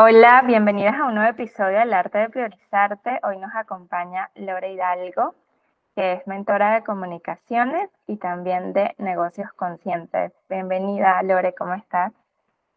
Hola, 0.00 0.44
bienvenidas 0.46 0.94
a 0.94 1.06
un 1.06 1.16
nuevo 1.16 1.28
episodio 1.28 1.80
del 1.80 1.92
Arte 1.92 2.18
de 2.18 2.28
Priorizarte. 2.28 3.18
Hoy 3.24 3.36
nos 3.38 3.50
acompaña 3.56 4.30
Lore 4.36 4.72
Hidalgo, 4.72 5.34
que 5.96 6.12
es 6.12 6.26
mentora 6.28 6.72
de 6.76 6.84
comunicaciones 6.84 7.90
y 8.06 8.14
también 8.14 8.72
de 8.72 8.94
negocios 8.98 9.48
conscientes. 9.56 10.30
Bienvenida, 10.48 11.20
Lore, 11.24 11.52
¿cómo 11.52 11.74
estás? 11.74 12.12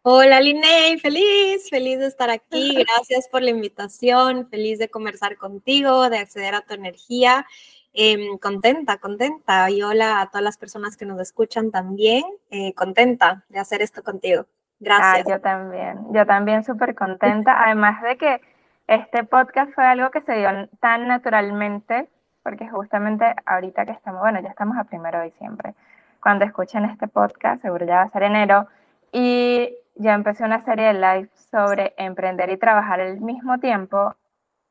Hola, 0.01 0.41
Linney, 0.41 0.97
feliz, 0.97 1.69
feliz 1.69 1.99
de 1.99 2.07
estar 2.07 2.31
aquí. 2.31 2.73
Gracias 2.73 3.27
por 3.27 3.43
la 3.43 3.51
invitación, 3.51 4.49
feliz 4.49 4.79
de 4.79 4.89
conversar 4.89 5.37
contigo, 5.37 6.09
de 6.09 6.17
acceder 6.17 6.55
a 6.55 6.61
tu 6.61 6.73
energía. 6.73 7.45
Em, 7.93 8.39
contenta, 8.39 8.97
contenta. 8.97 9.69
Y 9.69 9.83
hola 9.83 10.21
a 10.21 10.31
todas 10.31 10.43
las 10.43 10.57
personas 10.57 10.97
que 10.97 11.05
nos 11.05 11.21
escuchan 11.21 11.69
también. 11.69 12.23
Eh, 12.49 12.73
contenta 12.73 13.45
de 13.49 13.59
hacer 13.59 13.83
esto 13.83 14.01
contigo. 14.01 14.47
Gracias. 14.81 15.27
yo 15.27 15.39
también, 15.39 16.11
yo 16.11 16.25
también 16.25 16.63
súper 16.63 16.95
contenta. 16.95 17.63
Además 17.63 18.01
de 18.01 18.17
que 18.17 18.41
este 18.87 19.23
podcast 19.23 19.71
fue 19.73 19.85
algo 19.85 20.09
que 20.09 20.21
se 20.21 20.33
dio 20.33 20.49
tan 20.79 21.07
naturalmente, 21.07 22.09
porque 22.43 22.67
justamente 22.67 23.35
ahorita 23.45 23.85
que 23.85 23.91
estamos, 23.91 24.21
bueno, 24.21 24.41
ya 24.41 24.49
estamos 24.49 24.77
a 24.77 24.83
primero 24.83 25.19
de 25.19 25.25
diciembre. 25.25 25.75
Cuando 26.21 26.45
escuchen 26.45 26.85
este 26.85 27.07
podcast, 27.07 27.61
seguro 27.61 27.85
ya 27.85 27.97
va 27.97 28.01
a 28.03 28.09
ser 28.09 28.23
enero. 28.23 28.67
Y 29.11 29.73
ya 29.95 30.13
empecé 30.13 30.43
una 30.43 30.61
serie 30.61 30.87
de 30.87 30.93
lives 30.93 31.29
sobre 31.51 31.93
emprender 31.97 32.49
y 32.49 32.57
trabajar 32.57 32.99
al 33.01 33.21
mismo 33.21 33.59
tiempo. 33.59 34.15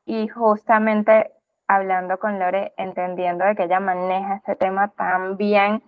Y 0.05 0.27
justamente 0.27 1.31
hablando 1.67 2.19
con 2.19 2.37
Lore, 2.37 2.73
entendiendo 2.75 3.45
de 3.45 3.55
que 3.55 3.63
ella 3.63 3.79
maneja 3.79 4.35
este 4.35 4.55
tema 4.57 4.89
tan 4.89 5.37
bien 5.37 5.81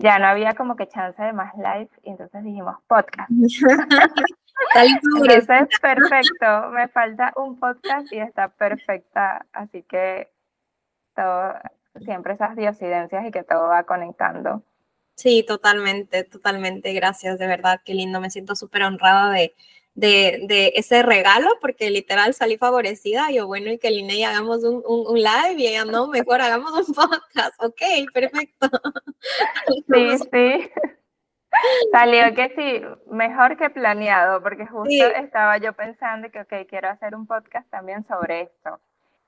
ya 0.00 0.18
no 0.18 0.26
había 0.26 0.54
como 0.54 0.76
que 0.76 0.88
chance 0.88 1.22
de 1.22 1.32
más 1.32 1.54
live 1.56 1.90
y 2.02 2.10
entonces 2.10 2.42
dijimos 2.42 2.76
podcast. 2.86 3.30
entonces, 4.74 5.68
perfecto, 5.80 6.70
me 6.70 6.88
falta 6.88 7.32
un 7.36 7.58
podcast 7.58 8.10
y 8.12 8.18
está 8.18 8.48
perfecta, 8.48 9.46
así 9.52 9.82
que 9.82 10.30
todo, 11.14 11.52
siempre 12.02 12.32
esas 12.32 12.56
diosidencias 12.56 13.26
y 13.26 13.30
que 13.30 13.42
todo 13.42 13.68
va 13.68 13.84
conectando. 13.84 14.62
Sí, 15.16 15.44
totalmente, 15.46 16.24
totalmente, 16.24 16.94
gracias, 16.94 17.38
de 17.38 17.46
verdad, 17.46 17.80
qué 17.84 17.92
lindo, 17.92 18.20
me 18.20 18.30
siento 18.30 18.56
súper 18.56 18.84
honrada 18.84 19.30
de, 19.30 19.54
de, 20.00 20.72
ese 20.74 21.02
regalo, 21.02 21.50
porque 21.60 21.90
literal 21.90 22.34
salí 22.34 22.56
favorecida. 22.56 23.30
Yo, 23.30 23.46
bueno, 23.46 23.70
y 23.70 23.78
que 23.78 23.90
Linnea 23.90 24.30
hagamos 24.30 24.64
un, 24.64 24.82
un, 24.86 25.16
live 25.16 25.54
y 25.56 25.66
ella, 25.68 25.84
no, 25.84 26.08
mejor 26.08 26.40
hagamos 26.40 26.88
un 26.88 26.94
podcast. 26.94 27.62
Ok, 27.62 28.12
perfecto. 28.12 28.68
Sí, 29.92 30.16
sí. 30.32 30.70
Salió 31.92 32.34
que 32.34 32.54
sí, 32.56 32.82
mejor 33.10 33.58
que 33.58 33.68
planeado, 33.68 34.42
porque 34.42 34.66
justo 34.66 35.06
estaba 35.16 35.58
yo 35.58 35.74
pensando 35.74 36.30
que, 36.30 36.40
ok, 36.40 36.66
quiero 36.68 36.88
hacer 36.88 37.14
un 37.14 37.26
podcast 37.26 37.68
también 37.70 38.06
sobre 38.06 38.42
esto. 38.42 38.80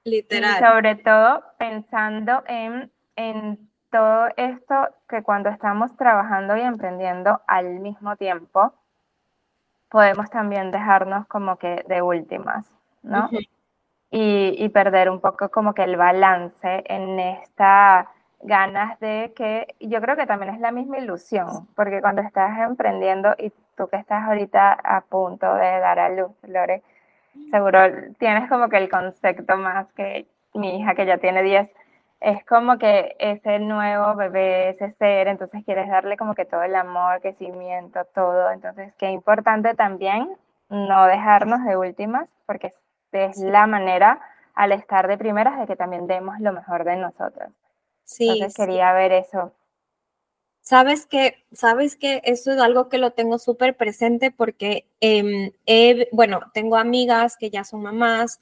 Literal. 0.05 0.56
Y 0.56 0.65
sobre 0.65 0.95
todo 0.97 1.45
pensando 1.59 2.43
en, 2.47 2.91
en 3.17 3.69
todo 3.91 4.28
esto 4.37 4.89
que 5.09 5.23
cuando 5.23 5.50
estamos 5.50 5.95
trabajando 5.97 6.56
y 6.56 6.62
emprendiendo 6.62 7.43
al 7.47 7.81
mismo 7.81 8.17
tiempo, 8.17 8.73
podemos 9.92 10.30
también 10.30 10.70
dejarnos 10.70 11.26
como 11.26 11.56
que 11.56 11.84
de 11.86 12.00
últimas, 12.00 12.66
¿no? 13.02 13.28
y, 14.10 14.54
y, 14.58 14.68
perder 14.70 15.10
un 15.10 15.20
poco 15.20 15.50
como 15.50 15.74
que 15.74 15.84
el 15.84 15.96
balance 15.96 16.82
en 16.86 17.20
esta 17.20 18.08
ganas 18.40 18.98
de 19.00 19.32
que, 19.36 19.74
yo 19.80 20.00
creo 20.00 20.16
que 20.16 20.26
también 20.26 20.54
es 20.54 20.60
la 20.60 20.72
misma 20.72 20.98
ilusión, 20.98 21.68
porque 21.76 22.00
cuando 22.00 22.22
estás 22.22 22.58
emprendiendo 22.58 23.34
y 23.38 23.52
tú 23.76 23.86
que 23.88 23.96
estás 23.96 24.24
ahorita 24.24 24.72
a 24.72 25.02
punto 25.02 25.54
de 25.54 25.78
dar 25.78 25.98
a 25.98 26.08
luz, 26.08 26.32
Lore, 26.42 26.82
seguro 27.50 27.78
tienes 28.18 28.48
como 28.48 28.70
que 28.70 28.78
el 28.78 28.88
concepto 28.88 29.56
más 29.58 29.86
que 29.92 30.26
mi 30.54 30.80
hija 30.80 30.94
que 30.94 31.06
ya 31.06 31.18
tiene 31.18 31.42
10 31.42 31.70
es 32.23 32.45
como 32.47 32.78
que 32.78 33.17
ese 33.19 33.59
nuevo 33.59 34.15
bebé, 34.15 34.70
ese 34.70 34.93
ser, 34.93 35.27
entonces 35.27 35.65
quieres 35.65 35.88
darle 35.88 36.16
como 36.16 36.34
que 36.34 36.44
todo 36.44 36.62
el 36.62 36.75
amor, 36.77 37.21
crecimiento, 37.21 38.05
todo. 38.15 38.50
Entonces, 38.53 38.94
qué 38.97 39.10
importante 39.10 39.75
también 39.75 40.28
no 40.69 41.06
dejarnos 41.06 41.65
de 41.65 41.77
últimas, 41.77 42.28
porque 42.47 42.72
es 43.12 43.37
la 43.38 43.66
manera 43.66 44.21
al 44.55 44.72
estar 44.72 45.09
de 45.09 45.19
primeras 45.19 45.59
de 45.59 45.66
que 45.66 45.77
también 45.77 46.06
demos 46.06 46.38
lo 46.38 46.53
mejor 46.53 46.84
de 46.84 46.97
nosotros. 46.97 47.50
Sí. 48.05 48.28
Entonces, 48.28 48.55
quería 48.55 48.93
ver 48.93 49.12
eso. 49.12 49.53
Sabes 50.61 51.06
que, 51.06 51.44
sabes 51.50 51.97
que 51.97 52.22
eso 52.25 52.53
es 52.53 52.61
algo 52.61 52.88
que 52.88 52.99
lo 52.99 53.11
tengo 53.11 53.38
súper 53.38 53.77
presente 53.77 54.31
porque, 54.31 54.87
em, 55.00 55.50
bueno, 56.12 56.41
tengo 56.55 56.77
amigas 56.77 57.37
que 57.37 57.50
ya 57.50 57.65
son 57.65 57.82
mamás 57.82 58.41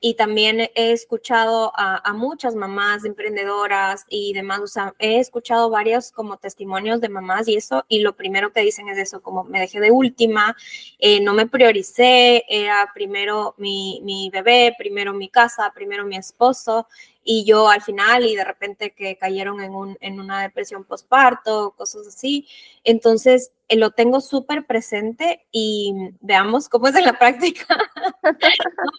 y 0.00 0.14
también 0.14 0.60
he 0.74 0.92
escuchado 0.92 1.72
a, 1.76 2.12
muchas 2.14 2.54
mamás 2.54 3.04
emprendedoras 3.04 4.04
y 4.08 4.32
demás, 4.32 4.60
o 4.60 4.66
sea, 4.66 4.94
he 4.98 5.18
escuchado 5.18 5.70
varios 5.70 6.10
como 6.10 6.38
testimonios 6.38 7.00
de 7.00 7.08
mamás 7.08 7.48
y 7.48 7.56
eso, 7.56 7.84
y 7.88 8.00
lo 8.00 8.16
primero 8.16 8.52
que 8.52 8.62
dicen 8.62 8.88
es 8.88 8.98
eso, 8.98 9.22
como 9.22 9.44
me 9.44 9.60
dejé 9.60 9.78
de 9.78 9.90
última, 9.90 10.56
eh, 10.98 11.20
no 11.20 11.34
me 11.34 11.46
prioricé, 11.46 12.44
era 12.48 12.90
primero 12.94 13.54
mi, 13.58 14.00
mi 14.02 14.30
bebé, 14.30 14.74
primero 14.76 15.12
mi 15.12 15.28
casa, 15.28 15.70
primero 15.74 16.04
mi 16.04 16.16
esposo, 16.16 16.88
y 17.22 17.44
yo 17.44 17.68
al 17.68 17.82
final 17.82 18.24
y 18.24 18.34
de 18.34 18.44
repente 18.44 18.92
que 18.92 19.16
cayeron 19.16 19.60
en, 19.60 19.74
un, 19.74 19.98
en 20.00 20.20
una 20.20 20.42
depresión 20.42 20.84
postparto, 20.84 21.74
cosas 21.76 22.06
así. 22.06 22.48
Entonces, 22.82 23.52
eh, 23.68 23.76
lo 23.76 23.90
tengo 23.90 24.20
súper 24.20 24.66
presente 24.66 25.46
y 25.52 25.94
veamos 26.20 26.68
cómo 26.68 26.88
es 26.88 26.96
en 26.96 27.04
la 27.04 27.18
práctica. 27.18 27.66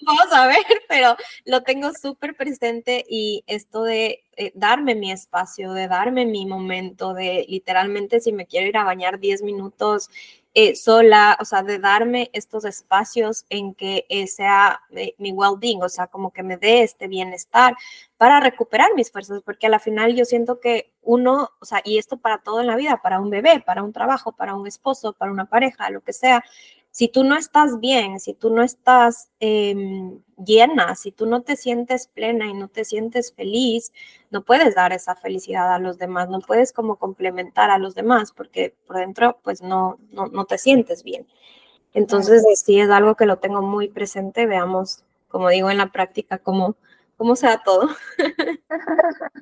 vamos 0.06 0.32
a 0.32 0.48
ver, 0.48 0.66
pero 0.88 1.16
lo 1.46 1.62
tengo 1.64 1.92
súper 1.94 2.36
presente 2.36 3.04
y 3.10 3.44
esto 3.48 3.84
de 3.84 4.24
eh, 4.38 4.52
darme 4.56 4.96
mi 4.96 5.12
espacio, 5.12 5.74
de 5.74 5.88
darme 5.88 6.26
mi 6.26 6.46
momento, 6.46 7.14
de 7.14 7.46
literalmente 7.50 8.20
si 8.20 8.32
me 8.32 8.46
quiero 8.46 8.68
ir 8.68 8.78
a 8.78 8.84
bañar 8.84 9.20
10 9.20 9.42
minutos 9.44 10.10
eh, 10.54 10.76
sola, 10.76 11.38
o 11.40 11.46
sea, 11.46 11.64
de 11.64 11.80
darme 11.80 12.30
estos 12.34 12.66
espacios 12.66 13.46
en 13.50 13.74
que 13.74 14.06
eh, 14.10 14.28
sea 14.28 14.82
eh, 14.92 15.16
mi 15.18 15.32
well-being, 15.32 15.82
o 15.82 15.88
sea, 15.88 16.08
como 16.08 16.32
que 16.32 16.44
me 16.44 16.58
dé 16.58 16.84
este 16.84 17.08
bienestar 17.08 17.76
para 18.18 18.42
recuperar 18.42 18.90
mis 18.96 19.12
fuerzas, 19.12 19.42
porque 19.46 19.68
a 19.68 19.70
la 19.70 19.80
final 19.80 20.14
yo 20.14 20.26
siento 20.26 20.60
que 20.60 20.92
uno, 21.02 21.52
o 21.60 21.66
sea, 21.66 21.82
y 21.86 21.98
esto 21.98 22.18
para 22.18 22.40
todo 22.40 22.60
en 22.60 22.68
la 22.68 22.76
vida, 22.76 23.02
para 23.02 23.22
un 23.22 23.30
bebé, 23.30 23.62
para 23.66 23.82
un 23.82 23.94
trabajo, 23.94 24.34
para 24.34 24.56
un 24.56 24.68
esposo, 24.68 25.14
para 25.14 25.32
una 25.32 25.46
pareja, 25.46 25.90
lo 25.90 26.02
que 26.02 26.14
sea, 26.14 26.44
si 26.92 27.08
tú 27.08 27.24
no 27.24 27.38
estás 27.38 27.80
bien, 27.80 28.20
si 28.20 28.34
tú 28.34 28.50
no 28.54 28.62
estás 28.62 29.32
em, 29.40 30.20
llena, 30.38 30.96
si 30.96 31.12
tú 31.12 31.26
no 31.26 31.42
te 31.42 31.56
sientes 31.56 32.08
plena 32.08 32.48
y 32.48 32.54
no 32.54 32.68
te 32.68 32.84
sientes 32.84 33.34
feliz, 33.34 33.94
no 34.30 34.44
puedes 34.44 34.76
dar 34.76 34.92
esa 34.92 35.16
felicidad 35.16 35.74
a 35.74 35.80
los 35.80 35.98
demás, 35.98 36.30
no 36.30 36.40
puedes 36.42 36.74
como 36.74 36.98
complementar 36.98 37.70
a 37.72 37.78
los 37.78 37.96
demás 37.96 38.34
porque 38.34 38.76
por 38.86 38.98
dentro 38.98 39.40
pues 39.42 39.62
no, 39.62 40.00
no, 40.12 40.46
te 40.46 40.58
sientes 40.58 41.04
bien. 41.04 41.26
Entonces 41.94 42.44
sí 42.64 42.80
es 42.80 42.90
algo 42.90 43.16
que 43.16 43.26
lo 43.26 43.38
tengo 43.38 43.62
muy 43.62 43.88
presente, 43.90 44.46
veamos, 44.46 45.06
como 45.30 45.50
digo 45.50 45.70
en 45.72 45.78
la 45.78 45.88
práctica, 45.88 46.40
cómo, 46.40 46.76
cómo 47.18 47.38
sea 47.38 47.60
todo. 47.64 47.90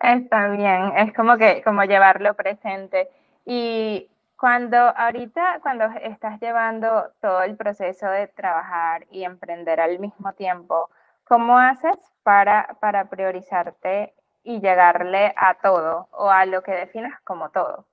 Está 0.00 0.48
bien, 0.48 0.92
es 0.96 1.14
como 1.14 1.36
que 1.36 1.62
como 1.62 1.84
llevarlo 1.84 2.34
presente. 2.34 3.08
Y 3.44 4.08
cuando 4.38 4.76
ahorita, 4.76 5.60
cuando 5.62 5.86
estás 6.02 6.40
llevando 6.40 7.10
todo 7.20 7.42
el 7.42 7.56
proceso 7.56 8.06
de 8.06 8.28
trabajar 8.28 9.06
y 9.10 9.24
emprender 9.24 9.80
al 9.80 9.98
mismo 9.98 10.32
tiempo, 10.34 10.90
¿cómo 11.24 11.58
haces 11.58 11.96
para, 12.22 12.76
para 12.80 13.08
priorizarte 13.08 14.14
y 14.42 14.60
llegarle 14.60 15.32
a 15.36 15.54
todo 15.54 16.08
o 16.12 16.30
a 16.30 16.44
lo 16.46 16.62
que 16.62 16.72
definas 16.72 17.20
como 17.24 17.50
todo? 17.50 17.86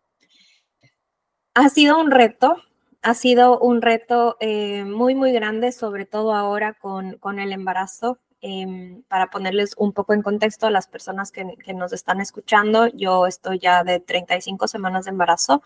Ha 1.56 1.70
sido 1.70 2.00
un 2.00 2.12
reto, 2.12 2.58
ha 3.02 3.14
sido 3.14 3.60
un 3.60 3.82
reto 3.82 4.38
eh, 4.40 4.84
muy, 4.86 5.16
muy 5.16 5.32
grande, 5.32 5.72
sobre 5.72 6.06
todo 6.06 6.34
ahora 6.34 6.74
con, 6.74 7.18
con 7.20 7.40
el 7.40 7.54
embarazo. 7.54 8.20
Em, 8.46 9.04
para 9.04 9.30
ponerles 9.30 9.74
un 9.78 9.94
poco 9.94 10.14
en 10.14 10.22
contexto 10.22 10.68
a 10.68 10.70
las 10.70 10.88
personas 10.88 11.32
que, 11.32 11.46
nos 11.74 11.94
están 11.94 12.20
escuchando, 12.20 12.88
yo 12.88 13.26
estoy 13.26 13.58
ya 13.58 13.86
de 13.86 14.02
35 14.02 14.68
semanas 14.68 15.06
de 15.06 15.12
embarazo 15.12 15.64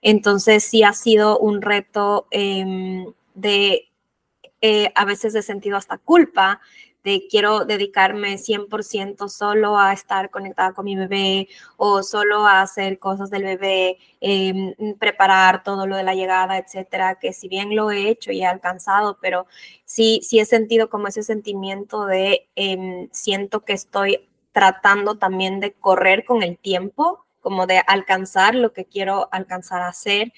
entonces 0.00 0.64
sí 0.64 0.82
ha 0.84 0.92
sido 0.92 1.38
un 1.38 1.62
reto 1.62 2.26
em, 2.30 3.12
de, 3.34 3.90
eh, 4.60 4.92
a 4.94 5.04
veces 5.06 5.34
he 5.34 5.42
sentido 5.42 5.76
hasta 5.78 5.98
culpa 5.98 6.60
de 7.04 7.26
quiero 7.30 7.64
dedicarme 7.66 8.38
100% 8.38 9.28
solo 9.28 9.78
a 9.78 9.92
estar 9.92 10.30
conectada 10.30 10.72
con 10.72 10.86
mi 10.86 10.96
bebé 10.96 11.48
o 11.76 12.02
solo 12.02 12.46
a 12.46 12.62
hacer 12.62 12.98
cosas 12.98 13.30
del 13.30 13.44
bebé, 13.44 13.98
em, 14.20 14.74
preparar 14.98 15.62
todo 15.62 15.86
lo 15.86 15.96
de 15.96 16.02
la 16.02 16.14
llegada, 16.14 16.58
etcétera, 16.58 17.18
que 17.20 17.32
si 17.32 17.48
bien 17.48 17.76
lo 17.76 17.90
he 17.90 18.08
hecho 18.08 18.32
y 18.32 18.40
he 18.42 18.46
alcanzado, 18.46 19.18
pero 19.20 19.46
sí, 19.84 20.20
sí 20.22 20.40
he 20.40 20.46
sentido 20.46 20.88
como 20.90 21.08
ese 21.08 21.22
sentimiento 21.22 22.06
de 22.06 22.48
em, 22.56 23.08
siento 23.12 23.64
que 23.64 23.74
estoy 23.74 24.28
tratando 24.52 25.18
también 25.18 25.60
de 25.60 25.72
correr 25.74 26.24
con 26.24 26.42
el 26.42 26.58
tiempo 26.58 27.26
como 27.40 27.66
de 27.66 27.82
alcanzar 27.86 28.54
lo 28.54 28.72
que 28.72 28.86
quiero 28.86 29.28
alcanzar 29.30 29.82
a 29.82 29.88
hacer 29.88 30.32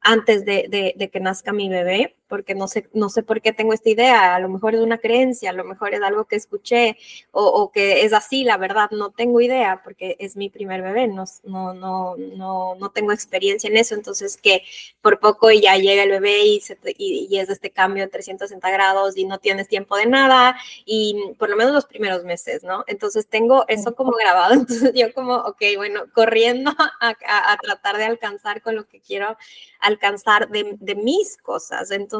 antes 0.00 0.44
de, 0.44 1.10
que 1.12 1.20
nazca 1.20 1.52
mi 1.52 1.68
bebé. 1.68 2.16
Porque 2.28 2.54
no 2.54 2.68
sé, 2.68 2.88
no 2.92 3.08
sé 3.08 3.22
por 3.22 3.40
qué 3.40 3.52
tengo 3.52 3.72
esta 3.72 3.90
idea, 3.90 4.34
a 4.34 4.40
lo 4.40 4.48
mejor 4.48 4.74
es 4.74 4.80
una 4.80 4.98
creencia, 4.98 5.50
a 5.50 5.52
lo 5.52 5.64
mejor 5.64 5.94
es 5.94 6.02
algo 6.02 6.24
que 6.24 6.36
escuché 6.36 6.96
o, 7.30 7.70
que 7.72 8.04
es 8.04 8.12
así, 8.12 8.44
la 8.44 8.56
verdad, 8.56 8.90
no 8.90 9.10
tengo 9.10 9.40
idea 9.40 9.80
porque 9.84 10.16
es 10.18 10.36
mi 10.36 10.50
primer 10.50 10.82
bebé, 10.82 11.08
no, 11.08 11.24
no, 11.44 11.74
no, 11.74 12.16
no, 12.16 12.74
no 12.74 12.90
tengo 12.90 13.12
experiencia 13.12 13.68
en 13.68 13.76
eso, 13.76 13.94
entonces 13.94 14.36
que 14.36 14.62
por 15.00 15.20
poco 15.20 15.50
ya 15.50 15.76
llega 15.76 16.02
el 16.02 16.10
bebé 16.10 16.44
y, 16.44 16.62
y, 16.98 17.38
es 17.38 17.48
este 17.48 17.70
cambio 17.70 18.04
de 18.04 18.10
360 18.10 18.70
grados 18.70 19.16
y 19.16 19.24
no 19.24 19.38
tienes 19.38 19.68
tiempo 19.68 19.96
de 19.96 20.06
nada 20.06 20.56
y 20.84 21.34
por 21.38 21.50
lo 21.50 21.56
menos 21.56 21.72
los 21.72 21.86
primeros 21.86 22.24
meses, 22.24 22.64
¿no? 22.64 22.84
Entonces 22.86 23.28
tengo 23.28 23.64
eso 23.68 23.94
como 23.94 24.12
grabado, 24.12 24.54
entonces 24.54 24.92
yo 24.94 25.12
como, 25.14 25.34
ok, 25.36 25.62
bueno, 25.76 26.04
corriendo 26.14 26.70
a, 27.00 27.52
a 27.52 27.56
tratar 27.58 27.96
de 27.98 28.04
alcanzar 28.04 28.62
con 28.62 28.74
lo 28.74 28.88
que 28.88 29.00
quiero 29.00 29.36
alcanzar 29.80 30.48
de, 30.48 30.76
de 30.80 30.94
mis 30.94 31.36
cosas. 31.36 31.90
Entonces, 31.90 32.15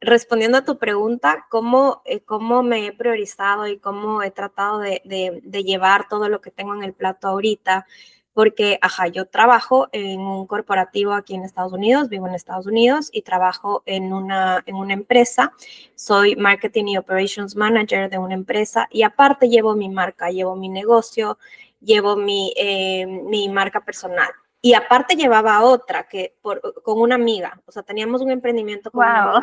respondiendo 0.00 0.58
a 0.58 0.64
tu 0.64 0.78
pregunta, 0.78 1.46
¿cómo, 1.50 2.02
eh, 2.04 2.20
cómo 2.20 2.62
me 2.62 2.86
he 2.86 2.92
priorizado 2.92 3.66
y 3.66 3.78
cómo 3.78 4.22
he 4.22 4.30
tratado 4.30 4.78
de, 4.78 5.02
de, 5.04 5.64
llevar 5.64 6.08
todo 6.08 6.28
lo 6.28 6.40
que 6.40 6.50
tengo 6.50 6.74
en 6.74 6.82
el 6.82 6.94
plato 6.94 7.28
ahorita? 7.28 7.86
Porque, 8.32 8.78
ajá, 8.80 9.08
yo 9.08 9.26
trabajo 9.26 9.88
en 9.92 10.20
un 10.20 10.46
corporativo 10.46 11.12
aquí 11.12 11.34
en 11.34 11.42
Estados 11.42 11.72
Unidos, 11.72 12.08
vivo 12.08 12.26
en 12.28 12.34
Estados 12.34 12.66
Unidos 12.66 13.10
y 13.12 13.22
trabajo 13.22 13.82
en 13.86 14.12
una, 14.12 14.62
en 14.66 14.76
una 14.76 14.94
empresa. 14.94 15.52
Soy 15.96 16.36
Marketing 16.36 16.86
y 16.86 16.96
Operations 16.96 17.56
Manager 17.56 18.08
de 18.08 18.18
una 18.18 18.34
empresa 18.34 18.88
y 18.90 19.02
aparte 19.02 19.48
llevo 19.48 19.74
mi 19.74 19.88
marca, 19.88 20.30
llevo 20.30 20.56
mi 20.56 20.68
negocio, 20.68 21.38
llevo 21.80 22.16
mi, 22.16 22.54
eh, 22.56 23.04
mi 23.06 23.48
marca 23.48 23.84
personal. 23.84 24.30
Y 24.62 24.74
aparte 24.74 25.16
llevaba 25.16 25.62
otra 25.62 26.06
que 26.06 26.36
por, 26.42 26.82
con 26.82 27.00
una 27.00 27.14
amiga, 27.14 27.62
o 27.66 27.72
sea, 27.72 27.82
teníamos 27.82 28.20
un 28.20 28.30
emprendimiento 28.30 28.90
con 28.90 29.04
wow. 29.04 29.40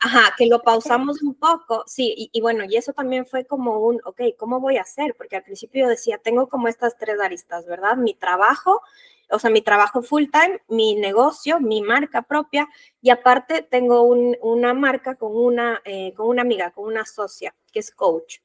Ajá, 0.00 0.32
que 0.36 0.46
lo 0.46 0.62
pausamos 0.62 1.22
un 1.22 1.34
poco, 1.34 1.82
sí, 1.86 2.30
y, 2.32 2.40
bueno, 2.40 2.64
y 2.64 2.76
eso 2.76 2.92
también 2.92 3.26
fue 3.26 3.44
como 3.44 3.80
un, 3.80 4.00
ok, 4.04 4.20
¿cómo 4.38 4.60
voy 4.60 4.76
a 4.76 4.82
hacer? 4.82 5.16
Porque 5.16 5.34
al 5.34 5.42
principio 5.42 5.84
yo 5.84 5.88
decía, 5.88 6.18
tengo 6.18 6.48
como 6.48 6.68
estas 6.68 6.96
tres 6.96 7.20
aristas, 7.20 7.66
¿verdad? 7.66 7.96
Mi 7.96 8.14
trabajo, 8.14 8.80
o 9.28 9.40
sea, 9.40 9.50
mi 9.50 9.60
trabajo 9.60 10.02
full 10.02 10.26
time, 10.32 10.62
mi 10.68 10.94
negocio, 10.94 11.58
mi 11.58 11.82
marca 11.82 12.22
propia, 12.22 12.68
y 13.02 13.10
aparte 13.10 13.62
tengo 13.62 14.02
una 14.02 14.72
marca 14.72 15.16
con 15.16 15.36
una, 15.36 15.82
eh, 15.84 16.14
con 16.14 16.28
una 16.28 16.42
amiga, 16.42 16.70
con 16.70 16.84
una 16.84 17.04
socia, 17.04 17.56
que 17.72 17.80
es 17.80 17.90
coach 17.90 18.38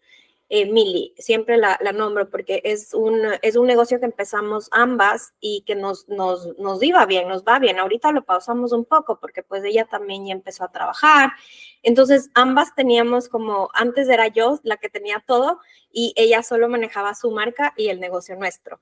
eh, 0.56 0.68
Mili, 0.68 1.16
siempre 1.18 1.58
la, 1.58 1.80
nombro 1.96 2.30
porque 2.30 2.62
es 2.64 2.94
un, 2.94 3.20
es 3.42 3.56
un 3.56 3.66
negocio 3.66 4.00
que 4.00 4.06
empezamos 4.06 4.70
ambas 4.72 5.34
y 5.40 5.64
que 5.66 5.74
nos, 5.74 6.08
nos, 6.10 6.56
nos 6.60 6.84
iba 6.84 7.04
bien, 7.08 7.28
nos 7.28 7.44
va 7.44 7.58
bien. 7.58 7.80
Ahorita 7.80 8.12
lo 8.12 8.24
pausamos 8.24 8.72
un 8.72 8.86
poco 8.86 9.20
porque 9.20 9.42
pues 9.42 9.64
ella 9.64 9.86
también 9.86 10.28
ya 10.28 10.32
empezó 10.32 10.64
a 10.64 10.72
trabajar. 10.72 11.32
Entonces 11.82 12.30
ambas 12.36 12.76
teníamos 12.76 13.30
como, 13.30 13.70
antes 13.74 14.08
era 14.10 14.28
yo 14.28 14.60
la 14.62 14.78
que 14.78 14.90
tenía 14.90 15.24
todo 15.26 15.60
y 15.92 16.14
ella 16.16 16.44
solo 16.44 16.70
manejaba 16.70 17.16
su 17.16 17.32
marca 17.32 17.74
y 17.76 17.88
el 17.90 18.00
negocio 18.00 18.36
nuestro. 18.36 18.80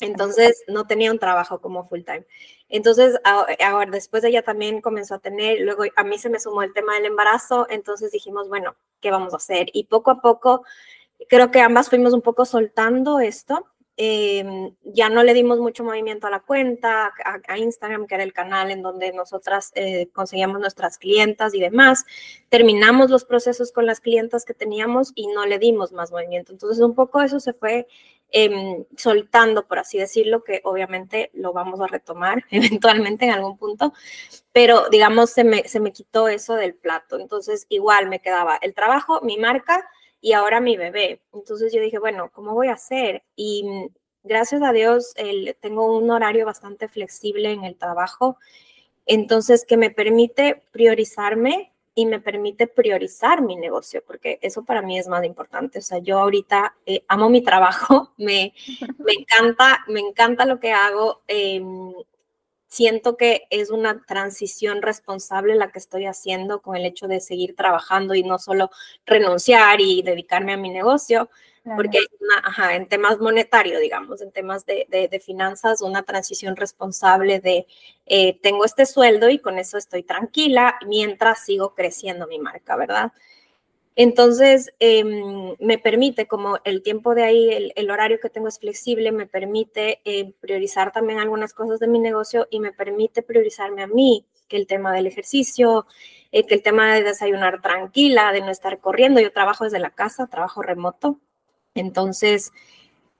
Entonces 0.00 0.64
no 0.66 0.88
tenía 0.88 1.12
un 1.12 1.20
trabajo 1.20 1.60
como 1.60 1.84
full 1.84 2.02
time. 2.02 2.26
Entonces, 2.68 3.20
ahora 3.22 3.90
después 3.90 4.24
ella 4.24 4.42
también 4.42 4.80
comenzó 4.80 5.14
a 5.14 5.18
tener, 5.20 5.60
luego 5.60 5.84
a 5.94 6.02
mí 6.02 6.18
se 6.18 6.28
me 6.28 6.40
sumó 6.40 6.64
el 6.64 6.72
tema 6.72 6.94
del 6.94 7.06
embarazo, 7.06 7.68
entonces 7.70 8.10
dijimos, 8.10 8.48
bueno, 8.48 8.74
¿qué 9.00 9.12
vamos 9.12 9.32
a 9.32 9.36
hacer? 9.36 9.68
Y 9.72 9.84
poco 9.84 10.10
a 10.10 10.20
poco 10.20 10.64
creo 11.28 11.50
que 11.50 11.60
ambas 11.60 11.88
fuimos 11.88 12.12
un 12.12 12.22
poco 12.22 12.44
soltando 12.44 13.20
esto. 13.20 13.66
Em, 13.96 14.74
ya 14.82 15.08
no 15.08 15.22
le 15.22 15.34
dimos 15.34 15.60
mucho 15.60 15.84
movimiento 15.84 16.26
a 16.26 16.30
la 16.30 16.40
cuenta, 16.40 17.12
a, 17.46 17.58
Instagram, 17.58 18.08
que 18.08 18.16
era 18.16 18.24
el 18.24 18.32
canal 18.32 18.72
en 18.72 18.82
donde 18.82 19.12
nosotras 19.12 19.70
eh, 19.76 20.08
conseguíamos 20.12 20.58
nuestras 20.58 20.98
clientas 20.98 21.54
y 21.54 21.60
demás. 21.60 22.04
Terminamos 22.48 23.10
los 23.10 23.24
procesos 23.24 23.70
con 23.70 23.86
las 23.86 24.00
clientas 24.00 24.44
que 24.44 24.52
teníamos 24.52 25.12
y 25.14 25.28
no 25.28 25.46
le 25.46 25.60
dimos 25.60 25.92
más 25.92 26.10
movimiento. 26.10 26.52
Entonces, 26.52 26.82
un 26.82 26.96
poco 26.96 27.20
eso 27.22 27.38
se 27.38 27.52
fue 27.52 27.86
em, 28.30 28.84
soltando, 28.96 29.68
por 29.68 29.78
así 29.78 29.96
decirlo, 29.98 30.42
que 30.42 30.60
obviamente 30.64 31.30
lo 31.32 31.52
vamos 31.52 31.80
a 31.80 31.86
retomar 31.86 32.44
eventualmente 32.50 33.26
en 33.26 33.30
algún 33.30 33.56
punto, 33.56 33.92
pero 34.52 34.88
digamos, 34.90 35.30
se 35.30 35.44
me, 35.44 35.68
se 35.68 35.78
me 35.78 35.92
quitó 35.92 36.26
eso 36.26 36.54
del 36.54 36.74
plato. 36.74 37.20
Entonces, 37.20 37.66
igual 37.68 38.08
me 38.08 38.20
quedaba 38.20 38.58
el 38.60 38.74
trabajo, 38.74 39.20
mi 39.22 39.38
marca 39.38 39.88
y 40.24 40.32
ahora 40.32 40.58
mi 40.58 40.78
bebé. 40.78 41.20
Entonces 41.34 41.70
yo 41.70 41.82
dije, 41.82 41.98
bueno, 41.98 42.30
¿cómo 42.32 42.54
voy 42.54 42.68
a 42.68 42.72
hacer? 42.72 43.22
Y 43.36 43.62
mm, 43.62 43.88
gracias 44.22 44.62
a 44.62 44.72
Dios 44.72 45.12
tengo 45.60 45.98
un 45.98 46.10
horario 46.10 46.46
bastante 46.46 46.88
flexible 46.88 47.52
en 47.52 47.62
el 47.64 47.76
trabajo, 47.76 48.38
entonces 49.04 49.66
que 49.66 49.76
me 49.76 49.90
permite 49.90 50.62
priorizarme 50.72 51.72
y 51.94 52.06
me 52.06 52.20
permite 52.20 52.66
priorizar 52.66 53.42
mi 53.42 53.54
negocio, 53.54 54.02
porque 54.06 54.38
eso 54.40 54.64
para 54.64 54.80
mí 54.80 54.98
es 54.98 55.08
más 55.08 55.26
importante. 55.26 55.80
O 55.80 55.82
sea, 55.82 55.98
yo 55.98 56.18
ahorita 56.18 56.74
eh, 56.86 57.04
amo 57.06 57.28
mi 57.28 57.42
trabajo, 57.42 58.12
me, 58.16 58.54
me, 58.96 59.12
encanta, 59.12 59.84
me 59.88 60.00
encanta 60.00 60.46
lo 60.46 60.58
que 60.58 60.72
hago. 60.72 61.20
Em, 61.28 61.92
siento 62.74 63.16
que 63.16 63.46
es 63.50 63.70
una 63.70 64.02
transición 64.04 64.82
responsable 64.82 65.54
la 65.54 65.70
que 65.70 65.78
estoy 65.78 66.06
haciendo 66.06 66.60
con 66.60 66.74
el 66.74 66.84
hecho 66.84 67.06
de 67.06 67.20
seguir 67.20 67.54
trabajando 67.54 68.14
y 68.14 68.24
no 68.24 68.38
solo 68.38 68.70
renunciar 69.06 69.80
y 69.80 70.02
dedicarme 70.02 70.54
a 70.54 70.56
mi 70.56 70.70
negocio, 70.70 71.30
porque 71.76 72.00
ajá, 72.42 72.74
en 72.74 72.88
temas 72.88 73.18
monetarios, 73.20 73.80
digamos, 73.80 74.20
en 74.20 74.32
temas 74.32 74.66
de, 74.66 74.86
de, 74.90 75.20
finanzas, 75.20 75.80
una 75.80 76.02
transición 76.02 76.56
responsable 76.56 77.40
de 77.40 77.66
eh, 78.06 78.38
tengo 78.42 78.64
este 78.64 78.84
sueldo 78.84 79.30
y 79.30 79.38
con 79.38 79.58
eso 79.58 79.78
estoy 79.78 80.02
tranquila 80.02 80.78
mientras 80.86 81.44
sigo 81.44 81.74
creciendo 81.74 82.26
mi 82.26 82.38
marca, 82.38 82.76
¿verdad? 82.76 83.12
Entonces, 83.96 84.74
em, 84.80 85.54
me 85.60 85.78
permite, 85.78 86.26
como 86.26 86.58
el 86.64 86.82
tiempo 86.82 87.14
de 87.14 87.22
ahí, 87.22 87.72
el, 87.76 87.90
horario 87.90 88.18
que 88.20 88.28
tengo 88.28 88.48
es 88.48 88.58
flexible, 88.58 89.12
me 89.12 89.26
permite 89.26 90.00
eh, 90.04 90.32
priorizar 90.40 90.90
también 90.92 91.20
algunas 91.20 91.54
cosas 91.54 91.78
de 91.78 91.86
mi 91.86 92.00
negocio 92.00 92.48
y 92.50 92.58
me 92.58 92.72
permite 92.72 93.22
priorizarme 93.22 93.82
a 93.82 93.86
mí, 93.86 94.26
que 94.48 94.56
el 94.56 94.66
tema 94.66 94.92
del 94.92 95.06
ejercicio, 95.06 95.86
eh, 96.32 96.44
que 96.44 96.54
el 96.54 96.62
tema 96.62 96.92
de 96.92 97.04
desayunar 97.04 97.62
tranquila, 97.62 98.32
de 98.32 98.40
no 98.40 98.50
estar 98.50 98.80
corriendo. 98.80 99.20
Yo 99.20 99.32
trabajo 99.32 99.64
desde 99.64 99.78
la 99.78 99.90
casa, 99.90 100.26
trabajo 100.26 100.60
remoto. 100.60 101.20
Entonces, 101.74 102.52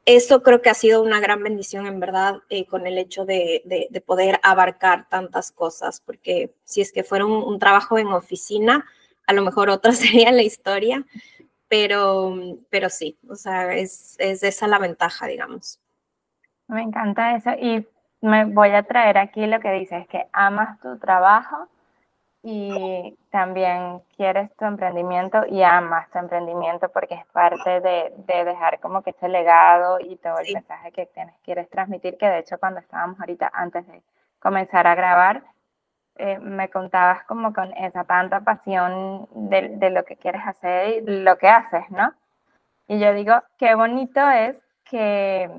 eso 0.06 0.42
creo 0.42 0.60
que 0.60 0.70
ha 0.70 0.74
sido 0.74 1.02
una 1.02 1.20
gran 1.20 1.42
bendición, 1.42 1.86
en 1.86 2.00
verdad, 2.00 2.40
eh, 2.50 2.66
con 2.66 2.86
el 2.86 2.98
hecho 2.98 3.24
de, 3.24 3.62
de, 3.64 4.00
poder 4.00 4.40
abarcar 4.42 5.08
tantas 5.08 5.52
cosas, 5.52 6.00
porque 6.00 6.54
si 6.64 6.80
es 6.82 6.92
que 6.92 7.04
fuera 7.04 7.26
un 7.26 7.58
trabajo 7.58 7.98
en 7.98 8.08
oficina, 8.08 8.84
a 9.26 9.32
lo 9.32 9.42
mejor 9.42 9.70
otra 9.70 9.92
sería 9.92 10.32
la 10.32 10.42
historia, 10.42 11.04
pero, 11.68 12.34
pero 12.70 12.88
sí, 12.88 13.18
o 13.28 13.34
sea, 13.34 13.74
es, 13.74 14.16
es 14.18 14.42
esa 14.42 14.68
la 14.68 14.78
ventaja, 14.78 15.26
digamos. 15.26 15.80
Me 16.68 16.82
encanta 16.82 17.36
eso 17.36 17.50
y 17.52 17.86
me 18.20 18.46
voy 18.46 18.70
a 18.70 18.82
traer 18.84 19.18
aquí 19.18 19.46
lo 19.46 19.60
que 19.60 19.72
dices, 19.72 20.06
que 20.08 20.26
amas 20.32 20.80
tu 20.80 20.98
trabajo 20.98 21.68
y 22.42 23.16
también 23.30 24.00
quieres 24.16 24.54
tu 24.56 24.66
emprendimiento 24.66 25.44
y 25.46 25.62
amas 25.62 26.10
tu 26.10 26.18
emprendimiento 26.18 26.90
porque 26.90 27.14
es 27.14 27.26
parte 27.26 27.80
de, 27.80 28.12
de 28.16 28.44
dejar 28.44 28.80
como 28.80 29.02
que 29.02 29.10
este 29.10 29.28
legado 29.28 29.98
y 30.00 30.16
todo 30.16 30.38
el 30.38 30.54
mensaje 30.54 30.92
que 30.92 31.06
tienes, 31.06 31.34
quieres 31.42 31.68
transmitir, 31.70 32.16
que 32.18 32.26
de 32.26 32.40
hecho 32.40 32.58
cuando 32.58 32.80
estábamos 32.80 33.18
ahorita 33.18 33.50
antes 33.52 33.86
de 33.86 34.02
comenzar 34.40 34.86
a 34.86 34.94
grabar, 34.94 35.42
eh, 36.16 36.38
me 36.38 36.70
contabas 36.70 37.24
como 37.24 37.52
con 37.52 37.72
esa 37.76 38.04
tanta 38.04 38.40
pasión 38.40 39.28
de, 39.32 39.90
lo 39.90 40.04
que 40.04 40.16
quieres 40.16 40.42
hacer 40.46 41.02
y 41.02 41.22
lo 41.22 41.36
que 41.38 41.48
haces, 41.48 41.90
¿no? 41.90 42.12
Y 42.86 43.00
yo 43.00 43.12
digo, 43.14 43.42
qué 43.58 43.74
bonito 43.74 44.20
es 44.30 44.56
que, 44.84 45.50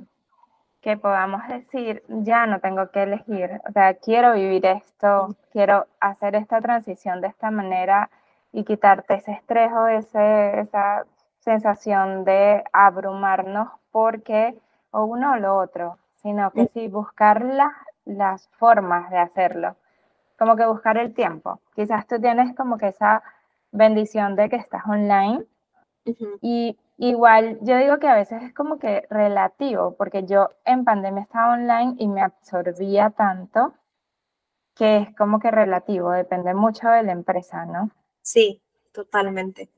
que 0.81 0.97
podamos 0.97 1.45
decir, 1.49 2.03
ya 2.07 2.45
no 2.47 2.59
tengo 2.61 2.89
que 2.91 3.03
elegir, 3.03 3.59
o 3.67 3.71
sea, 3.73 3.95
quiero 3.95 4.33
vivir 4.33 4.65
esto, 4.65 5.35
quiero 5.51 5.87
hacer 5.99 6.35
esta 6.35 6.61
transición 6.61 7.19
de 7.21 7.27
esta 7.27 7.51
manera 7.51 8.09
y 8.53 8.63
quitarte 8.63 9.15
ese 9.15 9.33
estrés 9.33 9.71
o 9.73 9.87
ese, 9.87 10.59
esa 10.61 11.05
sensación 11.39 12.23
de 12.23 12.63
abrumarnos 12.71 13.69
porque 13.91 14.57
o 14.91 15.03
uno 15.03 15.33
o 15.33 15.35
lo 15.37 15.57
otro, 15.57 15.97
sino 16.15 16.51
que 16.51 16.67
sí 16.67 16.87
buscar 16.87 17.43
las 18.05 18.47
formas 18.57 19.09
de 19.09 19.17
hacerlo 19.17 19.75
como 20.37 20.55
que 20.55 20.65
buscar 20.65 20.97
el 20.97 21.13
tiempo. 21.13 21.59
Quizás 21.75 22.07
tú 22.07 22.19
tienes 22.19 22.55
como 22.55 22.77
que 22.77 22.87
esa 22.87 23.23
bendición 23.71 24.35
de 24.35 24.49
que 24.49 24.55
estás 24.55 24.83
online 24.87 25.45
y 26.41 26.77
igual 26.97 27.57
yo 27.61 27.77
digo 27.77 27.99
que 27.99 28.07
a 28.07 28.15
veces 28.15 28.43
es 28.43 28.53
como 28.53 28.79
que 28.79 29.05
relativo, 29.09 29.95
porque 29.97 30.25
yo 30.25 30.49
en 30.63 30.85
pandemia 30.85 31.23
estaba 31.23 31.53
online 31.53 31.95
y 31.97 32.07
me 32.07 32.21
absorbía 32.21 33.09
tanto 33.09 33.73
que 34.75 34.97
es 34.97 35.15
como 35.15 35.39
que 35.39 35.51
relativo, 35.51 36.11
depende 36.11 36.53
mucho 36.53 36.89
de 36.89 37.03
la 37.03 37.13
empresa, 37.13 37.65
¿no? 37.65 37.91
Sí, 38.21 38.61
totalmente. 38.91 39.69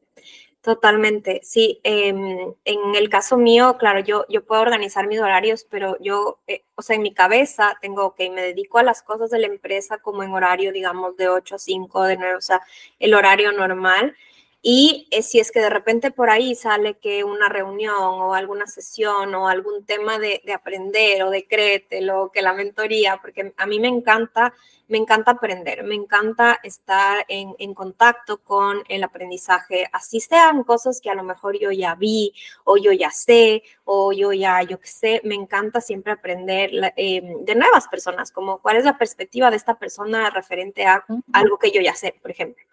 Totalmente, 0.68 1.40
sí. 1.44 1.80
Em, 1.84 2.54
en 2.66 2.96
el 2.96 3.08
caso 3.08 3.38
mío, 3.38 3.78
claro, 3.80 4.02
yo, 4.02 4.26
yo 4.28 4.44
puedo 4.44 4.62
organizar 4.62 5.08
mis 5.08 5.22
horarios, 5.22 5.66
pero 5.70 5.96
yo, 6.02 6.40
eh, 6.46 6.66
o 6.76 6.82
sea, 6.82 6.98
en 6.98 7.04
mi 7.04 7.14
cabeza 7.14 7.78
tengo, 7.82 8.14
que 8.16 8.30
me 8.30 8.42
dedico 8.42 8.78
a 8.78 8.84
las 8.84 9.02
cosas 9.02 9.30
de 9.30 9.40
la 9.40 9.48
empresa 9.48 10.00
como 10.00 10.24
en 10.24 10.34
horario, 10.34 10.74
digamos, 10.74 11.16
de 11.16 11.30
8 11.30 11.56
a 11.56 11.58
5, 11.58 12.04
de 12.04 12.18
9, 12.18 12.36
o 12.36 12.42
sea, 12.42 12.62
el 13.00 13.14
horario 13.14 13.54
normal. 13.54 14.14
Y 14.62 15.08
eh, 15.12 15.22
si 15.22 15.40
es 15.40 15.52
que 15.52 15.60
de 15.60 15.70
repente 15.70 16.12
por 16.12 16.30
ahí 16.30 16.56
sale 16.56 16.96
que 16.96 17.24
una 17.24 17.48
reunión 17.48 17.96
o 17.98 18.34
alguna 18.34 18.68
sesión 18.68 19.34
o 19.36 19.48
algún 19.48 19.86
tema 19.86 20.20
de, 20.20 20.42
de 20.46 20.54
aprender 20.54 21.24
o 21.24 21.30
de 21.30 21.48
créetelo, 21.48 22.24
o 22.24 22.32
que 22.32 22.42
la 22.42 22.54
mentoría, 22.54 23.18
porque 23.22 23.54
a 23.56 23.66
mí 23.66 23.80
me 23.80 23.88
encanta 23.88 24.54
me 24.88 24.98
encanta 24.98 25.32
aprender, 25.32 25.84
me 25.84 25.96
encanta 25.96 26.60
estar 26.64 27.26
en, 27.28 27.56
en, 27.60 27.74
contacto 27.74 28.38
con 28.38 28.84
el 28.88 29.04
aprendizaje, 29.04 29.88
así 29.92 30.22
sean 30.22 30.64
cosas 30.64 31.02
que 31.02 31.10
a 31.10 31.16
lo 31.16 31.24
mejor 31.24 31.60
yo 31.60 31.72
ya 31.72 31.96
vi 31.96 32.34
o 32.64 32.78
yo 32.78 32.92
ya 32.94 33.12
sé 33.12 33.64
o 33.84 34.14
yo 34.14 34.32
ya, 34.32 34.64
yo 34.64 34.80
qué 34.80 34.88
sé, 34.88 35.22
me 35.24 35.36
encanta 35.36 35.82
siempre 35.82 36.14
aprender 36.14 36.72
eh, 36.96 37.22
de 37.42 37.56
nuevas 37.56 37.88
personas, 37.88 38.32
como 38.32 38.60
cuál 38.60 38.78
es 38.78 38.86
la 38.86 38.98
perspectiva 38.98 39.52
de 39.52 39.58
esta 39.58 39.78
persona 39.78 40.30
referente 40.30 40.86
a 40.86 41.06
algo 41.34 41.58
que 41.58 41.72
yo 41.72 41.82
ya 41.82 41.94
sé, 41.94 42.16
por 42.22 42.32
ejemplo. 42.32 42.64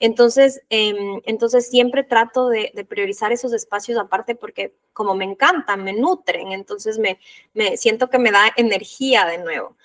Entonces, 0.00 0.62
eh, 0.70 0.94
entonces 1.24 1.68
siempre 1.68 2.04
trato 2.04 2.48
de, 2.48 2.70
de, 2.74 2.84
priorizar 2.84 3.32
esos 3.32 3.52
espacios 3.52 3.98
aparte 3.98 4.36
porque 4.36 4.74
como 4.92 5.14
me 5.14 5.24
encantan, 5.24 5.82
me 5.82 5.92
nutren, 5.92 6.52
entonces 6.52 6.98
me, 6.98 7.18
me 7.54 7.76
siento 7.76 8.08
que 8.08 8.18
me 8.18 8.30
da 8.30 8.52
energía 8.56 9.26
de 9.26 9.38
nuevo. 9.38 9.76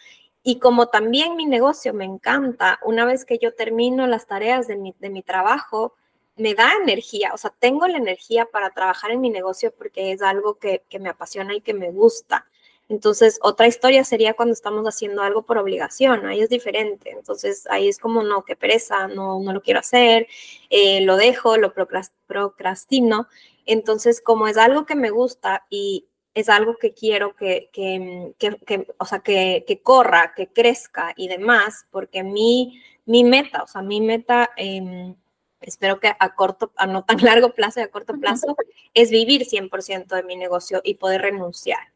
Y 0.43 0.59
como 0.59 0.87
también 0.87 1.35
mi 1.35 1.45
negocio 1.45 1.93
me 1.93 2.05
encanta, 2.05 2.79
una 2.83 3.05
vez 3.05 3.25
que 3.25 3.39
yo 3.39 3.55
termino 3.55 4.07
las 4.07 4.27
tareas 4.27 4.67
de 4.67 4.75
mi, 4.75 4.93
de 4.99 5.09
mi 5.09 5.23
trabajo, 5.23 5.95
me 6.35 6.53
da 6.53 6.73
energía, 6.81 7.31
o 7.33 7.37
sea, 7.37 7.53
tengo 7.57 7.87
la 7.87 7.97
energía 7.97 8.45
para 8.45 8.71
trabajar 8.71 9.11
en 9.11 9.21
mi 9.21 9.29
negocio 9.29 9.73
porque 9.75 10.11
es 10.11 10.21
algo 10.21 10.55
que, 10.55 10.83
que 10.89 10.99
me 10.99 11.09
apasiona 11.09 11.55
y 11.55 11.61
que 11.61 11.73
me 11.73 11.91
gusta. 11.91 12.47
Entonces, 12.89 13.39
otra 13.41 13.67
historia 13.67 14.03
sería 14.03 14.33
cuando 14.33 14.53
estamos 14.53 14.85
haciendo 14.85 15.21
algo 15.21 15.43
por 15.43 15.57
obligación, 15.57 16.25
ahí 16.25 16.41
es 16.41 16.49
diferente. 16.49 17.11
Entonces, 17.11 17.65
ahí 17.69 17.87
es 17.87 17.97
como, 17.97 18.23
no, 18.23 18.43
qué 18.43 18.55
pereza, 18.55 19.07
no, 19.07 19.39
no 19.39 19.53
lo 19.53 19.61
quiero 19.61 19.79
hacer, 19.79 20.27
eh, 20.69 21.01
lo 21.01 21.17
dejo, 21.17 21.57
lo 21.57 21.73
procrastino. 21.73 23.27
Entonces, 23.65 24.21
como 24.21 24.47
es 24.47 24.57
algo 24.57 24.85
que 24.85 24.95
me 24.95 25.09
gusta 25.09 25.65
y, 25.69 26.07
es 26.33 26.49
algo 26.49 26.77
que 26.77 26.93
quiero 26.93 27.35
que, 27.35 27.69
que, 27.71 28.33
que, 28.39 28.87
o 28.97 29.05
sea, 29.05 29.19
que, 29.19 29.63
que, 29.67 29.81
corra, 29.81 30.33
que 30.35 30.47
crezca 30.47 31.13
y 31.15 31.27
demás, 31.27 31.85
porque 31.91 32.23
mi, 32.23 32.81
mi 33.05 33.23
meta, 33.23 33.63
o 33.63 33.67
sea, 33.67 33.81
mi 33.81 34.01
meta, 34.01 34.49
eh, 34.57 35.13
espero 35.61 35.99
que 35.99 36.13
a 36.17 36.35
corto, 36.35 36.71
a 36.75 36.87
no 36.87 37.03
tan 37.03 37.17
largo 37.23 37.53
plazo 37.53 37.79
y 37.79 37.83
a 37.83 37.91
corto 37.91 38.13
plazo, 38.19 38.55
es 38.93 39.11
vivir 39.11 39.45
100% 39.45 40.15
de 40.15 40.23
mi 40.23 40.35
negocio 40.35 40.81
y 40.83 40.95
poder 40.95 41.21
renunciar. 41.21 41.92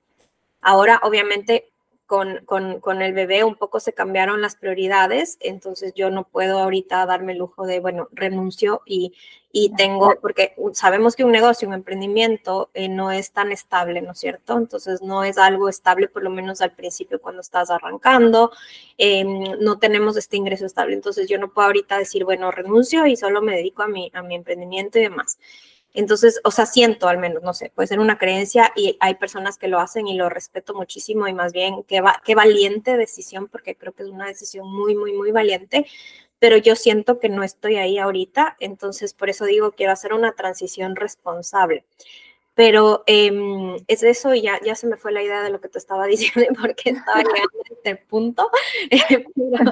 Ahora, 0.69 0.99
obviamente, 1.01 1.71
con, 2.05 2.43
con, 2.43 2.81
con, 2.81 3.01
el 3.01 3.13
bebé 3.13 3.45
un 3.45 3.55
poco 3.55 3.79
se 3.79 3.93
cambiaron 3.93 4.41
las 4.41 4.57
prioridades, 4.57 5.37
entonces 5.39 5.93
yo 5.95 6.09
no 6.09 6.25
puedo 6.25 6.59
ahorita 6.59 7.05
darme 7.05 7.31
el 7.31 7.37
lujo 7.37 7.65
de, 7.65 7.79
bueno, 7.79 8.09
renuncio 8.11 8.81
y, 8.85 9.13
y 9.53 9.73
tengo, 9.75 10.15
porque 10.21 10.55
sabemos 10.73 11.15
que 11.15 11.23
un 11.23 11.31
negocio, 11.31 11.69
un 11.69 11.73
emprendimiento 11.73 12.69
eh, 12.73 12.89
no 12.89 13.13
es 13.13 13.31
tan 13.31 13.53
estable, 13.53 14.01
¿no 14.01 14.11
es 14.11 14.19
cierto? 14.19 14.57
Entonces 14.57 15.01
no 15.01 15.23
es 15.23 15.37
algo 15.37 15.69
estable, 15.69 16.09
por 16.09 16.21
lo 16.21 16.31
menos 16.31 16.59
al 16.59 16.73
principio 16.73 17.21
cuando 17.21 17.39
estás 17.39 17.69
arrancando, 17.69 18.51
eh, 18.97 19.23
no 19.23 19.79
tenemos 19.79 20.17
este 20.17 20.35
ingreso 20.35 20.65
estable, 20.65 20.95
entonces 20.95 21.29
yo 21.29 21.37
no 21.37 21.53
puedo 21.53 21.67
ahorita 21.67 21.97
decir, 21.97 22.25
bueno, 22.25 22.51
renuncio 22.51 23.05
y 23.07 23.15
solo 23.15 23.41
me 23.41 23.55
dedico 23.55 23.83
a 23.83 23.87
mi, 23.87 24.11
a 24.13 24.21
mi 24.21 24.35
emprendimiento 24.35 24.99
y 24.99 25.03
demás. 25.03 25.37
Entonces, 25.93 26.39
o 26.43 26.51
sea, 26.51 26.65
siento 26.65 27.07
al 27.07 27.17
menos, 27.17 27.43
no 27.43 27.53
sé, 27.53 27.71
puede 27.73 27.87
ser 27.87 27.99
una 27.99 28.17
creencia 28.17 28.71
y 28.75 28.97
hay 28.99 29.15
personas 29.15 29.57
que 29.57 29.67
lo 29.67 29.79
hacen 29.79 30.07
y 30.07 30.15
lo 30.15 30.29
respeto 30.29 30.75
muchísimo 30.75 31.27
y 31.27 31.33
más 31.33 31.53
bien 31.53 31.83
qué, 31.83 32.03
qué 32.23 32.35
valiente 32.35 32.97
decisión, 32.97 33.47
porque 33.47 33.75
creo 33.75 33.93
que 33.93 34.03
es 34.03 34.09
una 34.09 34.27
decisión 34.27 34.71
muy, 34.71 34.95
muy, 34.95 35.13
muy 35.13 35.31
valiente, 35.31 35.87
pero 36.39 36.57
yo 36.57 36.75
siento 36.75 37.19
que 37.19 37.29
no 37.29 37.43
estoy 37.43 37.77
ahí 37.77 37.97
ahorita, 37.97 38.57
entonces 38.59 39.13
por 39.13 39.29
eso 39.29 39.45
digo, 39.45 39.71
quiero 39.71 39.91
hacer 39.91 40.13
una 40.13 40.33
transición 40.33 40.95
responsable. 40.95 41.85
Pero 42.53 43.03
eh, 43.07 43.31
es 43.87 44.03
eso 44.03 44.33
y 44.33 44.41
ya, 44.41 44.59
ya 44.63 44.75
se 44.75 44.87
me 44.87 44.97
fue 44.97 45.11
la 45.11 45.21
idea 45.21 45.43
de 45.43 45.51
lo 45.51 45.61
que 45.61 45.69
te 45.69 45.77
estaba 45.77 46.05
diciendo 46.07 46.53
porque 46.59 46.91
estaba 46.91 47.19
llegando 47.19 47.59
a 47.59 47.73
este 47.73 47.95
punto, 47.95 48.51
pero, 49.49 49.71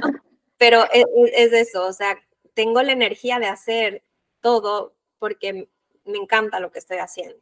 pero 0.57 0.85
es, 0.91 1.05
es 1.33 1.53
eso, 1.53 1.85
o 1.85 1.93
sea, 1.93 2.17
tengo 2.53 2.81
la 2.81 2.93
energía 2.93 3.39
de 3.39 3.47
hacer 3.47 4.03
todo 4.41 4.95
porque 5.19 5.67
me 6.05 6.17
encanta 6.17 6.59
lo 6.59 6.71
que 6.71 6.79
estoy 6.79 6.97
haciendo. 6.97 7.37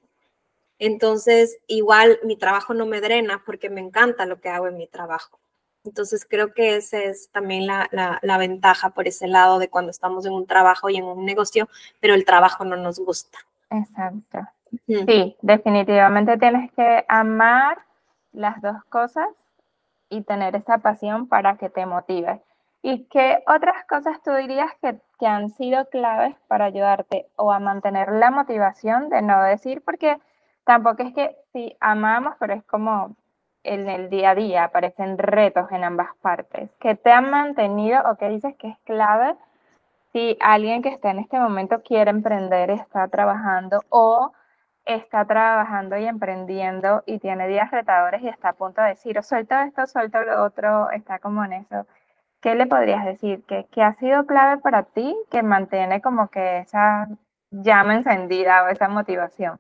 Entonces, 0.80 1.60
igual 1.68 2.20
mi 2.24 2.36
trabajo 2.36 2.74
no 2.74 2.86
me 2.86 3.02
drena 3.02 3.44
porque 3.46 3.70
me 3.70 3.82
encanta 3.82 4.26
lo 4.26 4.42
que 4.42 4.50
hago 4.50 4.68
en 4.68 4.78
mi 4.78 4.88
trabajo. 4.88 5.40
Entonces, 5.86 6.26
creo 6.26 6.54
que 6.54 6.78
esa 6.78 7.04
es 7.04 7.30
también 7.30 7.68
la, 7.68 7.90
la, 8.22 8.38
ventaja 8.38 8.92
por 8.92 9.08
ese 9.08 9.28
lado 9.28 9.60
de 9.60 9.70
cuando 9.70 9.92
estamos 9.92 10.26
en 10.26 10.34
un 10.34 10.48
trabajo 10.48 10.90
y 10.90 10.96
en 10.96 11.04
un 11.04 11.26
negocio, 11.26 11.68
pero 12.00 12.14
el 12.14 12.24
trabajo 12.24 12.64
no 12.64 12.78
nos 12.78 13.00
gusta. 13.00 13.40
Exacto. 13.70 14.40
Sí, 14.88 15.36
definitivamente 15.42 16.38
tienes 16.38 16.72
que 16.72 17.06
amar 17.08 17.80
las 18.32 18.62
dos 18.62 18.84
cosas 18.86 19.28
y 20.10 20.22
tener 20.22 20.56
esa 20.56 20.78
pasión 20.80 21.28
para 21.28 21.58
que 21.58 21.70
te 21.70 21.86
motive. 21.86 22.42
¿Y 22.86 23.06
qué 23.06 23.42
otras 23.48 23.86
cosas 23.86 24.22
tú 24.24 24.34
dirías 24.34 24.70
que, 24.82 25.00
que, 25.18 25.26
han 25.26 25.50
sido 25.52 25.88
claves 25.90 26.36
para 26.50 26.66
ayudarte 26.66 27.28
o 27.38 27.54
a 27.54 27.60
mantener 27.60 28.12
la 28.12 28.30
motivación 28.30 29.10
de 29.10 29.22
no 29.22 29.42
decir? 29.42 29.82
Porque 29.86 30.18
tampoco 30.66 31.02
es 31.04 31.14
que 31.14 31.38
sí 31.54 31.78
amamos, 31.80 32.36
pero 32.40 32.54
es 32.54 32.64
como 32.66 33.16
en 33.64 33.90
el 33.90 34.10
día 34.10 34.32
a 34.32 34.36
día 34.36 34.64
aparecen 34.66 35.18
retos 35.18 35.72
en 35.72 35.86
ambas 35.86 36.10
partes. 36.22 36.70
¿Qué 36.82 36.96
te 36.96 37.10
han 37.10 37.30
mantenido 37.30 38.02
o 38.12 38.18
qué 38.18 38.28
dices 38.28 38.54
que 38.58 38.68
es 38.68 38.78
clave 38.80 39.38
si 40.12 40.38
alguien 40.42 40.82
que 40.82 40.90
está 40.90 41.12
en 41.12 41.20
este 41.20 41.40
momento 41.40 41.82
quiere 41.84 42.12
emprender, 42.12 42.70
está 42.70 43.08
trabajando 43.08 43.80
o 43.90 44.34
está 44.86 45.26
trabajando 45.26 45.98
y 45.98 46.06
emprendiendo 46.06 47.04
y 47.06 47.20
tiene 47.20 47.48
días 47.48 47.72
retadores 47.72 48.22
y 48.22 48.28
está 48.28 48.50
a 48.50 48.54
punto 48.54 48.82
de 48.82 48.90
decir, 48.90 49.18
o 49.18 49.24
suelto 49.24 49.56
esto, 49.56 49.88
suelto 49.88 50.22
lo 50.24 50.44
otro, 50.44 50.92
está 50.92 51.20
como 51.20 51.46
en 51.46 51.54
eso? 51.54 51.88
¿Qué 52.44 52.56
le 52.56 52.68
podrías 52.68 53.06
decir? 53.06 53.44
¿Qué, 53.48 53.82
ha 53.82 53.96
sido 53.96 54.26
clave 54.26 54.62
para 54.62 54.84
ti 54.84 55.16
que 55.32 55.42
mantiene 55.42 56.02
como 56.02 56.30
que 56.30 56.60
esa 56.60 57.08
llama 57.50 57.96
encendida 57.96 58.66
o 58.66 58.68
esa 58.68 58.90
motivación? 58.90 59.60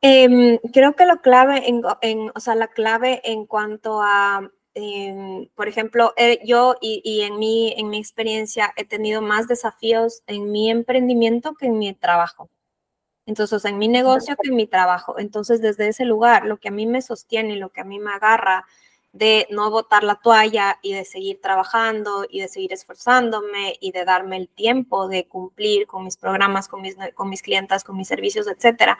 Em, 0.00 0.58
creo 0.72 0.94
que 0.94 1.06
lo 1.06 1.20
clave, 1.20 1.68
en, 1.68 2.30
o 2.34 2.40
sea, 2.40 2.54
la 2.54 2.68
clave 2.68 3.20
en 3.24 3.46
cuanto 3.46 4.00
a, 4.00 4.48
em, 4.74 5.48
por 5.56 5.68
ejemplo, 5.68 6.12
eh, 6.16 6.40
yo 6.44 6.76
y, 6.80 7.02
y, 7.04 7.22
en, 7.22 7.38
mi, 7.38 7.74
en 7.76 7.88
mi 7.88 7.98
experiencia 7.98 8.72
he 8.76 8.84
tenido 8.84 9.22
más 9.22 9.48
desafíos 9.48 10.22
en 10.26 10.50
mi 10.52 10.70
emprendimiento 10.70 11.54
que 11.54 11.66
en 11.66 11.78
mi 11.78 11.92
trabajo. 11.94 12.48
Entonces, 13.26 13.52
o 13.54 13.58
sea, 13.60 13.70
en 13.70 13.78
mi 13.78 13.88
negocio 13.88 14.36
que 14.40 14.50
en 14.50 14.56
mi 14.56 14.66
trabajo. 14.66 15.18
Entonces, 15.18 15.60
desde 15.60 15.88
ese 15.88 16.04
lugar, 16.04 16.46
lo 16.46 16.58
que 16.58 16.68
a 16.68 16.72
mí 16.72 16.86
me 16.86 17.02
sostiene 17.02 17.56
lo 17.56 17.70
que 17.70 17.80
a 17.80 17.84
mí 17.84 17.98
me 17.98 18.12
agarra 18.12 18.66
de 19.12 19.46
no 19.50 19.70
botar 19.70 20.04
la 20.04 20.14
toalla 20.16 20.78
y 20.80 20.94
de 20.94 21.04
seguir 21.04 21.40
trabajando 21.40 22.24
y 22.28 22.40
de 22.40 22.48
seguir 22.48 22.72
esforzándome 22.72 23.76
y 23.78 23.92
de 23.92 24.06
darme 24.06 24.38
el 24.38 24.48
tiempo 24.48 25.06
de 25.06 25.26
cumplir 25.26 25.86
con 25.86 26.04
mis 26.04 26.16
programas, 26.16 26.66
con 26.66 26.80
mis, 26.80 26.96
con 27.14 27.28
mis 27.28 27.42
clientas, 27.42 27.84
con 27.84 27.96
mis 27.96 28.08
servicios, 28.08 28.46
etcétera, 28.46 28.98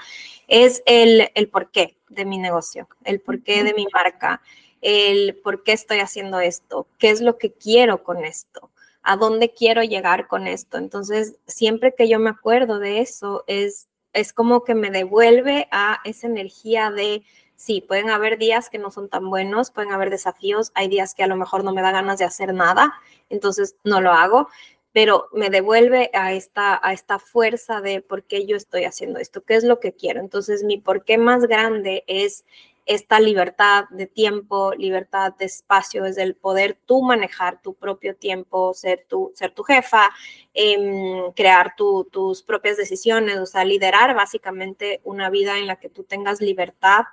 es 0.48 0.82
el, 0.84 1.30
el 1.34 1.48
porqué 1.48 1.96
de 2.10 2.26
mi 2.26 2.38
negocio, 2.38 2.88
el 3.04 3.20
porqué 3.20 3.64
de 3.64 3.72
mi 3.72 3.86
marca, 3.92 4.42
el 4.82 5.36
por 5.42 5.62
qué 5.62 5.72
estoy 5.72 6.00
haciendo 6.00 6.40
esto, 6.40 6.86
qué 6.98 7.08
es 7.08 7.22
lo 7.22 7.38
que 7.38 7.52
quiero 7.52 8.04
con 8.04 8.24
esto, 8.24 8.70
a 9.02 9.16
dónde 9.16 9.54
quiero 9.54 9.82
llegar 9.82 10.26
con 10.28 10.46
esto. 10.46 10.76
Entonces, 10.76 11.38
siempre 11.46 11.94
que 11.94 12.08
yo 12.08 12.18
me 12.18 12.30
acuerdo 12.30 12.78
de 12.78 13.00
eso, 13.00 13.44
es, 13.46 13.88
es 14.12 14.34
como 14.34 14.62
que 14.62 14.74
me 14.74 14.90
devuelve 14.90 15.68
a 15.70 16.00
esa 16.04 16.26
energía 16.26 16.90
de 16.90 17.22
sí, 17.62 17.80
pueden 17.80 18.10
haber 18.10 18.38
días 18.38 18.68
que 18.68 18.78
no 18.78 18.90
son 18.90 19.08
tan 19.08 19.30
buenos, 19.30 19.70
pueden 19.70 19.92
haber 19.92 20.10
desafíos, 20.10 20.72
hay 20.74 20.88
días 20.88 21.14
que 21.14 21.22
a 21.22 21.28
lo 21.28 21.36
mejor 21.36 21.62
no 21.62 21.72
me 21.72 21.80
da 21.80 21.92
ganas 21.92 22.18
de 22.18 22.24
hacer 22.24 22.52
nada, 22.52 22.92
entonces 23.30 23.76
no 23.84 24.00
lo 24.00 24.10
hago, 24.10 24.48
pero 24.90 25.28
me 25.32 25.48
devuelve 25.48 26.10
a 26.12 26.32
esta, 26.32 26.80
a 26.82 26.92
esta 26.92 27.20
fuerza 27.20 27.80
de 27.80 28.00
por 28.00 28.24
qué 28.24 28.46
yo 28.46 28.56
estoy 28.56 28.84
haciendo 28.84 29.20
esto, 29.20 29.42
qué 29.44 29.54
es 29.54 29.62
lo 29.62 29.78
que 29.78 29.92
quiero. 29.92 30.18
Entonces 30.20 30.64
mi 30.64 30.76
por 30.76 31.04
qué 31.04 31.18
más 31.18 31.44
grande 31.46 32.02
es 32.08 32.44
esta 32.84 33.20
libertad 33.20 33.84
de 33.90 34.06
tiempo, 34.08 34.72
libertad 34.74 35.32
de 35.38 35.44
espacio, 35.44 36.04
es 36.04 36.18
el 36.18 36.34
poder 36.34 36.76
tú 36.84 37.02
manejar 37.02 37.62
tu 37.62 37.74
propio 37.74 38.16
tiempo, 38.16 38.74
ser 38.74 39.06
tu, 39.08 39.30
ser 39.34 39.52
tu 39.52 39.62
jefa, 39.62 40.10
em, 40.52 41.30
crear 41.32 41.76
tus 41.76 42.42
propias 42.42 42.76
decisiones, 42.76 43.38
o 43.38 43.46
sea, 43.46 43.64
liderar 43.64 44.16
básicamente 44.16 45.00
una 45.04 45.30
vida 45.30 45.58
en 45.58 45.68
la 45.68 45.76
que 45.76 45.88
tú 45.88 46.02
tengas 46.02 46.40
libertad 46.40 47.04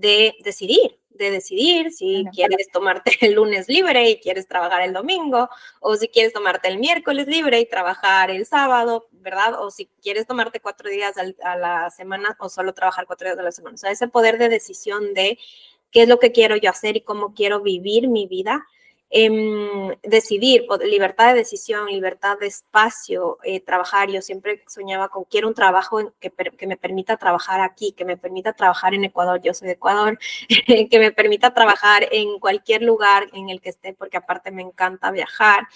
de 0.00 0.34
decidir, 0.42 0.98
de 1.10 1.30
decidir 1.30 1.92
si 1.92 2.24
quieres 2.32 2.68
tomarte 2.72 3.12
el 3.20 3.34
lunes 3.34 3.68
libre 3.68 4.08
y 4.08 4.20
quieres 4.20 4.48
trabajar 4.48 4.82
el 4.82 4.92
domingo, 4.92 5.48
o 5.80 5.96
si 5.96 6.08
quieres 6.08 6.32
tomarte 6.32 6.68
el 6.68 6.78
miércoles 6.78 7.26
libre 7.26 7.60
y 7.60 7.66
trabajar 7.66 8.30
el 8.30 8.46
sábado, 8.46 9.06
¿verdad? 9.12 9.60
O 9.60 9.70
si 9.70 9.86
quieres 10.02 10.26
tomarte 10.26 10.60
cuatro 10.60 10.88
días 10.88 11.14
a 11.18 11.56
la 11.56 11.90
semana 11.90 12.36
o 12.40 12.48
solo 12.48 12.72
trabajar 12.72 13.06
cuatro 13.06 13.28
días 13.28 13.38
a 13.38 13.42
la 13.42 13.52
semana. 13.52 13.74
O 13.74 13.78
sea, 13.78 13.90
ese 13.90 14.08
poder 14.08 14.38
de 14.38 14.48
decisión 14.48 15.12
de 15.14 15.38
qué 15.90 16.02
es 16.02 16.08
lo 16.08 16.18
que 16.18 16.32
quiero 16.32 16.56
yo 16.56 16.70
hacer 16.70 16.96
y 16.96 17.02
cómo 17.02 17.34
quiero 17.34 17.60
vivir 17.60 18.08
mi 18.08 18.26
vida 18.26 18.66
Em, 19.12 19.96
decidir, 20.04 20.66
libertad 20.84 21.32
de 21.32 21.40
decisión, 21.40 21.88
libertad 21.88 22.38
de 22.38 22.46
espacio, 22.46 23.38
eh, 23.42 23.58
trabajar. 23.58 24.08
Yo 24.08 24.22
siempre 24.22 24.62
soñaba 24.68 25.08
con, 25.08 25.24
quiero 25.24 25.48
un 25.48 25.54
trabajo 25.54 26.12
que, 26.20 26.30
que, 26.30 26.66
me 26.68 26.76
permita 26.76 27.16
trabajar 27.16 27.60
aquí, 27.60 27.90
que 27.90 28.04
me 28.04 28.16
permita 28.16 28.52
trabajar 28.52 28.94
en 28.94 29.02
Ecuador, 29.02 29.40
yo 29.42 29.52
soy 29.52 29.66
de 29.66 29.74
Ecuador, 29.74 30.16
que 30.88 30.98
me 31.00 31.10
permita 31.10 31.52
trabajar 31.52 32.06
en 32.12 32.38
cualquier 32.38 32.82
lugar 32.82 33.28
en 33.32 33.50
el 33.50 33.60
que 33.60 33.70
esté, 33.70 33.94
porque 33.94 34.16
aparte 34.16 34.52
me 34.52 34.62
encanta 34.62 35.10
viajar. 35.10 35.66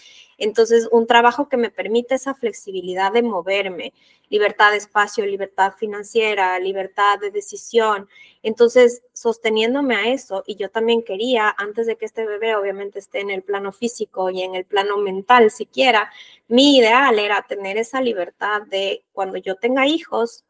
Entonces, 0.44 0.88
un 0.92 1.06
trabajo 1.06 1.48
que 1.48 1.56
me 1.56 1.70
permita 1.70 2.14
esa 2.14 2.34
flexibilidad 2.34 3.10
de 3.10 3.22
moverme, 3.22 3.94
libertad 4.28 4.72
de 4.72 4.76
espacio, 4.76 5.24
libertad 5.24 5.72
financiera, 5.78 6.58
libertad 6.58 7.18
de 7.18 7.30
decisión. 7.30 8.08
Entonces, 8.42 9.04
sosteniéndome 9.14 9.96
a 9.96 10.08
eso, 10.12 10.44
y 10.46 10.56
yo 10.56 10.68
también 10.68 11.02
quería, 11.02 11.54
antes 11.56 11.86
de 11.86 11.96
que 11.96 12.04
este 12.04 12.26
bebé 12.26 12.54
obviamente 12.56 12.98
esté 12.98 13.20
en 13.20 13.30
el 13.30 13.42
plano 13.42 13.72
físico 13.72 14.28
y 14.28 14.42
en 14.42 14.54
el 14.54 14.66
plano 14.66 14.98
mental 14.98 15.50
siquiera, 15.50 16.12
mi 16.46 16.76
ideal 16.76 17.18
era 17.18 17.46
tener 17.48 17.78
esa 17.78 18.02
libertad 18.02 18.62
de 18.62 19.02
cuando 19.14 19.38
yo 19.38 19.54
tenga 19.54 19.86
hijos, 19.86 20.44